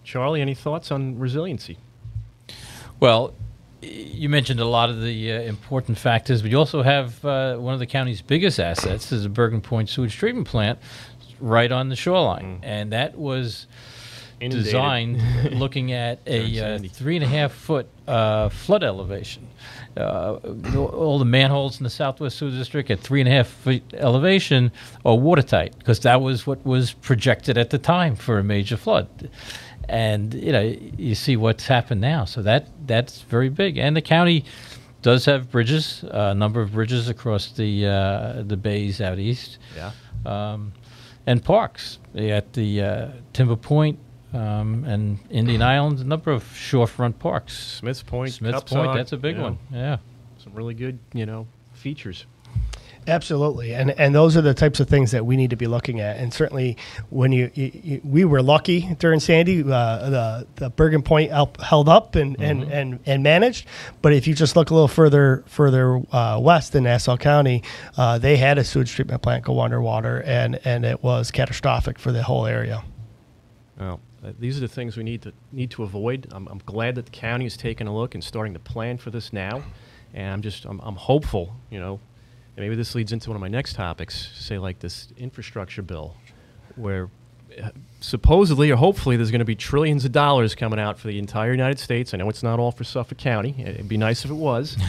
Charlie, 0.04 0.40
any 0.40 0.54
thoughts 0.54 0.92
on 0.92 1.18
resiliency? 1.18 1.78
Well, 3.00 3.34
you 3.82 4.28
mentioned 4.28 4.60
a 4.60 4.64
lot 4.64 4.90
of 4.90 5.00
the 5.02 5.32
uh, 5.32 5.40
important 5.40 5.98
factors, 5.98 6.42
but 6.42 6.50
you 6.50 6.58
also 6.58 6.82
have 6.82 7.24
uh, 7.24 7.56
one 7.56 7.74
of 7.74 7.80
the 7.80 7.86
county's 7.86 8.22
biggest 8.22 8.60
assets 8.60 9.12
is 9.12 9.24
the 9.24 9.28
Bergen 9.28 9.60
Point 9.60 9.88
sewage 9.88 10.16
treatment 10.16 10.46
plant 10.46 10.78
right 11.40 11.70
on 11.70 11.88
the 11.88 11.96
shoreline, 11.96 12.60
and 12.62 12.92
that 12.92 13.16
was 13.16 13.66
Inundated. 14.40 14.64
designed 14.64 15.52
looking 15.58 15.92
at 15.92 16.20
a 16.26 16.60
uh, 16.60 16.78
three 16.78 17.16
and 17.16 17.24
a 17.24 17.28
half 17.28 17.52
foot 17.52 17.88
uh, 18.06 18.48
flood 18.48 18.82
elevation. 18.82 19.48
Uh, 19.96 20.34
all 20.76 21.18
the 21.18 21.24
manholes 21.24 21.78
in 21.78 21.84
the 21.84 21.90
Southwest 21.90 22.38
Sewer 22.38 22.50
District 22.50 22.90
at 22.90 23.00
three 23.00 23.20
and 23.20 23.28
a 23.28 23.32
half 23.32 23.46
feet 23.48 23.84
elevation 23.94 24.72
are 25.04 25.16
watertight 25.16 25.78
because 25.78 26.00
that 26.00 26.20
was 26.20 26.46
what 26.46 26.64
was 26.66 26.92
projected 26.92 27.56
at 27.56 27.70
the 27.70 27.78
time 27.78 28.16
for 28.16 28.38
a 28.38 28.44
major 28.44 28.76
flood. 28.76 29.30
And 29.88 30.32
you 30.34 30.52
know, 30.52 30.76
you 30.98 31.14
see 31.14 31.36
what's 31.36 31.66
happened 31.66 32.00
now. 32.00 32.24
So 32.24 32.42
that 32.42 32.68
that's 32.86 33.22
very 33.22 33.48
big. 33.48 33.76
And 33.78 33.96
the 33.96 34.02
county 34.02 34.44
does 35.02 35.24
have 35.26 35.50
bridges, 35.50 36.02
a 36.10 36.34
number 36.34 36.60
of 36.62 36.72
bridges 36.72 37.08
across 37.08 37.52
the 37.52 37.86
uh, 37.86 38.42
the 38.46 38.56
bays 38.56 39.00
out 39.00 39.18
east 39.18 39.58
Yeah. 39.76 39.90
um, 40.24 40.72
and 41.26 41.44
parks 41.44 41.98
at 42.16 42.52
the 42.54 42.82
uh, 42.82 43.08
Timber 43.32 43.56
Point 43.56 43.98
um, 44.32 44.84
and 44.84 45.18
Indian 45.30 45.62
Island, 45.74 46.00
a 46.00 46.04
number 46.04 46.30
of 46.32 46.42
shorefront 46.44 47.18
parks. 47.18 47.56
Smith's 47.78 48.02
Point, 48.02 48.32
Smith's 48.32 48.54
Cups 48.60 48.72
Point, 48.72 48.94
that's 48.94 49.12
a 49.12 49.16
big 49.16 49.36
yeah, 49.36 49.42
one. 49.42 49.58
Yeah. 49.72 49.96
Some 50.38 50.54
really 50.54 50.74
good, 50.74 50.98
you 51.12 51.26
know, 51.26 51.46
features. 51.72 52.26
Absolutely, 53.06 53.74
and 53.74 53.90
and 53.90 54.14
those 54.14 54.36
are 54.36 54.40
the 54.40 54.54
types 54.54 54.80
of 54.80 54.88
things 54.88 55.10
that 55.10 55.26
we 55.26 55.36
need 55.36 55.50
to 55.50 55.56
be 55.56 55.66
looking 55.66 56.00
at. 56.00 56.16
And 56.16 56.32
certainly, 56.32 56.76
when 57.10 57.32
you, 57.32 57.50
you, 57.54 57.70
you 57.74 58.00
we 58.02 58.24
were 58.24 58.42
lucky 58.42 58.94
during 58.98 59.20
Sandy, 59.20 59.60
uh, 59.60 59.64
the 60.10 60.46
the 60.56 60.70
Bergen 60.70 61.02
Point 61.02 61.30
help, 61.30 61.60
held 61.60 61.88
up 61.88 62.14
and, 62.14 62.40
and, 62.40 62.62
and 62.64 63.00
and 63.04 63.22
managed. 63.22 63.66
But 64.00 64.14
if 64.14 64.26
you 64.26 64.34
just 64.34 64.56
look 64.56 64.70
a 64.70 64.74
little 64.74 64.88
further 64.88 65.44
further 65.46 66.00
uh, 66.12 66.38
west 66.40 66.74
in 66.74 66.84
Nassau 66.84 67.18
County, 67.18 67.62
uh, 67.98 68.18
they 68.18 68.38
had 68.38 68.56
a 68.56 68.64
sewage 68.64 68.92
treatment 68.92 69.20
plant 69.20 69.44
go 69.44 69.60
underwater, 69.60 70.22
and 70.22 70.58
and 70.64 70.86
it 70.86 71.02
was 71.02 71.30
catastrophic 71.30 71.98
for 71.98 72.10
the 72.10 72.22
whole 72.22 72.46
area. 72.46 72.84
Well, 73.78 74.00
uh, 74.24 74.32
these 74.38 74.56
are 74.56 74.60
the 74.60 74.68
things 74.68 74.96
we 74.96 75.04
need 75.04 75.22
to 75.22 75.32
need 75.52 75.70
to 75.72 75.82
avoid. 75.82 76.28
I'm, 76.32 76.48
I'm 76.48 76.62
glad 76.64 76.94
that 76.94 77.04
the 77.04 77.10
county 77.10 77.44
is 77.44 77.56
taking 77.56 77.86
a 77.86 77.94
look 77.94 78.14
and 78.14 78.24
starting 78.24 78.54
to 78.54 78.60
plan 78.60 78.96
for 78.96 79.10
this 79.10 79.32
now, 79.32 79.62
and 80.14 80.32
I'm 80.32 80.42
just 80.42 80.64
I'm, 80.64 80.80
I'm 80.80 80.96
hopeful. 80.96 81.54
You 81.70 81.80
know, 81.80 82.00
and 82.56 82.64
maybe 82.64 82.76
this 82.76 82.94
leads 82.94 83.12
into 83.12 83.30
one 83.30 83.36
of 83.36 83.40
my 83.40 83.48
next 83.48 83.74
topics. 83.74 84.30
Say 84.34 84.58
like 84.58 84.78
this 84.78 85.08
infrastructure 85.16 85.82
bill, 85.82 86.16
where 86.76 87.08
uh, 87.62 87.70
supposedly 88.00 88.70
or 88.70 88.76
hopefully 88.76 89.16
there's 89.16 89.30
going 89.30 89.40
to 89.40 89.44
be 89.44 89.56
trillions 89.56 90.04
of 90.04 90.12
dollars 90.12 90.54
coming 90.54 90.78
out 90.78 90.98
for 90.98 91.08
the 91.08 91.18
entire 91.18 91.52
United 91.52 91.78
States. 91.78 92.14
I 92.14 92.18
know 92.18 92.28
it's 92.28 92.42
not 92.42 92.58
all 92.58 92.72
for 92.72 92.84
Suffolk 92.84 93.18
County. 93.18 93.54
It'd 93.58 93.88
be 93.88 93.96
nice 93.96 94.24
if 94.24 94.30
it 94.30 94.34
was. 94.34 94.76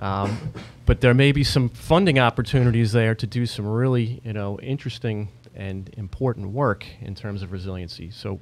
Um, 0.00 0.52
but 0.86 1.00
there 1.00 1.14
may 1.14 1.32
be 1.32 1.44
some 1.44 1.68
funding 1.68 2.18
opportunities 2.18 2.92
there 2.92 3.14
to 3.14 3.26
do 3.26 3.46
some 3.46 3.66
really, 3.66 4.20
you 4.24 4.32
know, 4.32 4.58
interesting 4.60 5.28
and 5.54 5.92
important 5.96 6.50
work 6.50 6.86
in 7.00 7.14
terms 7.14 7.42
of 7.42 7.50
resiliency. 7.50 8.10
So, 8.10 8.38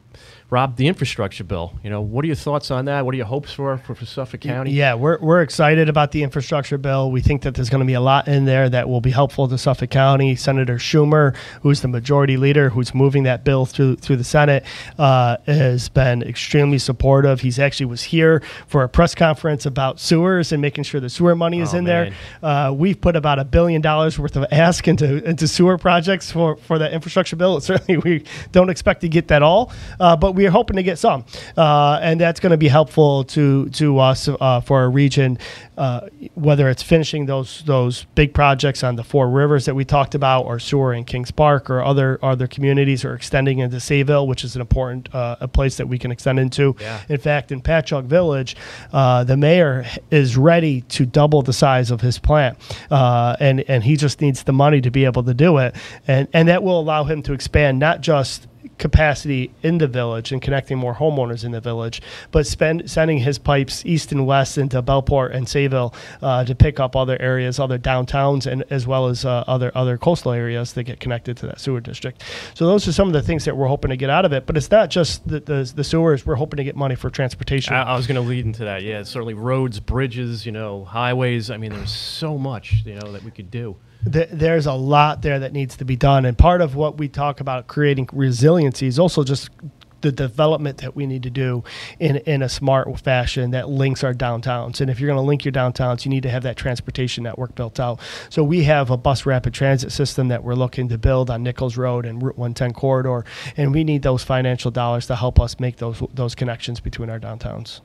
Rob, 0.48 0.76
the 0.76 0.86
infrastructure 0.86 1.42
bill, 1.42 1.72
you 1.82 1.90
know, 1.90 2.00
what 2.00 2.24
are 2.24 2.28
your 2.28 2.36
thoughts 2.36 2.70
on 2.70 2.84
that? 2.84 3.04
What 3.04 3.14
are 3.14 3.16
your 3.16 3.26
hopes 3.26 3.52
for 3.52 3.76
for, 3.78 3.96
for 3.96 4.06
Suffolk 4.06 4.42
County? 4.42 4.70
Yeah, 4.70 4.94
we're, 4.94 5.18
we're 5.18 5.42
excited 5.42 5.88
about 5.88 6.12
the 6.12 6.22
infrastructure 6.22 6.78
bill. 6.78 7.10
We 7.10 7.20
think 7.20 7.42
that 7.42 7.56
there's 7.56 7.68
going 7.68 7.80
to 7.80 7.86
be 7.86 7.94
a 7.94 8.00
lot 8.00 8.28
in 8.28 8.44
there 8.44 8.68
that 8.70 8.88
will 8.88 9.00
be 9.00 9.10
helpful 9.10 9.48
to 9.48 9.58
Suffolk 9.58 9.90
County. 9.90 10.36
Senator 10.36 10.76
Schumer, 10.76 11.34
who's 11.62 11.80
the 11.80 11.88
majority 11.88 12.36
leader, 12.36 12.70
who's 12.70 12.94
moving 12.94 13.24
that 13.24 13.42
bill 13.42 13.66
through 13.66 13.96
through 13.96 14.16
the 14.18 14.24
Senate, 14.24 14.64
uh, 15.00 15.38
has 15.46 15.88
been 15.88 16.22
extremely 16.22 16.78
supportive. 16.78 17.40
He's 17.40 17.58
actually 17.58 17.86
was 17.86 18.04
here 18.04 18.40
for 18.68 18.84
a 18.84 18.88
press 18.88 19.16
conference 19.16 19.66
about 19.66 19.98
sewers 19.98 20.52
and 20.52 20.62
making 20.62 20.84
sure 20.84 21.00
the 21.00 21.10
sewer 21.10 21.34
money 21.34 21.60
is 21.60 21.74
Oh, 21.74 21.78
in 21.78 21.84
man. 21.84 22.14
there. 22.40 22.48
Uh, 22.68 22.72
we've 22.72 23.00
put 23.00 23.16
about 23.16 23.40
a 23.40 23.44
billion 23.44 23.80
dollars 23.82 24.16
worth 24.16 24.36
of 24.36 24.44
ask 24.52 24.86
into 24.86 25.28
into 25.28 25.48
sewer 25.48 25.76
projects 25.76 26.30
for 26.30 26.54
for 26.58 26.78
that 26.78 26.92
infrastructure 26.92 27.34
bill. 27.34 27.60
Certainly, 27.60 27.98
we 27.98 28.24
don't 28.52 28.70
expect 28.70 29.00
to 29.00 29.08
get 29.08 29.26
that 29.26 29.42
all, 29.42 29.72
uh, 29.98 30.14
but 30.14 30.35
we 30.36 30.46
are 30.46 30.50
hoping 30.50 30.76
to 30.76 30.82
get 30.82 30.98
some, 30.98 31.24
uh, 31.56 31.98
and 32.02 32.20
that's 32.20 32.38
going 32.38 32.50
to 32.50 32.56
be 32.56 32.68
helpful 32.68 33.24
to 33.24 33.68
to 33.70 33.98
us 33.98 34.28
uh, 34.28 34.60
for 34.60 34.80
our 34.80 34.90
region. 34.90 35.38
Uh, 35.76 36.08
whether 36.34 36.68
it's 36.70 36.82
finishing 36.82 37.26
those 37.26 37.62
those 37.64 38.04
big 38.14 38.32
projects 38.32 38.84
on 38.84 38.96
the 38.96 39.04
four 39.04 39.28
rivers 39.28 39.64
that 39.64 39.74
we 39.74 39.84
talked 39.84 40.14
about, 40.14 40.44
or 40.44 40.58
sewer 40.58 40.92
in 40.92 41.04
Kings 41.04 41.30
Park, 41.30 41.68
or 41.68 41.82
other 41.82 42.18
other 42.22 42.46
communities, 42.46 43.04
or 43.04 43.14
extending 43.14 43.58
into 43.58 43.76
Sayville, 43.76 44.26
which 44.26 44.44
is 44.44 44.54
an 44.54 44.60
important 44.60 45.12
uh, 45.14 45.36
a 45.40 45.48
place 45.48 45.76
that 45.78 45.88
we 45.88 45.98
can 45.98 46.10
extend 46.10 46.38
into. 46.38 46.76
Yeah. 46.80 47.00
In 47.08 47.18
fact, 47.18 47.50
in 47.50 47.60
Patchogue 47.60 48.04
Village, 48.04 48.56
uh, 48.92 49.24
the 49.24 49.36
mayor 49.36 49.86
is 50.10 50.36
ready 50.36 50.82
to 50.82 51.06
double 51.06 51.42
the 51.42 51.52
size 51.52 51.90
of 51.90 52.00
his 52.00 52.18
plant, 52.18 52.58
uh, 52.90 53.36
and 53.40 53.60
and 53.68 53.82
he 53.82 53.96
just 53.96 54.20
needs 54.20 54.42
the 54.42 54.52
money 54.52 54.80
to 54.82 54.90
be 54.90 55.04
able 55.06 55.24
to 55.24 55.34
do 55.34 55.58
it, 55.58 55.74
and 56.06 56.28
and 56.32 56.48
that 56.48 56.62
will 56.62 56.78
allow 56.78 57.04
him 57.04 57.22
to 57.22 57.32
expand 57.32 57.78
not 57.78 58.00
just 58.00 58.46
capacity 58.78 59.50
in 59.62 59.78
the 59.78 59.86
village 59.86 60.32
and 60.32 60.42
connecting 60.42 60.78
more 60.78 60.94
homeowners 60.94 61.44
in 61.44 61.52
the 61.52 61.60
village, 61.60 62.02
but 62.30 62.46
spend 62.46 62.90
sending 62.90 63.18
his 63.18 63.38
pipes 63.38 63.84
east 63.86 64.12
and 64.12 64.26
west 64.26 64.58
into 64.58 64.82
Bellport 64.82 65.34
and 65.34 65.46
Sayville 65.46 65.94
uh, 66.22 66.44
to 66.44 66.54
pick 66.54 66.80
up 66.80 66.94
other 66.96 67.20
areas, 67.20 67.58
other 67.58 67.78
downtowns, 67.78 68.50
and 68.50 68.64
as 68.70 68.86
well 68.86 69.06
as 69.06 69.24
uh, 69.24 69.44
other 69.46 69.72
other 69.74 69.98
coastal 69.98 70.32
areas 70.32 70.72
that 70.74 70.84
get 70.84 71.00
connected 71.00 71.36
to 71.38 71.46
that 71.46 71.60
sewer 71.60 71.80
district. 71.80 72.22
So 72.54 72.66
those 72.66 72.86
are 72.88 72.92
some 72.92 73.08
of 73.08 73.14
the 73.14 73.22
things 73.22 73.44
that 73.44 73.56
we're 73.56 73.68
hoping 73.68 73.90
to 73.90 73.96
get 73.96 74.10
out 74.10 74.24
of 74.24 74.32
it. 74.32 74.46
But 74.46 74.56
it's 74.56 74.70
not 74.70 74.90
just 74.90 75.26
the 75.26 75.40
the, 75.40 75.72
the 75.74 75.84
sewers. 75.84 76.26
We're 76.26 76.34
hoping 76.36 76.58
to 76.58 76.64
get 76.64 76.76
money 76.76 76.94
for 76.94 77.10
transportation. 77.10 77.74
I, 77.74 77.82
I 77.82 77.96
was 77.96 78.06
going 78.06 78.20
to 78.20 78.28
lead 78.28 78.44
into 78.44 78.64
that. 78.64 78.82
Yeah, 78.82 79.02
certainly 79.02 79.34
roads, 79.34 79.80
bridges, 79.80 80.44
you 80.44 80.52
know, 80.52 80.84
highways. 80.84 81.50
I 81.50 81.56
mean, 81.56 81.72
there's 81.72 81.90
so 81.92 82.36
much, 82.38 82.82
you 82.84 82.94
know, 82.94 83.12
that 83.12 83.22
we 83.22 83.30
could 83.30 83.50
do. 83.50 83.76
Th- 84.10 84.28
there's 84.30 84.66
a 84.66 84.72
lot 84.72 85.22
there 85.22 85.38
that 85.40 85.52
needs 85.52 85.76
to 85.76 85.84
be 85.84 85.96
done. 85.96 86.24
And 86.24 86.36
part 86.36 86.60
of 86.60 86.74
what 86.74 86.98
we 86.98 87.08
talk 87.08 87.40
about 87.40 87.66
creating 87.66 88.08
resiliency 88.12 88.86
is 88.86 88.98
also 88.98 89.24
just 89.24 89.50
the 90.02 90.12
development 90.12 90.78
that 90.78 90.94
we 90.94 91.06
need 91.06 91.22
to 91.24 91.30
do 91.30 91.64
in, 91.98 92.16
in 92.18 92.42
a 92.42 92.48
smart 92.48 93.00
fashion 93.00 93.50
that 93.50 93.68
links 93.68 94.04
our 94.04 94.14
downtowns. 94.14 94.80
And 94.80 94.90
if 94.90 95.00
you're 95.00 95.08
going 95.08 95.18
to 95.18 95.26
link 95.26 95.44
your 95.44 95.52
downtowns, 95.52 96.04
you 96.04 96.10
need 96.10 96.22
to 96.22 96.30
have 96.30 96.44
that 96.44 96.56
transportation 96.56 97.24
network 97.24 97.54
built 97.54 97.80
out. 97.80 97.98
So 98.30 98.44
we 98.44 98.62
have 98.64 98.90
a 98.90 98.96
bus 98.96 99.26
rapid 99.26 99.54
transit 99.54 99.90
system 99.90 100.28
that 100.28 100.44
we're 100.44 100.54
looking 100.54 100.88
to 100.90 100.98
build 100.98 101.30
on 101.30 101.42
Nichols 101.42 101.76
Road 101.76 102.04
and 102.06 102.22
Route 102.22 102.38
110 102.38 102.72
corridor. 102.72 103.24
And 103.56 103.72
we 103.72 103.84
need 103.84 104.02
those 104.02 104.22
financial 104.22 104.70
dollars 104.70 105.06
to 105.06 105.16
help 105.16 105.40
us 105.40 105.58
make 105.58 105.76
those, 105.76 106.02
those 106.14 106.34
connections 106.34 106.78
between 106.78 107.10
our 107.10 107.18
downtowns. 107.18 107.80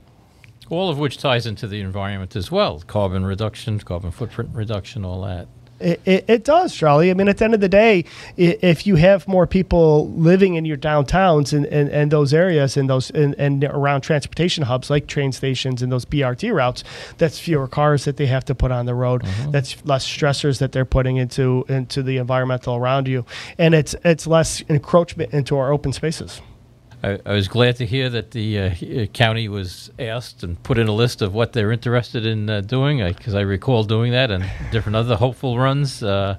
All 0.69 0.89
of 0.89 0.99
which 0.99 1.17
ties 1.17 1.47
into 1.47 1.67
the 1.67 1.81
environment 1.81 2.35
as 2.35 2.51
well 2.51 2.81
carbon 2.81 3.25
reduction, 3.25 3.79
carbon 3.79 4.11
footprint 4.11 4.51
reduction, 4.53 5.03
all 5.03 5.21
that. 5.23 5.47
It, 5.81 6.01
it, 6.05 6.25
it 6.27 6.43
does, 6.43 6.75
Charlie. 6.75 7.11
I 7.11 7.13
mean, 7.13 7.27
at 7.27 7.37
the 7.37 7.45
end 7.45 7.53
of 7.53 7.61
the 7.61 7.69
day, 7.69 8.05
if 8.37 8.85
you 8.85 8.95
have 8.95 9.27
more 9.27 9.47
people 9.47 10.09
living 10.11 10.55
in 10.55 10.65
your 10.65 10.77
downtowns 10.77 11.53
and, 11.53 11.65
and, 11.65 11.89
and 11.89 12.11
those 12.11 12.33
areas 12.33 12.77
and 12.77 12.89
those 12.89 13.09
and, 13.11 13.35
and 13.37 13.63
around 13.63 14.01
transportation 14.01 14.63
hubs 14.63 14.89
like 14.89 15.07
train 15.07 15.31
stations 15.31 15.81
and 15.81 15.91
those 15.91 16.05
BRT 16.05 16.53
routes, 16.53 16.83
that's 17.17 17.39
fewer 17.39 17.67
cars 17.67 18.05
that 18.05 18.17
they 18.17 18.27
have 18.27 18.45
to 18.45 18.55
put 18.55 18.71
on 18.71 18.85
the 18.85 18.95
road. 18.95 19.23
Mm-hmm. 19.23 19.51
That's 19.51 19.83
less 19.85 20.07
stressors 20.07 20.59
that 20.59 20.71
they're 20.71 20.85
putting 20.85 21.17
into 21.17 21.65
into 21.67 22.03
the 22.03 22.17
environmental 22.17 22.75
around 22.75 23.07
you, 23.07 23.25
and 23.57 23.73
it's 23.73 23.95
it's 24.03 24.27
less 24.27 24.61
encroachment 24.69 25.33
into 25.33 25.57
our 25.57 25.71
open 25.71 25.93
spaces. 25.93 26.41
I, 27.03 27.19
I 27.25 27.33
was 27.33 27.47
glad 27.47 27.77
to 27.77 27.85
hear 27.85 28.09
that 28.09 28.31
the 28.31 28.59
uh, 28.59 28.63
uh, 28.63 29.05
county 29.07 29.47
was 29.47 29.91
asked 29.97 30.43
and 30.43 30.61
put 30.61 30.77
in 30.77 30.87
a 30.87 30.91
list 30.91 31.21
of 31.21 31.33
what 31.33 31.53
they're 31.53 31.71
interested 31.71 32.25
in 32.25 32.49
uh, 32.49 32.61
doing, 32.61 33.03
because 33.03 33.33
I, 33.33 33.41
recall 33.41 33.83
doing 33.83 34.11
that 34.11 34.29
and 34.29 34.45
different 34.71 34.95
other 34.95 35.15
hopeful 35.15 35.57
runs. 35.57 36.03
Uh, 36.03 36.37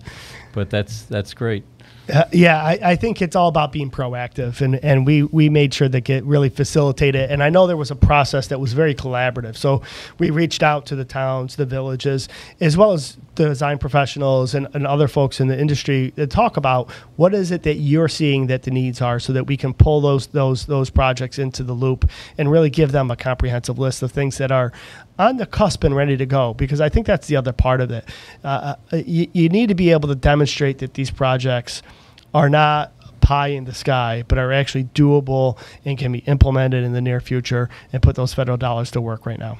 but 0.53 0.71
that's 0.71 1.03
that's 1.03 1.35
great. 1.35 1.65
Uh, 2.13 2.25
yeah, 2.33 2.61
I, 2.61 2.79
I 2.83 2.97
think 2.97 3.23
it's 3.23 3.37
all 3.37 3.47
about 3.47 3.71
being 3.71 3.91
proactive, 3.91 4.61
and, 4.61 4.75
and 4.85 5.07
we, 5.07 5.23
we 5.23 5.49
made 5.49 5.73
sure 5.73 5.89
that 5.89 6.01
get 6.01 6.25
really 6.25 6.49
facilitated. 6.49 7.31
And 7.31 7.43
I 7.45 7.49
know 7.49 7.69
there 7.69 7.77
was 7.77 7.93
a 7.93 7.97
process 7.97 8.49
that 8.49 8.59
was 8.59 8.73
very 8.73 8.95
collaborative. 8.95 9.57
So 9.57 9.83
we 10.19 10.31
reached 10.31 10.65
out 10.65 10.85
to 10.87 10.97
the 10.97 11.05
towns, 11.05 11.55
the 11.55 11.65
villages, 11.65 12.29
as 12.61 12.77
well 12.77 12.93
as 12.93 13.19
the 13.37 13.45
design 13.45 13.79
professionals 13.79 14.55
and, 14.55 14.67
and 14.75 14.85
other 14.85 15.07
folks 15.07 15.41
in 15.41 15.47
the 15.47 15.59
industry 15.59 16.11
to 16.17 16.27
talk 16.27 16.57
about 16.57 16.91
what 17.17 17.35
is 17.35 17.53
it 17.53 17.63
that 17.63 17.77
you're 17.77 18.09
seeing 18.09 18.49
that 18.49 18.65
the 18.65 18.73
needs 18.73 19.01
are, 19.01 19.21
so 19.21 19.33
that 19.33 19.47
we 19.47 19.57
can 19.57 19.73
pull 19.73 20.01
those 20.01 20.27
those 20.29 20.67
those 20.67 20.91
projects 20.91 21.39
into 21.39 21.63
the 21.63 21.73
loop 21.73 22.11
and 22.37 22.51
really 22.51 22.69
give 22.69 22.91
them 22.91 23.11
a 23.13 23.17
comprehensive 23.17 23.79
list 23.79 24.03
of 24.03 24.11
things 24.11 24.39
that 24.39 24.51
are 24.51 24.73
on 25.29 25.37
the 25.37 25.47
cusp 25.47 25.85
and 25.85 25.95
ready 25.95 26.17
to 26.17 26.27
go. 26.27 26.55
Because 26.55 26.81
I 26.81 26.89
think 26.89 27.07
that's 27.07 27.27
the 27.27 27.37
other 27.37 27.53
part 27.53 27.81
of 27.81 27.91
it. 27.91 28.09
Uh, 28.45 28.77
uh, 28.93 28.97
you, 28.97 29.29
you 29.33 29.49
need 29.49 29.69
to 29.69 29.75
be 29.75 29.91
able 29.91 30.09
to 30.09 30.15
demonstrate 30.15 30.79
that 30.79 30.95
these 30.95 31.11
projects 31.11 31.83
are 32.35 32.49
not 32.49 32.93
pie 33.21 33.49
in 33.49 33.65
the 33.65 33.75
sky, 33.75 34.25
but 34.27 34.37
are 34.39 34.53
actually 34.53 34.85
doable 34.85 35.59
and 35.85 35.97
can 35.97 36.13
be 36.13 36.19
implemented 36.21 36.85
in 36.85 36.93
the 36.93 37.01
near 37.01 37.21
future 37.21 37.69
and 37.93 38.03
put 38.03 38.17
those 38.17 38.35
federal 38.35 38.57
dollars 38.57 38.91
to 38.91 39.01
work 39.01 39.27
right 39.27 39.39
now. 39.39 39.59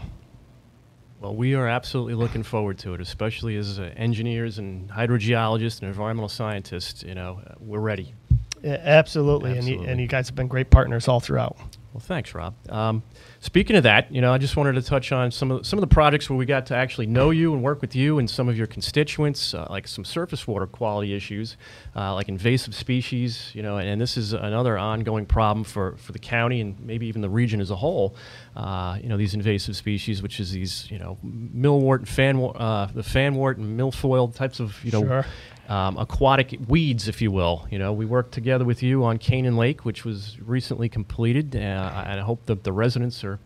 Well, 1.21 1.37
we 1.37 1.55
are 1.55 1.69
absolutely 1.69 2.15
looking 2.15 2.43
forward 2.43 2.79
to 2.79 2.95
it, 2.95 3.01
especially 3.01 3.57
as 3.57 3.79
uh, 3.79 3.93
engineers 3.97 4.59
and 4.59 4.91
hydrogeologists 4.91 5.79
and 5.79 5.89
environmental 5.89 6.29
scientists. 6.29 7.05
You 7.05 7.15
know, 7.15 7.41
uh, 7.47 7.55
we're 7.61 7.79
ready. 7.79 8.15
Yeah, 8.63 8.81
absolutely. 8.83 9.51
And, 9.57 9.67
you, 9.67 9.75
Absolutely. 9.75 9.93
and 9.93 10.01
you 10.01 10.07
guys 10.09 10.29
have 10.29 10.37
been 10.37 10.49
great 10.49 10.71
partners 10.71 11.09
all 11.09 11.21
throughout. 11.21 11.57
Well, 11.93 12.01
thanks, 12.01 12.35
Rob. 12.35 12.55
Um, 12.71 13.03
speaking 13.41 13.77
of 13.77 13.83
that, 13.83 14.11
you 14.11 14.23
know, 14.23 14.33
I 14.33 14.39
just 14.39 14.57
wanted 14.57 14.77
to 14.77 14.83
touch 14.83 15.13
on 15.13 15.31
some 15.31 15.51
of 15.51 15.67
some 15.67 15.79
of 15.79 15.83
the 15.83 15.95
projects 15.95 16.31
where 16.31 16.39
we 16.39 16.47
got 16.47 16.65
to 16.67 16.75
actually 16.75 17.07
know 17.07 17.29
you 17.29 17.53
and 17.53 17.63
work 17.63 17.83
with 17.83 17.95
you 17.95 18.19
and 18.19 18.31
some 18.31 18.49
of 18.49 18.57
your 18.57 18.67
constituents, 18.67 19.53
uh, 19.53 19.67
like 19.69 19.87
some 19.87 20.03
surface 20.03 20.47
water 20.47 20.67
quality 20.67 21.15
issues, 21.15 21.59
uh, 21.95 22.15
like 22.15 22.31
invasive 22.31 22.75
species. 22.75 23.51
You 23.53 23.63
know, 23.63 23.77
and, 23.77 24.01
this 24.01 24.17
is 24.17 24.33
another 24.33 24.79
ongoing 24.79 25.27
problem 25.27 25.65
for 25.65 25.97
for 25.99 26.13
the 26.13 26.19
county 26.19 26.63
and 26.63 26.81
maybe 26.81 27.07
even 27.07 27.21
the 27.21 27.29
region 27.29 27.61
as 27.61 27.71
a 27.71 27.77
whole. 27.77 28.17
Uh, 28.57 28.99
you 29.03 29.09
know, 29.11 29.19
these 29.19 29.35
invasive 29.35 29.77
species, 29.77 30.23
which 30.23 30.41
is 30.41 30.51
these, 30.53 30.91
you 30.91 30.99
know, 30.99 31.19
millwort 31.25 31.99
and 31.99 32.09
fan, 32.09 32.37
uh, 32.37 32.87
the 32.95 33.03
fanwort 33.03 33.59
and 33.59 33.79
milfoil 33.79 34.35
types 34.35 34.61
of, 34.61 34.83
you 34.83 34.93
know, 34.93 35.03
Sure. 35.03 35.27
Um, 35.69 35.97
aquatic 35.97 36.59
weeds, 36.69 37.09
if 37.09 37.23
you 37.23 37.31
will. 37.31 37.67
You 37.71 37.79
know, 37.79 37.93
we 37.93 38.05
worked 38.05 38.33
together 38.33 38.65
with 38.65 38.83
you 38.83 39.05
on 39.05 39.19
Canaan 39.19 39.57
Lake, 39.57 39.85
which 39.85 40.05
was 40.05 40.39
recently 40.41 40.89
completed, 40.89 41.55
uh, 41.55 41.59
and 41.59 42.21
I 42.21 42.23
hope 42.23 42.47
that 42.47 42.65
the 42.65 42.73
residents 42.73 43.23
are 43.25 43.39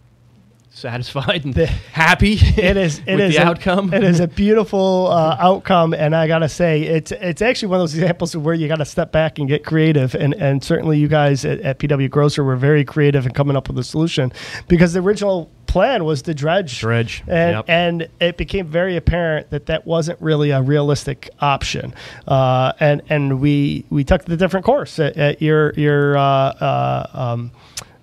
satisfied 0.76 1.44
and 1.44 1.56
happy 1.56 2.34
It 2.34 2.76
is. 2.76 2.98
It 3.06 3.16
with 3.16 3.24
is 3.24 3.36
the 3.36 3.42
a, 3.42 3.46
outcome. 3.46 3.94
It 3.94 4.04
is 4.04 4.20
a 4.20 4.26
beautiful 4.44 5.08
uh, 5.08 5.36
outcome, 5.38 5.94
and 5.94 6.14
I 6.14 6.26
gotta 6.26 6.48
say, 6.48 6.82
it's 6.82 7.12
it's 7.12 7.40
actually 7.40 7.68
one 7.68 7.80
of 7.80 7.82
those 7.82 7.94
examples 7.94 8.34
of 8.34 8.44
where 8.44 8.54
you 8.54 8.68
got 8.68 8.76
to 8.76 8.84
step 8.84 9.12
back 9.12 9.38
and 9.38 9.48
get 9.48 9.64
creative. 9.64 10.14
And 10.14 10.34
and 10.34 10.62
certainly 10.62 10.98
you 10.98 11.08
guys 11.08 11.44
at, 11.44 11.60
at 11.60 11.78
PW 11.78 12.10
Grosser 12.10 12.44
were 12.44 12.56
very 12.56 12.84
creative 12.84 13.26
in 13.26 13.32
coming 13.32 13.56
up 13.56 13.68
with 13.68 13.78
a 13.78 13.84
solution, 13.84 14.32
because 14.68 14.92
the 14.92 15.00
original 15.00 15.50
plan 15.66 16.04
was 16.04 16.22
to 16.22 16.34
dredge, 16.34 16.80
Dredge, 16.80 17.22
and 17.26 17.56
yep. 17.56 17.64
and 17.68 18.08
it 18.20 18.36
became 18.36 18.66
very 18.66 18.96
apparent 18.96 19.50
that 19.50 19.66
that 19.66 19.86
wasn't 19.86 20.20
really 20.20 20.50
a 20.50 20.62
realistic 20.62 21.30
option. 21.40 21.94
Uh, 22.26 22.72
and 22.80 23.02
and 23.08 23.40
we 23.40 23.84
we 23.90 24.04
took 24.04 24.24
the 24.24 24.36
different 24.36 24.66
course 24.66 24.98
at, 24.98 25.16
at 25.16 25.42
your 25.42 25.72
your 25.74 26.16
uh, 26.16 26.22
uh, 26.22 27.06
um, 27.12 27.50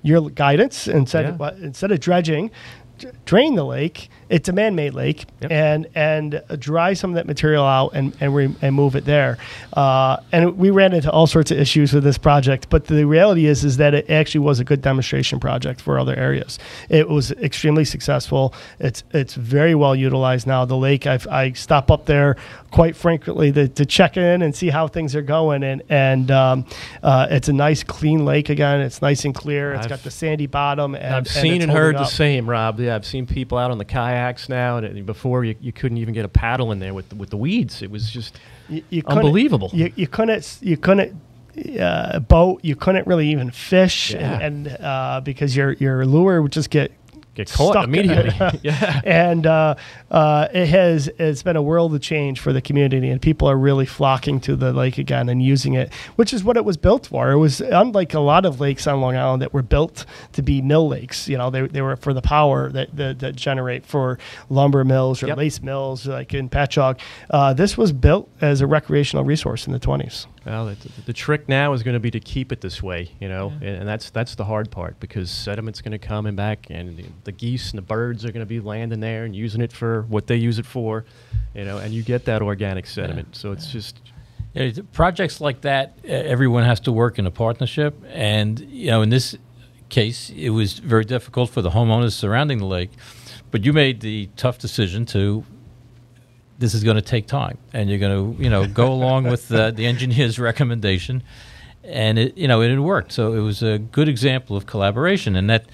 your 0.03 0.29
guidance 0.29 0.77
said 1.09 1.25
Yeah. 1.25 1.31
what- 1.31 1.57
instead 1.57 1.91
of 1.91 1.99
dredging, 1.99 2.51
d- 2.99 3.07
drain 3.25 3.55
the 3.55 3.65
lake. 3.65 4.09
It's 4.33 4.49
a 4.49 4.53
man-made 4.53 4.93
lake, 4.95 5.25
Yep. 5.41 5.51
and 5.51 5.87
and 5.93 6.41
dry 6.57 6.93
some 6.93 7.11
of 7.11 7.15
that 7.15 7.27
material 7.27 7.63
out 7.65 7.91
and 7.93 8.15
and, 8.19 8.33
re- 8.35 8.55
and 8.61 8.75
move 8.75 8.95
it 8.95 9.05
there. 9.05 9.37
Uh, 9.73 10.17
and 10.31 10.57
we 10.57 10.71
ran 10.71 10.93
into 10.93 11.11
all 11.11 11.27
sorts 11.27 11.51
of 11.51 11.59
issues 11.59 11.93
with 11.93 12.03
this 12.03 12.17
project, 12.17 12.67
but 12.69 12.85
the 12.87 13.05
reality 13.05 13.45
is 13.45 13.63
is 13.63 13.77
that 13.77 13.93
it 13.93 14.09
actually 14.09 14.39
was 14.39 14.59
a 14.59 14.63
good 14.63 14.81
demonstration 14.81 15.39
project 15.39 15.79
for 15.81 15.99
other 15.99 16.15
areas. 16.15 16.57
It 16.89 17.07
was 17.09 17.31
extremely 17.33 17.85
successful. 17.85 18.53
It's 18.79 19.03
it's 19.13 19.35
very 19.35 19.75
well 19.75 19.95
utilized 19.95 20.47
now. 20.47 20.65
The 20.65 20.77
lake, 20.77 21.05
I've, 21.05 21.27
I 21.27 21.51
stop 21.53 21.91
up 21.91 22.05
there 22.05 22.35
quite 22.71 22.95
frequently 22.95 23.51
to, 23.51 23.67
to 23.67 23.85
check 23.85 24.17
in 24.17 24.41
and 24.41 24.55
see 24.55 24.69
how 24.69 24.87
things 24.87 25.15
are 25.15 25.21
going, 25.21 25.61
and 25.63 25.83
and 25.89 26.31
um, 26.31 26.65
uh, 27.03 27.27
it's 27.29 27.49
a 27.49 27.53
nice 27.53 27.83
clean 27.83 28.25
lake 28.25 28.49
again. 28.49 28.81
It's 28.81 29.01
nice 29.01 29.25
and 29.25 29.35
clear. 29.35 29.73
It's 29.73 29.81
I've- 29.81 29.89
got 29.89 30.03
the 30.03 30.11
sandy 30.11 30.47
bottom. 30.47 30.95
And, 30.95 31.05
I've 31.05 31.17
and 31.19 31.27
seen 31.27 31.53
it's 31.55 31.63
and 31.65 31.71
heard 31.71 31.95
holding 31.95 32.01
the 32.09 32.15
same, 32.15 32.49
Rob. 32.49 32.79
Yeah, 32.79 32.95
I've 32.95 33.05
seen 33.05 33.27
people 33.27 33.57
out 33.59 33.69
on 33.69 33.77
the 33.77 33.85
kayaks 34.23 34.49
now, 34.49 34.77
and 34.77 35.05
before 35.05 35.43
you, 35.43 35.55
you 35.61 35.71
couldn't 35.71 35.97
even 35.97 36.13
get 36.13 36.25
a 36.25 36.29
paddle 36.29 36.71
in 36.71 36.79
there 36.79 36.93
with 36.93 37.09
the, 37.09 37.15
with 37.15 37.29
the 37.29 37.37
weeds. 37.37 37.81
It 37.81 37.91
was 37.91 38.09
just 38.09 38.39
You, 38.69 38.83
you 38.89 39.03
unbelievable. 39.07 39.69
You, 39.73 39.91
you 39.95 40.07
couldn't 40.07 40.57
you 40.61 40.77
couldn't 40.77 41.19
uh, 41.79 42.19
boat. 42.19 42.59
You 42.63 42.75
couldn't 42.75 43.07
really 43.07 43.29
even 43.29 43.51
fish, 43.51 44.13
Yeah. 44.13 44.39
and, 44.39 44.67
and 44.67 44.77
uh, 44.81 45.21
because 45.23 45.55
your 45.55 45.73
your 45.73 46.05
lure 46.05 46.41
would 46.41 46.51
just 46.51 46.69
get 46.69 46.91
Get 47.35 47.51
caught 47.51 47.83
immediately. 47.83 48.59
yeah. 48.61 49.01
and 49.03 49.47
uh, 49.47 49.75
uh, 50.11 50.47
it 50.53 50.67
has 50.67 51.07
it's 51.17 51.41
been 51.41 51.55
a 51.55 51.61
world 51.63 51.95
of 51.95 52.01
change 52.01 52.39
for 52.39 52.53
the 52.53 52.61
community, 52.61 53.09
and 53.09 53.19
people 53.21 53.49
are 53.49 53.57
really 53.57 53.87
flocking 53.87 54.39
to 54.41 54.55
the 54.55 54.71
lake 54.71 54.99
again 54.99 55.29
and 55.29 55.41
using 55.41 55.73
it, 55.73 55.91
which 56.15 56.31
is 56.31 56.43
what 56.43 56.57
it 56.57 56.65
was 56.65 56.77
built 56.77 57.07
for. 57.07 57.31
It 57.31 57.37
was 57.37 57.59
unlike 57.59 58.13
a 58.13 58.19
lot 58.19 58.45
of 58.45 58.59
lakes 58.59 58.85
on 58.85 59.01
Long 59.01 59.15
Island 59.15 59.41
that 59.41 59.51
were 59.51 59.63
built 59.63 60.05
to 60.33 60.43
be 60.43 60.61
mill 60.61 60.87
lakes. 60.87 61.27
You 61.27 61.37
know, 61.39 61.49
they, 61.49 61.65
they 61.65 61.81
were 61.81 61.95
for 61.95 62.13
the 62.13 62.21
power 62.21 62.69
that, 62.69 62.95
that, 62.95 63.19
that 63.19 63.35
generate 63.35 63.83
for 63.85 64.19
lumber 64.49 64.83
mills 64.83 65.23
or 65.23 65.27
Yep. 65.27 65.37
lace 65.37 65.61
mills, 65.63 66.05
like 66.05 66.33
in 66.35 66.49
Patchogue. 66.49 66.99
Uh, 67.31 67.53
this 67.53 67.77
was 67.77 67.91
built 67.91 68.29
as 68.41 68.61
a 68.61 68.67
recreational 68.67 69.23
resource 69.23 69.65
in 69.65 69.73
the 69.73 69.79
20s. 69.79 70.27
Well, 70.45 70.65
the, 70.65 70.75
the 71.05 71.13
trick 71.13 71.47
now 71.47 71.71
is 71.73 71.83
going 71.83 71.93
to 71.93 71.99
be 72.01 72.11
to 72.11 72.19
keep 72.19 72.51
it 72.51 72.59
this 72.59 72.83
way, 72.83 73.11
you 73.21 73.29
know, 73.29 73.53
and, 73.61 73.77
and 73.77 73.87
that's 73.87 74.09
that's 74.09 74.35
the 74.35 74.43
hard 74.43 74.69
part 74.71 74.99
because 74.99 75.31
sediment's 75.31 75.81
going 75.81 75.93
to 75.93 75.97
come 76.07 76.25
and 76.25 76.35
back, 76.35 76.67
and 76.69 76.97
the, 76.97 77.05
the 77.23 77.31
geese 77.31 77.71
and 77.71 77.77
the 77.77 77.81
birds 77.83 78.25
are 78.25 78.31
going 78.31 78.45
to 78.45 78.49
be 78.49 78.59
landing 78.59 78.99
there 78.99 79.23
and 79.23 79.33
using 79.35 79.61
it 79.61 79.71
for 79.71 80.01
what 80.09 80.27
they 80.27 80.35
use 80.35 80.59
it 80.59 80.65
for, 80.65 81.05
you 81.55 81.63
know, 81.63 81.77
and 81.77 81.93
you 81.93 82.03
get 82.03 82.25
that 82.25 82.41
organic 82.41 82.85
sediment. 82.87 83.35
So 83.35 83.53
it's 83.53 83.67
just 83.71 84.01
You 84.53 84.71
know, 84.71 84.83
projects 84.91 85.39
like 85.41 85.61
that, 85.61 85.97
uh, 86.03 86.11
everyone 86.11 86.63
has 86.63 86.79
to 86.81 86.91
work 86.91 87.17
in 87.17 87.25
a 87.25 87.31
partnership, 87.31 87.95
and 88.09 88.59
you 88.59 88.87
know, 88.91 89.01
in 89.01 89.09
this 89.09 89.37
case, 89.89 90.29
it 90.35 90.49
was 90.49 90.79
very 90.79 91.05
difficult 91.05 91.49
for 91.51 91.61
the 91.61 91.69
homeowners 91.69 92.13
surrounding 92.13 92.57
the 92.59 92.65
lake. 92.65 92.91
But 93.49 93.63
you 93.63 93.73
made 93.73 94.01
the 94.01 94.29
tough 94.35 94.57
decision 94.59 95.05
to. 95.07 95.43
This 96.59 96.73
is 96.73 96.83
going 96.83 96.95
to 96.95 97.01
take 97.01 97.27
time, 97.27 97.57
and 97.73 97.89
you're 97.89 97.99
going 97.99 98.35
to, 98.37 98.43
you 98.43 98.49
know, 98.49 98.67
go 98.67 98.91
along 98.91 99.25
with 99.25 99.51
uh, 99.51 99.71
the 99.71 99.85
engineer's 99.85 100.39
recommendation, 100.49 101.23
and 101.83 102.17
it, 102.17 102.37
you 102.37 102.47
know, 102.47 102.61
it 102.61 102.69
had 102.69 102.79
worked. 102.79 103.11
So 103.11 103.33
it 103.33 103.39
was 103.39 103.63
a 103.63 103.79
good 103.79 104.07
example 104.07 104.55
of 104.55 104.65
collaboration, 104.65 105.35
and 105.35 105.49
that 105.49 105.65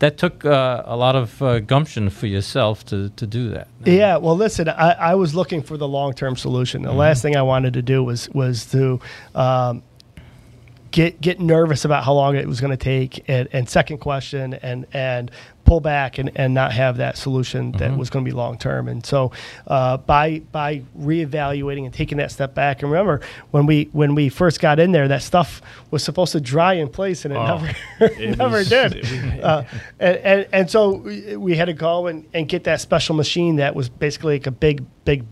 that 0.00 0.18
took 0.18 0.44
uh, 0.44 0.82
a 0.84 0.96
lot 0.96 1.14
of 1.14 1.40
uh, 1.40 1.60
gumption 1.60 2.10
for 2.10 2.26
yourself 2.26 2.84
to 2.86 3.10
to 3.10 3.26
do 3.26 3.50
that. 3.50 3.68
Yeah, 3.84 4.16
well, 4.16 4.36
listen, 4.36 4.68
I, 4.68 4.92
I 4.92 5.14
was 5.14 5.34
looking 5.34 5.62
for 5.62 5.76
the 5.76 5.88
long 5.88 6.14
term 6.14 6.36
solution. 6.36 6.82
The 6.82 6.92
last 6.92 7.22
thing 7.22 7.36
I 7.36 7.42
wanted 7.42 7.74
to 7.74 7.82
do 7.82 8.02
was 8.02 8.28
was 8.30 8.66
to 8.66 9.00
um, 9.34 9.82
get 10.94 11.20
get 11.20 11.40
nervous 11.40 11.84
about 11.84 12.04
how 12.04 12.12
long 12.12 12.36
it 12.36 12.46
was 12.46 12.60
going 12.60 12.70
to 12.70 12.76
take, 12.76 13.24
and, 13.28 13.48
and 13.52 13.68
second 13.68 13.98
question, 13.98 14.54
and 14.54 14.86
and 14.92 15.28
pull 15.64 15.80
back 15.80 16.18
and, 16.18 16.30
and 16.36 16.54
not 16.54 16.72
have 16.72 16.98
that 16.98 17.16
solution 17.16 17.72
that 17.72 17.96
was 17.96 18.10
going 18.10 18.24
to 18.24 18.28
be 18.30 18.34
long 18.34 18.56
term. 18.58 18.86
And 18.86 19.04
so, 19.04 19.32
uh, 19.66 19.96
by 19.96 20.38
by 20.52 20.82
reevaluating 20.96 21.84
and 21.84 21.92
taking 21.92 22.18
that 22.18 22.30
step 22.30 22.54
back, 22.54 22.82
and 22.82 22.92
remember 22.92 23.22
when 23.50 23.66
we 23.66 23.88
when 23.92 24.14
we 24.14 24.28
first 24.28 24.60
got 24.60 24.78
in 24.78 24.92
there, 24.92 25.08
that 25.08 25.22
stuff 25.22 25.60
was 25.90 26.04
supposed 26.04 26.30
to 26.32 26.40
dry 26.40 26.74
in 26.74 26.88
place, 26.88 27.24
and 27.24 27.34
it 27.34 27.38
Oh, 27.38 27.56
never 27.58 27.74
it 28.22 28.38
never 28.38 28.56
was- 28.58 28.68
did. 28.68 28.94
was- 29.02 29.04
Uh, 29.42 29.64
and, 29.98 30.16
and 30.18 30.46
and 30.52 30.70
so 30.70 30.92
we 30.98 31.36
we 31.36 31.56
had 31.56 31.64
to 31.64 31.72
go 31.74 32.06
and, 32.06 32.24
and 32.32 32.48
get 32.48 32.62
that 32.64 32.80
special 32.80 33.16
machine 33.16 33.56
that 33.56 33.74
was 33.74 33.88
basically 33.88 34.34
like 34.36 34.46
a 34.46 34.52
big 34.52 34.84
big 35.04 35.24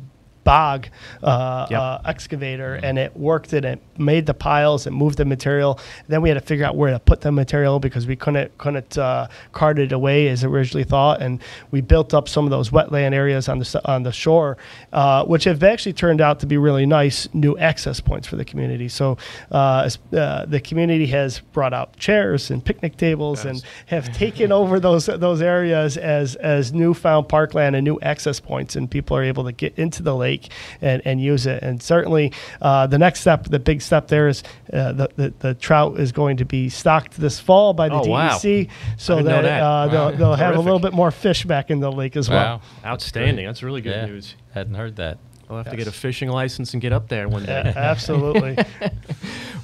bog 0.44 0.88
uh, 1.22 1.66
Yep. 1.70 1.80
uh, 1.80 1.98
excavator, 2.04 2.74
and 2.74 2.98
it 2.98 3.16
worked 3.16 3.52
and 3.52 3.64
it 3.64 3.80
made 3.98 4.26
the 4.26 4.34
piles 4.34 4.86
and 4.86 4.96
moved 4.96 5.18
the 5.18 5.24
material. 5.24 5.78
Then 6.08 6.22
we 6.22 6.28
had 6.28 6.34
to 6.34 6.40
figure 6.40 6.64
out 6.64 6.76
where 6.76 6.90
to 6.90 6.98
put 6.98 7.20
the 7.20 7.32
material 7.32 7.78
because 7.78 8.06
we 8.06 8.16
couldn't 8.16 8.56
couldn't 8.58 8.98
uh, 8.98 9.28
cart 9.52 9.78
it 9.78 9.92
away 9.92 10.28
as 10.28 10.44
originally 10.44 10.84
thought, 10.84 11.20
and 11.22 11.40
we 11.70 11.80
built 11.80 12.14
up 12.14 12.28
some 12.28 12.44
of 12.44 12.50
those 12.50 12.70
wetland 12.70 13.12
areas 13.12 13.48
on 13.48 13.58
the 13.58 13.80
on 13.84 14.02
the 14.02 14.12
shore, 14.12 14.56
uh, 14.92 15.24
which 15.24 15.44
have 15.44 15.62
actually 15.62 15.92
turned 15.92 16.20
out 16.20 16.40
to 16.40 16.46
be 16.46 16.56
really 16.56 16.86
nice 16.86 17.28
new 17.32 17.56
access 17.58 18.00
points 18.00 18.26
for 18.26 18.36
the 18.36 18.44
community. 18.44 18.88
So 18.88 19.18
uh, 19.50 19.88
uh, 20.12 20.46
the 20.46 20.60
community 20.60 21.06
has 21.06 21.40
brought 21.52 21.72
out 21.72 21.96
chairs 21.96 22.50
and 22.50 22.64
picnic 22.64 22.96
tables 22.96 23.44
and 23.44 23.62
have 23.86 24.12
taken 24.12 24.52
over 24.52 24.80
those 24.80 25.06
those 25.06 25.42
areas 25.42 25.96
as 25.96 26.36
as 26.36 26.72
newfound 26.72 27.28
parkland 27.28 27.76
and 27.76 27.84
new 27.84 27.98
access 28.00 28.40
points, 28.40 28.76
and 28.76 28.90
people 28.90 29.16
are 29.16 29.22
able 29.22 29.44
to 29.44 29.52
get 29.52 29.78
into 29.78 30.02
the 30.02 30.14
lake 30.14 30.31
and, 30.80 31.02
and 31.04 31.20
use 31.20 31.46
it. 31.46 31.62
And 31.62 31.82
certainly, 31.82 32.32
uh, 32.60 32.86
the 32.86 32.98
next 32.98 33.20
step, 33.20 33.44
the 33.44 33.58
big 33.58 33.82
step 33.82 34.08
there 34.08 34.28
is 34.28 34.42
uh, 34.72 34.92
the, 34.92 35.08
the 35.16 35.34
the 35.38 35.54
trout 35.54 35.98
is 36.00 36.12
going 36.12 36.36
to 36.38 36.44
be 36.44 36.68
stocked 36.68 37.18
this 37.20 37.38
fall 37.40 37.72
by 37.74 37.88
the 37.88 37.94
Oh, 37.96 38.06
wow. 38.06 38.28
DEC, 38.38 38.68
so 38.96 39.14
I 39.14 39.16
didn't 39.18 39.26
know 39.32 39.42
that, 39.42 39.42
that. 39.42 39.60
Uh, 39.62 39.62
Wow. 39.62 39.88
they'll, 40.10 40.16
they'll 40.18 40.34
have 40.34 40.56
a 40.56 40.60
little 40.60 40.78
bit 40.80 40.92
more 40.92 41.10
fish 41.10 41.44
back 41.44 41.70
in 41.70 41.80
the 41.80 41.90
lake 41.92 42.16
as 42.16 42.28
well. 42.30 42.58
Wow, 42.84 42.90
outstanding. 42.92 43.46
That's 43.46 43.62
really 43.62 43.80
good 43.80 43.90
yeah, 43.96 44.06
news. 44.06 44.34
hadn't 44.52 44.74
heard 44.74 44.96
that. 44.96 45.18
I'll 45.50 45.58
have 45.58 45.70
to 45.70 45.76
get 45.76 45.86
a 45.86 45.92
fishing 45.92 46.28
license 46.28 46.72
and 46.72 46.80
get 46.80 46.92
up 46.92 47.08
there 47.08 47.28
one 47.28 47.44
Yeah, 47.44 47.62
day. 47.64 47.72
absolutely. 47.76 48.56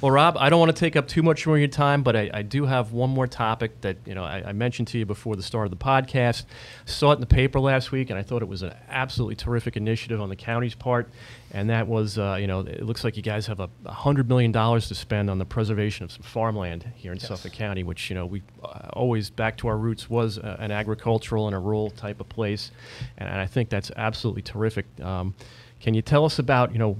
Well, 0.01 0.11
Rob, 0.11 0.37
I 0.37 0.49
don't 0.49 0.61
want 0.61 0.73
to 0.73 0.79
take 0.79 0.95
up 0.95 1.09
too 1.09 1.21
much 1.21 1.45
more 1.45 1.57
of 1.57 1.59
your 1.59 1.67
time, 1.67 2.03
but 2.03 2.15
I, 2.15 2.29
I 2.33 2.41
do 2.41 2.65
have 2.65 2.93
one 2.93 3.09
more 3.09 3.27
topic 3.27 3.81
that 3.81 3.97
you 4.05 4.15
know 4.15 4.23
I, 4.23 4.41
I 4.47 4.53
mentioned 4.53 4.87
to 4.89 4.97
you 4.97 5.05
before 5.05 5.35
the 5.35 5.43
start 5.43 5.65
of 5.65 5.71
the 5.71 5.77
podcast. 5.77 6.45
Saw 6.85 7.11
it 7.11 7.15
in 7.15 7.19
the 7.19 7.25
paper 7.27 7.59
last 7.59 7.91
week, 7.91 8.09
and 8.09 8.17
I 8.17 8.21
thought 8.23 8.41
it 8.41 8.47
was 8.47 8.61
an 8.61 8.73
absolutely 8.87 9.35
terrific 9.35 9.75
initiative 9.75 10.21
on 10.21 10.29
the 10.29 10.37
county's 10.37 10.73
part. 10.73 11.09
And 11.51 11.69
that 11.69 11.87
was, 11.87 12.17
uh, 12.17 12.37
you 12.39 12.47
know, 12.47 12.61
it 12.61 12.83
looks 12.83 13.03
like 13.03 13.17
you 13.17 13.23
guys 13.23 13.47
have 13.47 13.59
a 13.59 13.69
hundred 13.91 14.29
million 14.29 14.53
dollars 14.53 14.87
to 14.87 14.95
spend 14.95 15.29
on 15.29 15.37
the 15.37 15.45
preservation 15.45 16.05
of 16.05 16.13
some 16.13 16.21
farmland 16.21 16.89
here 16.95 17.11
in 17.11 17.19
Suffolk 17.19 17.51
County, 17.51 17.83
which 17.83 18.09
you 18.09 18.15
know 18.15 18.25
we 18.25 18.41
uh, 18.63 18.87
always 18.93 19.29
back 19.29 19.57
to 19.57 19.67
our 19.67 19.77
roots 19.77 20.09
was 20.09 20.37
uh, 20.37 20.55
an 20.59 20.71
agricultural 20.71 21.47
and 21.47 21.55
a 21.55 21.59
rural 21.59 21.89
type 21.89 22.21
of 22.21 22.29
place, 22.29 22.71
and, 23.17 23.27
and 23.27 23.37
I 23.41 23.47
think 23.47 23.67
that's 23.67 23.91
absolutely 23.97 24.43
terrific. 24.43 24.85
Um, 25.01 25.35
can 25.79 25.93
you 25.93 26.01
tell 26.01 26.25
us 26.25 26.39
about, 26.39 26.73
you 26.73 26.79
know, 26.79 26.97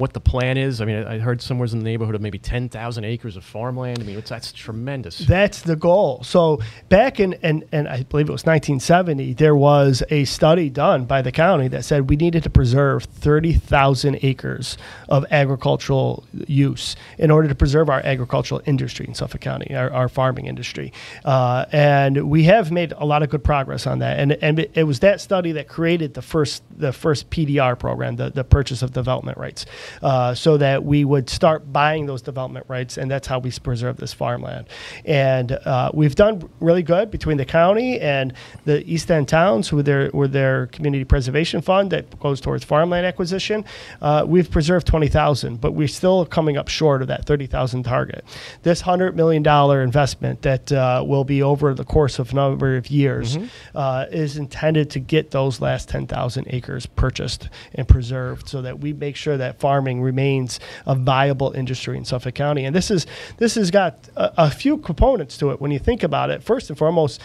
what 0.00 0.14
the 0.14 0.20
plan 0.20 0.56
is? 0.56 0.80
I 0.80 0.86
mean, 0.86 1.04
I 1.04 1.18
heard 1.18 1.42
somewhere 1.42 1.68
in 1.70 1.78
the 1.78 1.84
neighborhood 1.84 2.14
of 2.14 2.22
maybe 2.22 2.38
10,000 2.38 3.04
acres 3.04 3.36
of 3.36 3.44
farmland. 3.44 3.98
I 4.00 4.04
mean, 4.04 4.22
that's 4.26 4.50
tremendous. 4.50 5.18
That's 5.18 5.60
the 5.60 5.76
goal. 5.76 6.24
So 6.24 6.60
back 6.88 7.20
in, 7.20 7.34
and, 7.42 7.64
and 7.70 7.86
I 7.86 8.04
believe 8.04 8.28
it 8.28 8.32
was 8.32 8.46
1970, 8.46 9.34
there 9.34 9.54
was 9.54 10.02
a 10.08 10.24
study 10.24 10.70
done 10.70 11.04
by 11.04 11.20
the 11.20 11.30
county 11.30 11.68
that 11.68 11.84
said 11.84 12.08
we 12.08 12.16
needed 12.16 12.42
to 12.44 12.50
preserve 12.50 13.04
30,000 13.04 14.18
acres 14.22 14.78
of 15.10 15.26
agricultural 15.30 16.24
use 16.46 16.96
in 17.18 17.30
order 17.30 17.48
to 17.48 17.54
preserve 17.54 17.90
our 17.90 18.00
agricultural 18.00 18.62
industry 18.64 19.04
in 19.06 19.14
Suffolk 19.14 19.42
County, 19.42 19.76
our, 19.76 19.92
our 19.92 20.08
farming 20.08 20.46
industry. 20.46 20.94
Uh, 21.26 21.66
and 21.72 22.30
we 22.30 22.44
have 22.44 22.72
made 22.72 22.92
a 22.92 23.04
lot 23.04 23.22
of 23.22 23.28
good 23.28 23.44
progress 23.44 23.86
on 23.86 23.98
that. 23.98 24.18
And, 24.18 24.32
and 24.32 24.60
it, 24.60 24.70
it 24.74 24.84
was 24.84 25.00
that 25.00 25.20
study 25.20 25.52
that 25.52 25.68
created 25.68 26.14
the 26.14 26.22
first, 26.22 26.62
the 26.74 26.94
first 26.94 27.28
PDR 27.28 27.78
program, 27.78 28.16
the, 28.16 28.30
the 28.30 28.44
purchase 28.44 28.80
of 28.80 28.94
development 28.94 29.36
rights, 29.36 29.66
uh, 30.02 30.34
so 30.34 30.56
that 30.56 30.84
we 30.84 31.04
would 31.04 31.28
start 31.30 31.72
buying 31.72 32.06
those 32.06 32.22
development 32.22 32.66
rights. 32.68 32.98
And 32.98 33.10
that's 33.10 33.26
how 33.26 33.38
we 33.38 33.50
preserve 33.50 33.96
this 33.96 34.12
farmland. 34.12 34.68
And 35.04 35.52
uh, 35.52 35.90
we've 35.94 36.14
done 36.14 36.48
really 36.60 36.82
good 36.82 37.10
between 37.10 37.36
the 37.36 37.44
county 37.44 38.00
and 38.00 38.32
the 38.64 38.88
East 38.90 39.10
End 39.10 39.28
towns 39.28 39.72
with 39.72 39.86
their, 39.86 40.10
with 40.12 40.32
their 40.32 40.66
community 40.68 41.04
preservation 41.04 41.60
fund 41.60 41.90
that 41.90 42.18
goes 42.20 42.40
towards 42.40 42.64
farmland 42.64 43.06
acquisition. 43.06 43.64
Uh, 44.00 44.24
we've 44.26 44.50
preserved 44.50 44.86
20,000, 44.86 45.60
but 45.60 45.72
we're 45.72 45.88
still 45.88 46.24
coming 46.26 46.56
up 46.56 46.68
short 46.68 47.02
of 47.02 47.08
that 47.08 47.24
30,000 47.24 47.82
target. 47.82 48.24
This 48.62 48.82
$100 48.82 49.14
million 49.14 49.46
investment 49.82 50.42
that 50.42 50.72
uh, 50.72 51.04
will 51.06 51.24
be 51.24 51.42
over 51.42 51.74
the 51.74 51.84
course 51.84 52.18
of 52.18 52.32
a 52.32 52.34
number 52.34 52.76
of 52.76 52.88
years 52.88 53.36
uh, 53.74 54.06
is 54.10 54.36
intended 54.36 54.90
to 54.90 55.00
get 55.00 55.30
those 55.30 55.60
last 55.60 55.88
10,000 55.88 56.46
acres 56.48 56.86
purchased 56.86 57.48
and 57.74 57.86
preserved 57.86 58.48
so 58.48 58.62
that 58.62 58.80
we 58.80 58.92
make 58.92 59.16
sure 59.16 59.36
that 59.36 59.58
farming 59.70 60.02
remains 60.02 60.58
a 60.84 60.96
viable 60.96 61.52
industry 61.52 61.96
in 61.96 62.04
Suffolk 62.04 62.34
County. 62.34 62.64
And 62.64 62.74
this 62.74 62.90
is 62.90 63.06
this 63.36 63.54
has 63.54 63.70
got 63.70 64.08
a, 64.16 64.46
a 64.46 64.50
few 64.50 64.78
components 64.78 65.38
to 65.38 65.52
it 65.52 65.60
when 65.60 65.70
you 65.70 65.78
think 65.78 66.02
about 66.02 66.28
it. 66.30 66.42
First 66.42 66.70
and 66.70 66.76
foremost, 66.76 67.20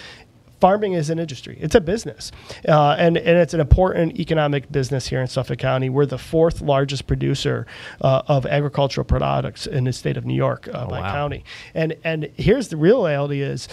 farming 0.59 0.93
is 0.93 1.09
an 1.09 1.17
industry. 1.17 1.57
It's 1.59 1.73
a 1.73 1.81
business, 1.81 2.31
uh, 2.67 2.97
and 2.99 3.17
and 3.17 3.37
it's 3.39 3.55
an 3.55 3.61
important 3.61 4.19
economic 4.19 4.71
business 4.71 5.07
here 5.07 5.21
in 5.21 5.27
Suffolk 5.27 5.57
County. 5.57 5.89
We're 5.89 6.05
the 6.05 6.19
fourth 6.19 6.61
largest 6.61 7.07
producer 7.07 7.65
uh, 8.01 8.21
of 8.27 8.45
agricultural 8.45 9.05
products 9.05 9.65
in 9.65 9.85
the 9.85 9.93
state 9.93 10.15
of 10.15 10.23
New 10.23 10.35
York 10.35 10.69
uh, 10.71 10.85
by 10.85 10.99
wow. 10.99 11.11
county. 11.11 11.43
And 11.73 11.95
and 12.03 12.29
here's 12.37 12.67
the 12.67 12.77
real 12.77 13.03
reality 13.03 13.41
is. 13.41 13.67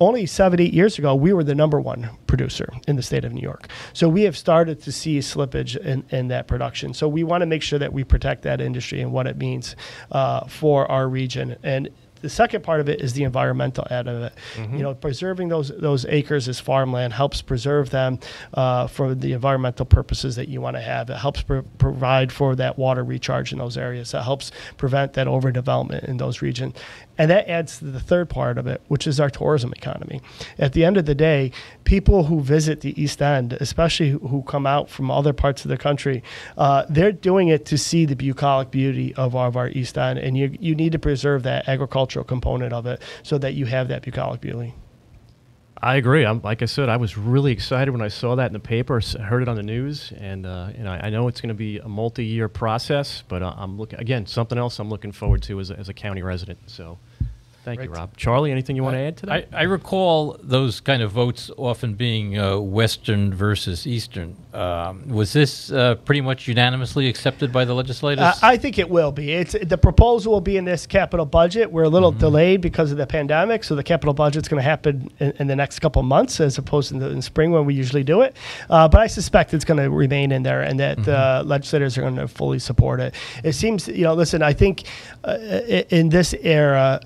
Only 0.00 0.24
seven, 0.24 0.60
eight 0.60 0.72
years 0.72 0.98
ago, 0.98 1.14
we 1.14 1.34
were 1.34 1.44
the 1.44 1.54
number 1.54 1.78
one 1.78 2.08
producer 2.26 2.72
in 2.88 2.96
the 2.96 3.02
state 3.02 3.24
of 3.24 3.34
New 3.34 3.42
York. 3.42 3.68
So 3.92 4.08
we 4.08 4.22
have 4.22 4.34
started 4.34 4.80
to 4.82 4.92
see 4.92 5.18
slippage 5.18 5.76
in, 5.76 6.04
in 6.08 6.28
that 6.28 6.46
production. 6.46 6.94
So 6.94 7.06
we 7.06 7.22
want 7.22 7.42
to 7.42 7.46
make 7.46 7.62
sure 7.62 7.78
that 7.78 7.92
we 7.92 8.02
protect 8.02 8.42
that 8.44 8.62
industry 8.62 9.02
and 9.02 9.12
what 9.12 9.26
it 9.26 9.36
means 9.36 9.76
uh, 10.10 10.46
for 10.46 10.90
our 10.90 11.06
region. 11.06 11.56
And 11.62 11.90
the 12.20 12.30
second 12.30 12.62
part 12.62 12.80
of 12.80 12.88
it 12.88 13.00
is 13.00 13.12
the 13.12 13.24
environmental 13.24 13.86
end 13.90 14.08
of 14.08 14.22
it. 14.22 14.32
Mm-hmm. 14.54 14.76
You 14.76 14.82
know, 14.82 14.94
preserving 14.94 15.48
those 15.48 15.68
those 15.68 16.04
acres 16.06 16.48
as 16.48 16.60
farmland 16.60 17.12
helps 17.12 17.42
preserve 17.42 17.90
them 17.90 18.18
uh, 18.54 18.86
for 18.86 19.14
the 19.14 19.32
environmental 19.32 19.86
purposes 19.86 20.36
that 20.36 20.48
you 20.48 20.60
want 20.60 20.76
to 20.76 20.82
have. 20.82 21.10
It 21.10 21.16
helps 21.16 21.42
pro- 21.42 21.62
provide 21.78 22.32
for 22.32 22.54
that 22.56 22.78
water 22.78 23.04
recharge 23.04 23.52
in 23.52 23.58
those 23.58 23.76
areas. 23.76 24.14
It 24.14 24.22
helps 24.22 24.52
prevent 24.76 25.14
that 25.14 25.26
overdevelopment 25.26 26.04
in 26.04 26.16
those 26.16 26.42
regions. 26.42 26.74
And 27.18 27.30
that 27.30 27.50
adds 27.50 27.78
to 27.80 27.84
the 27.84 28.00
third 28.00 28.30
part 28.30 28.56
of 28.56 28.66
it, 28.66 28.80
which 28.88 29.06
is 29.06 29.20
our 29.20 29.28
tourism 29.28 29.74
economy. 29.74 30.22
At 30.58 30.72
the 30.72 30.86
end 30.86 30.96
of 30.96 31.04
the 31.04 31.14
day, 31.14 31.52
people 31.84 32.24
who 32.24 32.40
visit 32.40 32.80
the 32.80 32.98
East 33.00 33.20
End, 33.20 33.52
especially 33.60 34.10
who- 34.10 34.42
come 34.46 34.66
out 34.66 34.88
from 34.88 35.10
other 35.10 35.34
parts 35.34 35.64
of 35.64 35.68
the 35.68 35.76
country, 35.76 36.22
uh, 36.56 36.84
they're 36.88 37.12
doing 37.12 37.48
it 37.48 37.66
to 37.66 37.76
see 37.76 38.06
the 38.06 38.16
bucolic 38.16 38.70
beauty 38.70 39.14
of 39.16 39.36
our, 39.36 39.48
of 39.48 39.56
our 39.56 39.68
East 39.68 39.98
End. 39.98 40.18
And 40.18 40.36
you, 40.36 40.56
you 40.58 40.74
need 40.74 40.92
to 40.92 40.98
preserve 40.98 41.42
that 41.42 41.68
agricultural 42.10 42.24
component 42.24 42.72
of 42.72 42.86
it 42.86 43.00
so 43.22 43.38
that 43.38 43.54
you 43.54 43.66
have 43.66 43.88
that 43.88 44.02
bucolic 44.02 44.40
beauty. 44.40 44.74
I 45.82 45.96
agree. 45.96 46.26
I'm 46.26 46.42
like 46.42 46.60
I 46.60 46.66
said, 46.66 46.90
I 46.90 46.98
was 46.98 47.16
really 47.16 47.52
excited 47.52 47.90
when 47.90 48.02
I 48.02 48.08
saw 48.08 48.36
that 48.36 48.48
in 48.48 48.52
the 48.52 48.60
paper, 48.60 49.00
heard 49.00 49.42
it 49.42 49.48
on 49.48 49.56
the 49.56 49.62
news, 49.62 50.12
and 50.18 50.44
uh, 50.44 50.68
and 50.76 50.86
I, 50.86 51.06
I 51.06 51.10
know 51.10 51.26
it's 51.26 51.40
going 51.40 51.48
to 51.48 51.54
be 51.54 51.78
a 51.78 51.88
multi-year 51.88 52.50
process, 52.50 53.24
but 53.26 53.42
uh, 53.42 53.54
I'm 53.56 53.78
looking 53.78 53.98
again 53.98 54.26
something 54.26 54.58
else 54.58 54.78
I'm 54.78 54.90
looking 54.90 55.12
forward 55.12 55.42
to 55.44 55.58
as 55.58 55.70
a, 55.70 55.78
as 55.78 55.88
a 55.88 55.94
county 55.94 56.22
resident. 56.22 56.58
So, 56.66 56.98
thank 57.64 57.82
you, 57.82 57.90
Rob. 57.90 58.16
Charlie, 58.16 58.50
anything 58.50 58.76
you 58.76 58.82
want 58.82 58.94
to 58.94 59.00
add 59.00 59.16
to 59.18 59.26
that? 59.26 59.48
I, 59.52 59.60
I 59.60 59.62
recall 59.62 60.36
those 60.42 60.80
kind 60.80 61.02
of 61.02 61.12
votes 61.12 61.50
often 61.56 61.94
being 61.94 62.38
uh, 62.38 62.58
Western 62.58 63.32
versus 63.34 63.86
Eastern. 63.86 64.36
Um, 64.52 65.08
was 65.08 65.32
this 65.32 65.70
uh, 65.70 65.94
pretty 65.96 66.20
much 66.20 66.48
unanimously 66.48 67.08
accepted 67.08 67.52
by 67.52 67.64
the 67.64 67.74
legislators? 67.74 68.24
Uh, 68.24 68.34
I 68.42 68.56
think 68.56 68.78
it 68.78 68.88
will 68.88 69.12
be. 69.12 69.32
It's 69.32 69.54
the 69.62 69.78
proposal 69.78 70.32
will 70.32 70.40
be 70.40 70.56
in 70.56 70.64
this 70.64 70.86
capital 70.86 71.26
budget. 71.26 71.70
We're 71.70 71.84
a 71.84 71.88
little 71.88 72.12
delayed 72.12 72.60
because 72.60 72.90
of 72.90 72.98
the 72.98 73.06
pandemic, 73.06 73.64
so 73.64 73.74
the 73.74 73.82
capital 73.82 74.14
budget's 74.14 74.48
going 74.48 74.62
to 74.62 74.68
happen 74.68 75.10
in, 75.20 75.32
in 75.38 75.46
the 75.46 75.56
next 75.56 75.78
couple 75.78 76.00
of 76.00 76.06
months 76.06 76.40
as 76.40 76.58
opposed 76.58 76.88
to 76.88 76.94
in 76.94 77.00
the 77.00 77.10
in 77.10 77.22
spring 77.22 77.50
when 77.52 77.64
we 77.64 77.74
usually 77.74 78.02
do 78.02 78.22
it. 78.22 78.36
Uh, 78.68 78.88
but 78.88 79.00
I 79.00 79.06
suspect 79.06 79.54
it's 79.54 79.64
going 79.64 79.78
to 79.78 79.90
remain 79.90 80.32
in 80.32 80.42
there, 80.42 80.62
and 80.62 80.80
that 80.80 81.06
uh, 81.06 81.42
legislators 81.46 81.96
are 81.96 82.02
going 82.02 82.16
to 82.16 82.28
fully 82.28 82.58
support 82.58 83.00
it. 83.00 83.14
It 83.44 83.52
seems, 83.52 83.88
you 83.88 84.04
know, 84.04 84.14
listen. 84.14 84.42
I 84.42 84.52
think 84.52 84.84
uh, 85.24 85.38
in 85.90 86.08
this 86.08 86.34
era, 86.34 87.00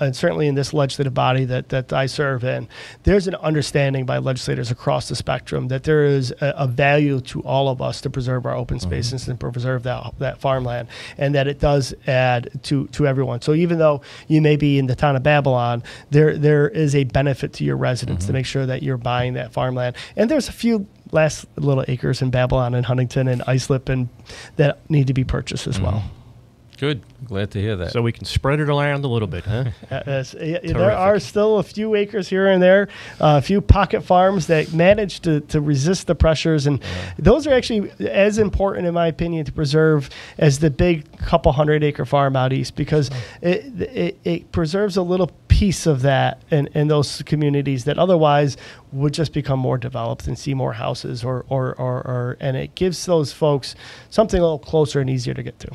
uh, 0.00 0.04
and 0.04 0.16
certainly 0.16 0.46
in 0.46 0.54
this 0.54 0.72
legislative 0.72 1.14
body 1.14 1.44
that 1.44 1.68
that 1.70 1.92
I 1.92 2.06
serve 2.06 2.44
in, 2.44 2.68
there's 3.04 3.26
an 3.26 3.34
understanding 3.36 4.06
by 4.06 4.18
legislators 4.18 4.70
across 4.70 5.08
the 5.08 5.16
spectrum 5.16 5.68
that 5.68 5.84
there 5.84 6.04
is 6.04 6.32
a, 6.40 6.54
a 6.56 6.66
value 6.66 7.20
to 7.20 7.40
all 7.42 7.68
of 7.68 7.80
us 7.80 8.00
to 8.02 8.10
preserve 8.10 8.46
our 8.46 8.54
open 8.54 8.78
mm-hmm. 8.78 8.88
spaces 8.88 9.28
and 9.28 9.38
preserve 9.38 9.82
that 9.84 10.18
that 10.18 10.40
farmland, 10.40 10.88
and 11.18 11.34
that 11.34 11.46
it 11.46 11.60
does 11.60 11.94
add 12.06 12.50
to 12.64 12.86
to 12.88 13.06
everyone. 13.06 13.40
So 13.40 13.54
even 13.54 13.78
though 13.78 14.02
you 14.28 14.40
may 14.40 14.56
be 14.56 14.78
in 14.78 14.86
the 14.86 14.96
town 14.96 15.16
of 15.16 15.22
Babylon, 15.22 15.82
there 16.10 16.36
there 16.36 16.68
is 16.68 16.94
a 16.94 17.04
benefit 17.04 17.52
to 17.54 17.64
your 17.64 17.76
residents 17.76 18.24
to 18.24 18.28
mm-hmm. 18.28 18.38
make 18.38 18.46
sure 18.46 18.66
that 18.66 18.82
you're 18.82 18.96
buying 18.96 19.34
that 19.34 19.52
farmland. 19.52 19.96
And 20.16 20.30
there's 20.30 20.48
a 20.48 20.52
few 20.52 20.86
last 21.12 21.46
little 21.56 21.84
acres 21.88 22.20
in 22.22 22.30
Babylon 22.30 22.74
and 22.74 22.84
Huntington 22.84 23.28
and 23.28 23.42
Islip 23.46 23.88
and 23.88 24.08
that 24.56 24.78
need 24.90 25.06
to 25.06 25.14
be 25.14 25.24
purchased 25.24 25.66
as 25.66 25.76
mm-hmm. 25.76 25.84
well. 25.84 26.02
Good. 26.78 27.02
Glad 27.24 27.52
to 27.52 27.60
hear 27.60 27.76
that. 27.76 27.92
so 27.92 28.02
we 28.02 28.12
can 28.12 28.24
spread 28.24 28.60
it 28.60 28.68
around 28.68 29.04
a 29.04 29.08
little 29.08 29.28
bit, 29.28 29.44
huh? 29.44 29.64
Uh, 29.90 30.02
yes, 30.06 30.34
y- 30.34 30.40
Terrific. 30.40 30.76
there 30.76 30.90
are 30.92 31.18
still 31.20 31.58
a 31.58 31.62
few 31.62 31.94
acres 31.94 32.28
here 32.28 32.48
and 32.48 32.62
there, 32.62 32.88
uh, 33.20 33.38
a 33.38 33.42
few 33.42 33.60
pocket 33.60 34.02
farms 34.02 34.48
that 34.48 34.72
manage 34.72 35.20
to, 35.20 35.40
to 35.40 35.60
resist 35.60 36.06
the 36.06 36.14
pressures, 36.14 36.66
and 36.66 36.82
those 37.18 37.46
are 37.46 37.52
actually 37.54 37.90
as 38.08 38.38
important, 38.38 38.86
in 38.86 38.94
my 38.94 39.06
opinion, 39.06 39.44
to 39.44 39.52
preserve 39.52 40.10
as 40.38 40.58
the 40.58 40.70
big 40.70 41.10
couple 41.18 41.52
hundred 41.52 41.84
acre 41.84 42.04
farm 42.04 42.34
out 42.34 42.52
east 42.52 42.74
because 42.76 43.10
it, 43.40 43.64
it, 43.80 44.18
it 44.24 44.52
preserves 44.52 44.96
a 44.96 45.02
little 45.02 45.30
piece 45.48 45.86
of 45.86 46.02
that 46.02 46.42
in, 46.50 46.66
in 46.74 46.88
those 46.88 47.22
communities 47.22 47.84
that 47.84 47.98
otherwise 47.98 48.56
would 48.90 49.14
just 49.14 49.32
become 49.32 49.58
more 49.60 49.78
developed 49.78 50.26
and 50.26 50.36
see 50.38 50.54
more 50.54 50.72
houses, 50.72 51.22
or, 51.22 51.44
or, 51.48 51.74
or, 51.76 51.98
or 52.06 52.36
and 52.40 52.56
it 52.56 52.74
gives 52.74 53.06
those 53.06 53.32
folks 53.32 53.76
something 54.10 54.40
a 54.40 54.42
little 54.42 54.58
closer 54.58 55.00
and 55.00 55.08
easier 55.08 55.34
to 55.34 55.42
get 55.42 55.58
to. 55.60 55.70